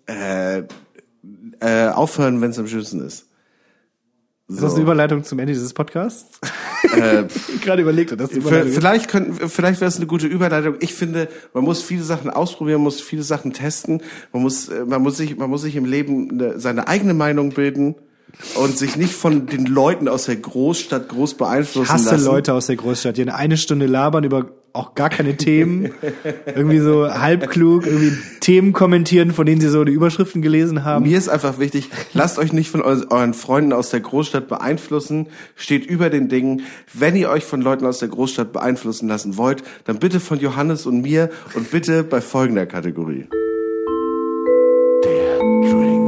[0.07, 0.63] äh,
[1.59, 3.27] äh, aufhören, wenn es am schönsten ist.
[4.49, 6.39] Ist das eine Überleitung zum Ende dieses Podcasts?
[6.95, 7.23] Äh,
[7.53, 8.75] ich gerade überlegt, ob das die v- Überleitung ist.
[8.75, 10.75] vielleicht könnten, vielleicht wäre es eine gute Überleitung.
[10.81, 14.01] Ich finde, man muss viele Sachen ausprobieren, man muss viele Sachen testen.
[14.33, 17.51] Man muss, äh, man muss sich, man muss sich im Leben eine, seine eigene Meinung
[17.51, 17.95] bilden
[18.55, 22.25] und sich nicht von den Leuten aus der Großstadt groß Ich beeinflussen hasse lassen.
[22.25, 25.91] Leute aus der Großstadt, die in eine Stunde labern über auch gar keine Themen,
[26.47, 31.05] irgendwie so halbklug, irgendwie Themen kommentieren, von denen sie so die Überschriften gelesen haben.
[31.07, 35.27] Mir ist einfach wichtig, lasst euch nicht von eu euren Freunden aus der Großstadt beeinflussen,
[35.55, 36.63] steht über den Dingen.
[36.91, 40.87] Wenn ihr euch von Leuten aus der Großstadt beeinflussen lassen wollt, dann bitte von Johannes
[40.87, 43.27] und mir und bitte bei folgender Kategorie.
[45.03, 46.02] Der Drink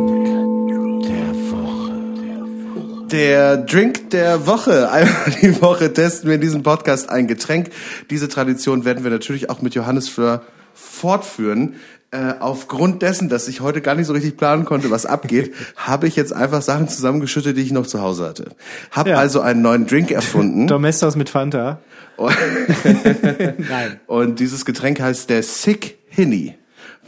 [3.20, 4.91] der Woche.
[4.91, 7.70] Einmal die Woche testen wir in diesem Podcast ein Getränk.
[8.09, 10.41] Diese Tradition werden wir natürlich auch mit Johannes Fleur
[10.74, 11.76] fortführen.
[12.11, 16.07] Äh, aufgrund dessen, dass ich heute gar nicht so richtig planen konnte, was abgeht, habe
[16.07, 18.45] ich jetzt einfach Sachen zusammengeschüttet, die ich noch zu Hause hatte.
[18.91, 19.18] Hab Ja.
[19.18, 20.68] also einen neuen Drink erfunden.
[20.68, 21.80] Domestos mit Fanta.
[22.18, 23.99] Nein.
[24.07, 26.55] Und dieses Getränk heißt der Sick Hinny.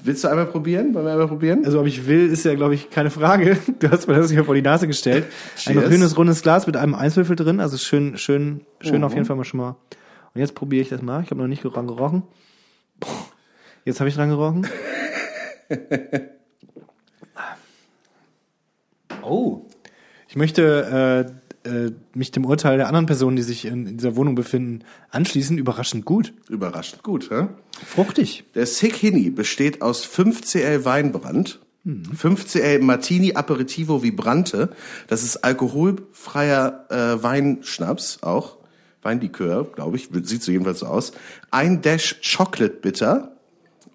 [0.08, 0.94] Willst du einmal probieren?
[0.94, 1.66] Wollen wir einmal probieren?
[1.66, 3.58] Also ob ich will, ist ja, glaube ich, keine Frage.
[3.80, 5.26] Du hast mir das hier vor die Nase gestellt.
[5.66, 7.60] Ein grünes, rundes Glas mit einem Eiswürfel drin.
[7.60, 9.76] Also schön, schön, schön auf jeden Fall mal schon mal.
[10.34, 11.24] Und jetzt probiere ich das mal.
[11.24, 12.24] Ich habe noch nicht dran gerochen.
[13.02, 13.10] Boah.
[13.84, 14.66] Jetzt habe ich dran gerochen.
[19.30, 19.66] Oh.
[20.30, 24.16] Ich möchte äh, äh, mich dem Urteil der anderen Personen, die sich in, in dieser
[24.16, 25.58] Wohnung befinden, anschließen.
[25.58, 26.34] Überraschend gut.
[26.50, 27.48] Überraschend gut, hä?
[27.86, 28.46] Fruchtig.
[28.56, 34.70] Der Sick Hinny besteht aus 5cl Weinbrand, 5cl Martini Aperitivo Vibrante,
[35.08, 38.58] das ist alkoholfreier äh, Weinschnaps auch,
[39.02, 41.14] Weinlikör, glaube ich, sieht so jedenfalls so aus,
[41.50, 43.38] ein Dash Chocolate Bitter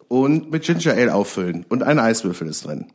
[0.08, 2.86] und mit Ginger Ale auffüllen und ein Eiswürfel ist drin.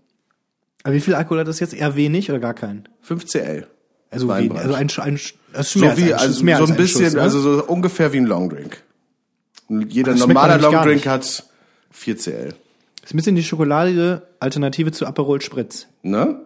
[0.83, 1.73] Aber wie viel Alkohol hat das jetzt?
[1.73, 2.87] Eher wenig oder gar keinen?
[3.07, 3.65] 5cl.
[4.09, 5.19] Also, wenig, also ein, ein,
[5.53, 7.21] das ist So mehr als wie, ein, also mehr so als ein bisschen, Schuss, ne?
[7.21, 8.81] also so ungefähr wie ein Longdrink.
[9.69, 11.43] Jeder Das normaler Longdrink hat
[11.93, 12.53] 4cl.
[13.03, 15.87] ist ein bisschen die schokoladige Alternative zu Aperol Spritz.
[16.03, 16.39] Ne?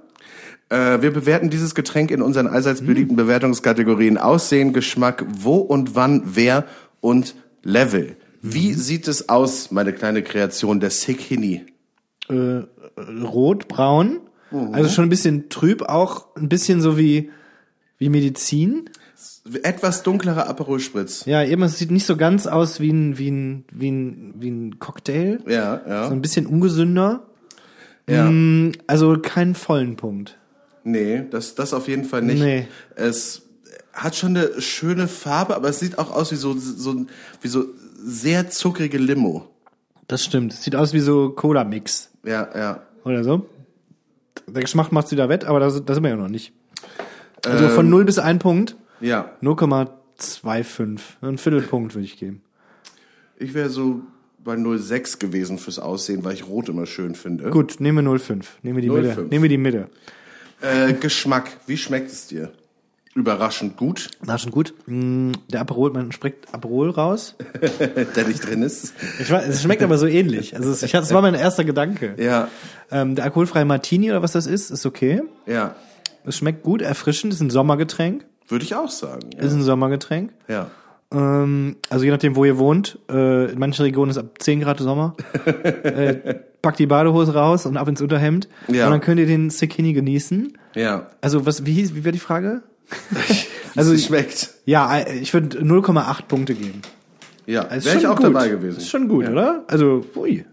[0.69, 6.23] Äh, wir bewerten dieses Getränk in unseren allseits beliebten Bewertungskategorien Aussehen, Geschmack, wo und wann,
[6.25, 6.65] wer
[6.99, 8.15] und Level.
[8.41, 11.63] Wie sieht es aus, meine kleine Kreation, der Sick Hinny?
[12.27, 12.61] Äh,
[13.23, 17.29] rot, braun, also schon ein bisschen trüb, auch ein bisschen so wie,
[18.01, 18.89] wie Medizin.
[19.63, 21.25] Etwas dunklerer Aperol Spritz.
[21.25, 24.49] Ja, eben, es sieht nicht so ganz aus wie ein, wie ein, wie ein, wie
[24.49, 25.39] ein Cocktail.
[25.47, 26.07] Ja, ja.
[26.07, 27.27] So ein bisschen ungesünder.
[28.07, 28.29] ja.
[28.29, 30.37] Mm, Also keinen vollen Punkt.
[30.83, 32.41] Nee, das, das auf jeden Fall nicht.
[32.41, 32.67] Nee.
[32.95, 33.43] Es
[33.93, 37.05] hat schon eine schöne Farbe, aber es sieht auch aus wie so, so,
[37.41, 37.65] wie so
[38.03, 39.47] sehr zuckrige Limo.
[40.07, 40.53] Das stimmt.
[40.53, 42.81] Es sieht aus wie so Cola-Mix Ja, ja.
[43.05, 43.45] oder so.
[44.47, 46.51] Der Geschmack macht's wieder wett, aber da, da sind wir ja noch nicht.
[47.45, 49.31] Also von 0 bis 1 Punkt, Ja.
[49.41, 50.99] 0,25.
[51.21, 52.41] Ein Viertelpunkt würde ich geben.
[53.37, 54.01] Ich wäre so
[54.43, 57.49] bei 06 gewesen fürs Aussehen, weil ich Rot immer schön finde.
[57.49, 58.43] Gut, nehmen wir 0,5.
[58.63, 59.01] Nehmen wir die 0,5.
[59.01, 59.21] Mitte.
[59.29, 59.89] Nehmen wir die Mitte.
[60.61, 62.51] Äh, Geschmack, wie schmeckt es dir?
[63.13, 64.73] Überraschend gut, schon gut.
[64.85, 67.35] Mm, Der Aperol, man schmeckt Aperol raus.
[68.15, 68.93] der nicht drin ist.
[69.19, 70.55] Ich weiß, es schmeckt aber so ähnlich.
[70.55, 72.15] Also es, ich, hatte- das war mein erster Gedanke.
[72.17, 72.47] Ja,
[72.89, 75.23] Ähm, der alkoholfreie Martini oder was das ist, ist okay.
[75.45, 75.75] ja.
[76.25, 78.25] Es schmeckt gut, erfrischend, ist ein Sommergetränk.
[78.47, 79.29] Würde ich auch sagen.
[79.37, 80.33] Ist ein Sommergetränk.
[80.47, 80.67] Ja.
[81.13, 84.79] Ähm, also je nachdem, wo ihr wohnt, äh, in manchen Regionen ist ab 10 Grad
[84.79, 85.15] Sommer.
[85.83, 88.47] äh, packt die Badehose raus und ab ins Unterhemd.
[88.67, 88.85] Ja.
[88.85, 90.57] Und dann könnt ihr den Sikini genießen.
[90.75, 91.07] Ja.
[91.21, 92.61] Also was, wie hieß, wie war die Frage?
[93.73, 94.49] Also es schmeckt.
[94.65, 96.81] Ja, äh, ich würde 0,8 Punkte geben.
[97.45, 98.25] Ja, Ist wäre ich auch gut.
[98.25, 98.79] dabei gewesen.
[98.79, 99.63] Ist schon gut, oder?
[99.67, 100.45] Also, ui.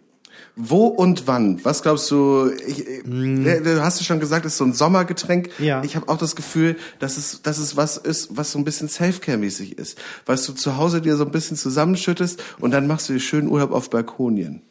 [0.61, 1.65] Wo und wann?
[1.65, 2.51] Was glaubst du?
[2.67, 5.51] Ich, du hast du schon gesagt, es ist so ein Sommergetränk.
[5.61, 5.63] Mm.
[5.65, 5.85] Ja.
[5.85, 8.89] Ich habe auch das Gefühl, dass es, dass es was ist, was so ein bisschen
[8.89, 9.99] Selfcare-mäßig ist.
[10.27, 13.47] Was du zu Hause dir so ein bisschen zusammenschüttest und dann machst du dir schönen
[13.49, 14.63] Urlaub auf Balkonien.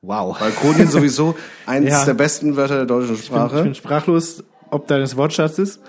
[0.00, 0.38] Wow.
[0.38, 1.36] Balkonien sowieso
[1.66, 2.04] eines Ja.
[2.06, 3.56] der besten Wörter der deutschen Ich bin, Sprache.
[3.58, 5.80] ich bin sprachlos, ob deines Wortschatzes.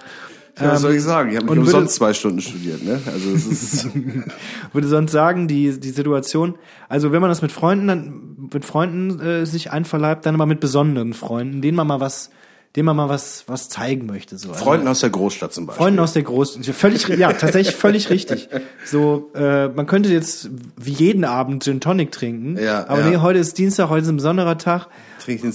[0.60, 1.32] Ja, was soll ich sagen?
[1.32, 2.84] Ich habe nicht umsonst zwei Stunden studiert.
[2.84, 3.00] Ne?
[3.06, 3.88] Also es ist
[4.74, 6.56] würde sonst sagen, die, die Situation,
[6.90, 10.60] also wenn man das mit Freunden dann, mit Freunden äh, sich einverleibt, dann aber mit
[10.60, 12.30] besonderen Freunden, denen man mal was,
[12.76, 14.38] denen man mal was, was zeigen möchte.
[14.38, 14.50] So.
[14.50, 15.84] Also, Freunden aus der Großstadt zum Beispiel.
[15.84, 18.50] Freunden aus der Großen, völlig, ja, tatsächlich völlig richtig.
[18.86, 23.10] So, äh, man könnte jetzt wie jeden Abend Gin Tonic trinken, Ja, aber ja.
[23.10, 24.88] nee, heute ist Dienstag, heute ist ein besonderer Tag.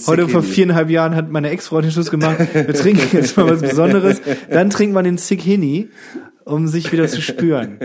[0.07, 2.37] Heute vor viereinhalb Jahren hat meine Ex-Freundin Schluss gemacht.
[2.53, 4.21] Wir trinken jetzt mal was Besonderes.
[4.49, 5.89] Dann trinkt man den Sikini,
[6.45, 7.77] um sich wieder zu spüren.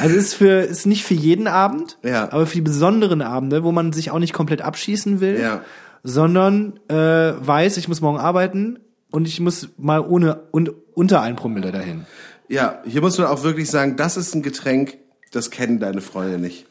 [0.00, 2.30] Also ist für ist nicht für jeden Abend, Ja.
[2.32, 5.62] aber für die besonderen Abende, wo man sich auch nicht komplett abschießen will, Ja.
[6.04, 8.78] sondern äh, weiß, ich muss morgen arbeiten
[9.10, 12.06] und ich muss mal ohne und unter ein Promille dahin.
[12.48, 14.98] Ja, hier muss man auch wirklich sagen, das ist ein Getränk,
[15.32, 16.66] das kennen deine Freunde nicht.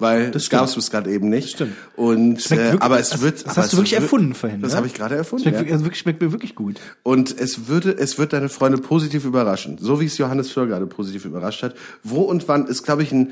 [0.00, 0.60] Weil das stimmt.
[0.62, 1.50] gab's bis gerade eben nicht.
[1.50, 1.74] stimmt.
[1.96, 3.34] Und Schmeckt äh, wirklich- aber es das- wird.
[3.36, 4.78] das aber hast du es wirklich erfunden vorhin, Das oder?
[4.78, 5.44] habe ich gerade erfunden.
[5.48, 5.72] Schmeckt, Ja.
[5.72, 6.80] also wirklich, schmeckt mir wirklich gut.
[7.04, 10.86] Und es würde, es wird deine Freunde positiv überraschen, so wie es Johannes Föhr gerade
[10.86, 11.74] positiv überrascht hat.
[12.02, 13.30] Wo und wann ist, glaube ich, ein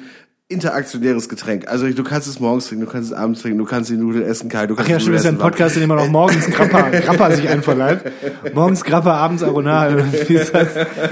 [0.49, 1.67] interaktionäres Getränk.
[1.69, 4.25] Also du kannst es morgens trinken, du kannst es abends trinken, du kannst die Nudeln
[4.25, 5.51] essen kalt, du Ach kannst ja, stimmt, Nudeln das ist ja ein.
[5.51, 8.13] Podcast, in dem man auch morgens Grappa, Grappa sich einverleibt.
[8.55, 10.69] Morgens Grappa, abends Aronal oder wie ist das?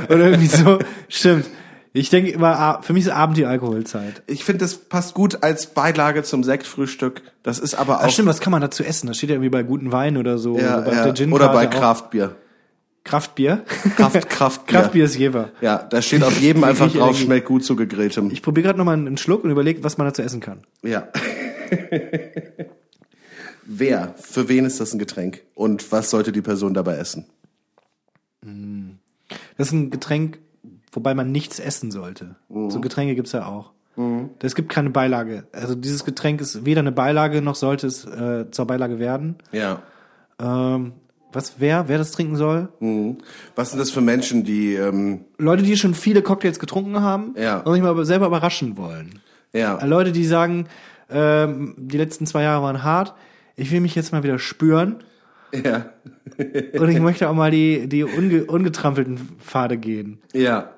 [0.08, 0.78] Oder irgendwie so.
[1.08, 1.46] Stimmt.
[1.92, 4.22] Ich denke immer, ah, für mich ist Abend die Alkoholzeit.
[4.28, 7.22] Ich finde, das passt gut als Beilage zum Sektfrühstück.
[7.42, 9.08] Das ist aber auch Ach stimmt, was kann man dazu essen?
[9.08, 10.56] Das steht ja irgendwie bei guten Wein oder so.
[10.56, 11.66] ja, oder bei ja, der Gin oder bei.
[11.66, 12.36] Kraftbier.
[13.02, 13.64] Kraftbier.
[13.96, 14.78] Kraft, Kraftbier.
[14.78, 15.50] Kraftbier ist Jever.
[15.60, 18.30] Ja, da steht auf jedem einfach drauf, schmeckt gut zu gegrilltem.
[18.30, 20.62] Ich probiere gerade nochmal einen Schluck und überlege, was man dazu essen kann.
[20.82, 21.08] Ja.
[23.64, 24.14] Wer?
[24.20, 25.42] Für wen ist das ein Getränk?
[25.54, 27.26] Und was sollte die Person dabei essen?
[29.56, 30.38] Das ist ein Getränk,
[30.92, 32.36] wobei man nichts essen sollte.
[32.48, 32.70] Mhm.
[32.70, 33.72] So Getränke gibt's ja auch.
[34.40, 35.44] Es gibt keine Beilage.
[35.52, 39.34] Also dieses Getränk ist weder eine Beilage, noch sollte es äh, zur Beilage werden.
[39.52, 39.82] Ja.
[40.40, 40.92] Ähm,
[41.32, 42.68] was wer, wer das trinken soll?
[43.56, 47.58] Was sind das für Menschen, die ähm, Leute, die schon viele Cocktails getrunken haben Ja.
[47.60, 49.18] und sich mal selber überraschen wollen.
[49.52, 50.66] ja, Äh, Leute, die sagen,
[51.10, 53.14] ähm, die letzten zwei Jahre waren hart,
[53.56, 54.96] ich will mich jetzt mal wieder spüren
[55.52, 55.86] ja,
[56.78, 60.22] und ich möchte auch mal die, die unge ungetrampelten Pfade gehen.
[60.32, 60.70] ja.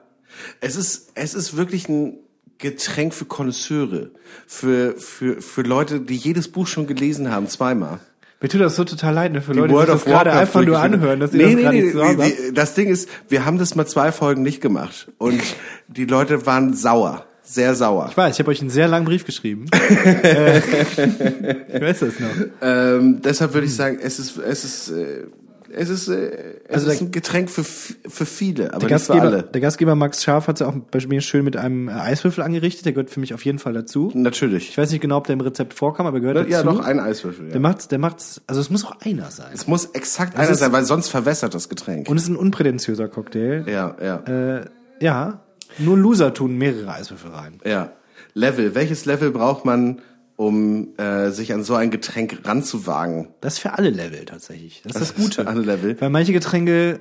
[0.61, 2.18] Es ist es ist wirklich ein
[2.59, 4.11] Getränk für Konnoisseure,
[4.47, 8.01] für für für Leute, die jedes Buch schon gelesen haben, zweimal.
[8.43, 10.33] Mir tut das so total leid, ne, für Die Leute, die World das of gerade
[10.33, 13.45] einfach nur anhören, dass ihr nee, das nee, gerade nee, nee, Das Ding ist, wir
[13.45, 15.41] haben das mal zwei Folgen nicht gemacht und
[15.87, 18.09] die Leute waren sauer, sehr sauer.
[18.11, 19.66] Ich weiß, ich habe euch einen sehr langen Brief geschrieben.
[20.24, 22.47] äh, ich weiß das noch.
[22.61, 25.26] Ähm, deshalb würde ich sagen, es ist, es ist, äh,
[25.74, 29.06] es ist, äh, es Also ist der- ein Getränk für, für viele, aber Der nicht
[29.06, 29.42] für Gastgeber, alle.
[29.44, 32.84] der Gastgeber Max Scharf hat es auch bei mir schön mit einem äh, Eiswürfel angerichtet.
[32.86, 34.08] Der gehört für mich auf jeden Fall dazu.
[34.10, 34.76] Ich Natürlich.
[34.78, 36.48] weiß nicht genau, ob der im Rezept vorkam, aber er gehört dazu.
[36.50, 37.46] Ja, doch, ein Eiswürfel.
[37.46, 37.60] Der Ja.
[37.60, 39.50] macht's, der macht's, also es muss auch einer sein.
[39.54, 42.08] Es muss exakt Es einer sein, weil sonst verwässert das Getränk.
[42.08, 43.64] Und es ist ein unprätentiöser Cocktail.
[43.66, 44.16] ja, ja,
[44.58, 44.64] Äh,
[45.00, 45.40] ja,
[45.78, 47.60] nur Loser tun mehrere Eiswürfel rein.
[47.64, 47.92] ja.
[48.34, 48.74] Level.
[48.74, 50.00] Welches Level braucht man,
[50.47, 53.28] um äh, sich an so ein Getränk ranzuwagen?
[53.40, 54.82] Das ist für alle Level tatsächlich.
[54.84, 55.43] Das ist das Das ist Gute.
[55.43, 56.01] für alle Level.
[56.01, 57.01] Weil manche Getränke,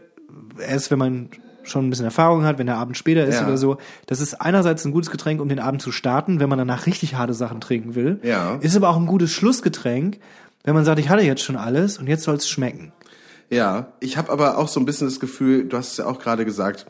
[0.59, 1.29] erst wenn man
[1.63, 3.45] schon ein bisschen Erfahrung hat, wenn der Abend später ist Ja.
[3.45, 3.77] oder so,
[4.07, 7.15] das ist einerseits ein gutes Getränk, um den Abend zu starten, wenn man danach richtig
[7.15, 8.19] harte Sachen trinken will.
[8.23, 8.55] Ja.
[8.61, 10.19] Ist aber auch ein gutes Schlussgetränk,
[10.63, 12.91] wenn man sagt, ich hatte jetzt schon alles und jetzt soll es schmecken.
[13.51, 16.19] Ja, ich habe aber auch so ein bisschen das Gefühl, du hast es ja auch
[16.19, 16.85] gerade gesagt,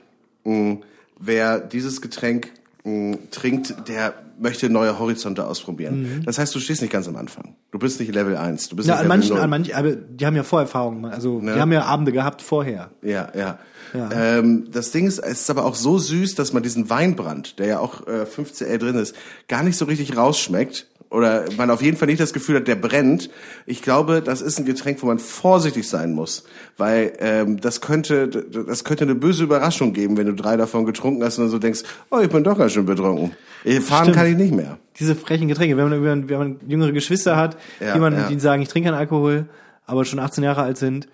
[0.45, 0.77] mh,
[1.19, 2.51] wer dieses Getränk
[2.83, 6.23] mh, trinkt, der möchte neue Horizonte ausprobieren.
[6.25, 7.55] Das heißt, du stehst nicht ganz am Anfang.
[7.71, 8.69] Du bist nicht Level 1.
[8.69, 8.89] Du bist Mhm.
[8.89, 9.43] Ja, nicht an Level manchen, 0.
[9.43, 11.05] an manchen, aber die haben ja Vorerfahrungen.
[11.05, 12.89] Also die haben ja Abende gehabt vorher.
[13.01, 13.59] Ja, ja.
[13.93, 14.09] Ja.
[14.11, 17.67] Ähm, das Ding ist, es ist aber auch so süß, dass man diesen Weinbrand, der
[17.67, 19.15] ja auch äh, 5cl drin ist,
[19.47, 20.87] gar nicht so richtig rausschmeckt.
[21.09, 23.29] Oder man auf jeden Fall nicht das Gefühl hat, der brennt.
[23.65, 26.45] Ich glaube, das ist ein Getränk, wo man vorsichtig sein muss.
[26.77, 31.21] Weil ähm, das könnte das könnte eine böse Überraschung geben, wenn du drei davon getrunken
[31.21, 31.81] hast und dann so denkst,
[32.11, 33.33] oh, ich bin doch ganz schön betrunken.
[33.65, 34.15] Äh, Fahren Stimmt.
[34.15, 34.77] kann ich nicht mehr.
[34.99, 35.75] Diese frechen Getränke.
[35.75, 38.29] Wenn man, wenn man, jüngere Geschwister hat, Ja, die, man, ja.
[38.29, 39.47] die sagen, ich trinke keinen Alkohol,
[39.85, 41.09] aber schon 18 Jahre alt sind.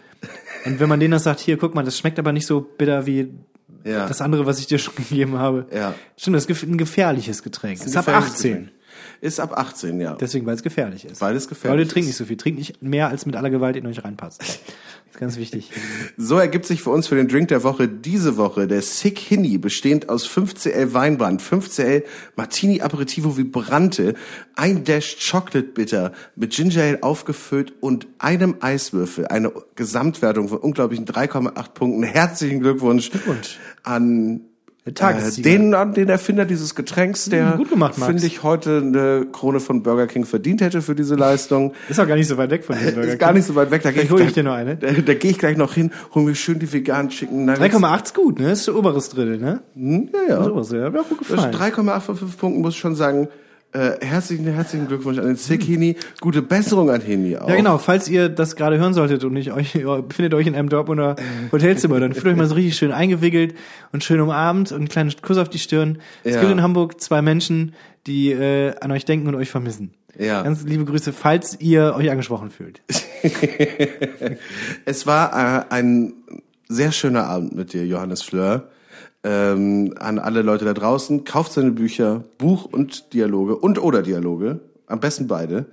[0.66, 3.06] Und wenn man denen das sagt, hier, guck mal, das schmeckt aber nicht so bitter
[3.06, 3.30] wie
[3.84, 4.08] Ja.
[4.08, 5.66] das andere, was ich dir schon gegeben habe.
[5.74, 5.94] Ja.
[6.18, 7.80] Stimmt, das ist ein gefährliches Getränk.
[7.82, 8.52] Ein ist ab gefährliches 18.
[8.52, 8.70] Getränk.
[9.22, 10.14] Ist ab 18, ja.
[10.16, 11.22] Deswegen, weil es gefährlich ist.
[11.22, 12.38] Weil es gefährlich Leute, trinkt nicht so viel.
[12.38, 14.42] Trinkt nicht mehr, als mit aller Gewalt in euch reinpasst.
[14.42, 14.60] Das
[15.12, 15.72] ist ganz wichtig.
[16.18, 19.58] So ergibt sich für uns für den Drink der Woche diese Woche der Sick Hinny,
[19.58, 22.04] bestehend aus 5cl Weinbrand, 5cl
[22.36, 24.14] Martini Aperitivo Vibrante,
[24.56, 29.28] ein Dash Chocolate Bitter mit Ginger Ale aufgefüllt und einem Eiswürfel.
[29.28, 32.04] Eine Gesamtwertung von unglaublichen 3,8 Punkten.
[32.04, 33.58] Herzlichen Glückwunsch, Glückwunsch.
[33.84, 34.42] an
[34.94, 35.50] Tagessieger.
[35.50, 38.04] den, den Erfinder dieses Getränks, der Hm, Max.
[38.04, 41.74] finde ich heute eine Krone von Burger King verdient hätte für diese Leistung.
[41.90, 43.38] Ist auch gar nicht so weit weg von dem Burger Ist gar King.
[43.38, 43.82] nicht so weit weg.
[43.84, 44.76] Da gehe ich gleich- dir noch eine.
[44.78, 47.76] Da, da gehe ich gleich noch hin, hol mir schön die veganen Chicken Nuggets.
[47.76, 48.52] 3,8 ist gut, ne?
[48.52, 49.62] Ist der oberes Drittel, ne?
[49.76, 50.38] Hm, Ja, ja.
[50.40, 50.84] Das oberste, ja.
[50.86, 51.54] Hat mir auch gut gefallen.
[51.54, 53.28] 3,8 von 5 Punkten muss ich schon sagen.
[53.74, 55.98] Äh, herzlichen, herzlichen Glückwunsch an den Sick Hini.
[56.22, 57.50] Gute Besserung an Hini auch.
[57.50, 57.78] Ja, genau.
[57.78, 61.16] Falls ihr das gerade hören solltet und nicht euch, ihr befindet euch in einem Dortmunder
[61.52, 63.56] Hotelzimmer, dann fühlt euch mal so richtig schön eingewickelt
[63.92, 66.00] und schön umarmt und einen kleinen Kuss auf die Stirn.
[66.24, 66.40] Es Ja.
[66.42, 67.74] gibt in Hamburg zwei Menschen,
[68.08, 69.92] die äh, an euch denken und euch vermissen.
[70.18, 70.42] Ja.
[70.44, 72.82] Ganz liebe Grüße, falls ihr euch angesprochen fühlt.
[74.86, 75.34] Es war
[75.70, 76.14] äh, ein
[76.70, 78.70] sehr schöner Abend mit dir, Johannes Fleur.
[79.30, 84.62] Ähm, an alle Leute da draußen, kauft seine Bücher, Buch und Dialoge und oder Dialoge,
[84.86, 85.66] am besten beide.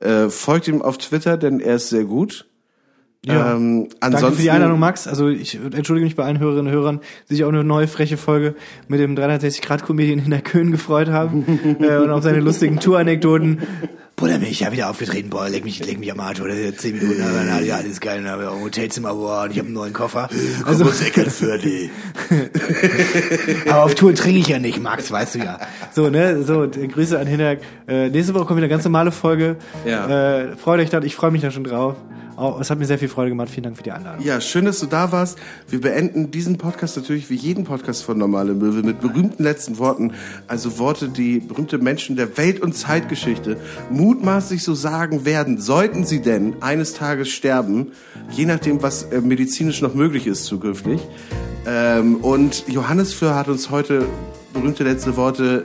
[0.00, 2.46] Äh, folgt ihm auf Twitter, denn er ist sehr gut.
[3.26, 3.54] Ja.
[3.54, 5.06] Ähm, Danke ansonsten, für die Einladung, Max.
[5.06, 8.16] Also ich entschuldige mich bei allen Hörerinnen und Hörern, die sich auch eine neue freche
[8.16, 8.54] Folge
[8.88, 11.44] mit dem 360-Grad-Comedian in der Köln gefreut haben
[11.80, 13.60] äh, und auf seine lustigen Tour-Anekdoten.
[14.22, 16.96] Bruder, bin ich ja wieder aufgetreten, boah, leg mich, leg mich am Arsch, oder zehn
[16.96, 19.58] Minuten, aber na, ja, alles geil, dann haben wir auch ein Hotelzimmer, boah, und ich
[19.58, 20.28] habe einen neuen Koffer.
[20.64, 21.90] Also, für die.
[23.68, 25.58] aber auf Tour trinke ich ja nicht, Max, weißt du ja.
[25.92, 27.62] So, ne, so, Grüße an Hinterk.
[27.88, 29.56] Äh, nächste Woche kommt wieder eine ganz normale Folge.
[29.84, 30.42] Ja.
[30.42, 31.96] Äh, freut euch da, ich freue mich da schon drauf.
[32.36, 34.24] Auch, es hat mir sehr viel Freude gemacht, vielen Dank für die Einladung.
[34.24, 35.38] Ja, schön, dass du da warst.
[35.68, 40.12] Wir beenden diesen Podcast natürlich wie jeden Podcast von Normale Möwe mit berühmten letzten Worten.
[40.48, 43.58] Also Worte, die berühmte Menschen der Welt- und Zeitgeschichte
[43.90, 47.92] mutmaßlich so sagen werden, sollten sie denn eines Tages sterben,
[48.30, 51.00] je nachdem, was äh, medizinisch noch möglich ist zukünftig.
[51.66, 54.06] Ähm, und Johannes Fleur hat uns heute
[54.52, 55.64] berühmte letzte Worte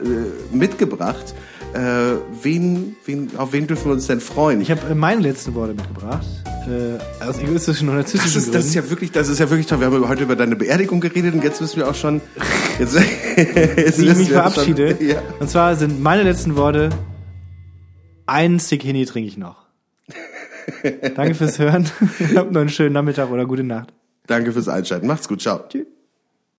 [0.52, 1.34] äh, mitgebracht.
[1.74, 4.60] Äh, wen, wen, auf wen dürfen wir uns denn freuen?
[4.60, 6.26] Ich habe äh, meine letzten Worte mitgebracht.
[6.66, 8.86] Äh, aus egoistischen und Das narzisstischen ist, das ist Gründen.
[8.86, 9.80] ja wirklich, das ist ja wirklich toll.
[9.80, 12.20] Wir haben heute über deine Beerdigung geredet und jetzt wissen wir auch schon,
[12.78, 12.94] jetzt,
[13.36, 14.96] jetzt wie ich mich verabschiede.
[14.96, 15.22] Schon, ja.
[15.40, 16.90] Und zwar sind meine letzten Worte,
[18.26, 19.66] einen Sikini trinke ich noch.
[21.14, 21.86] Danke fürs Hören.
[22.34, 23.92] Habt noch einen schönen Nachmittag oder gute Nacht.
[24.26, 25.06] Danke fürs Einschalten.
[25.06, 25.40] Macht's gut.
[25.40, 25.60] Ciao.
[25.68, 25.97] Tschüss.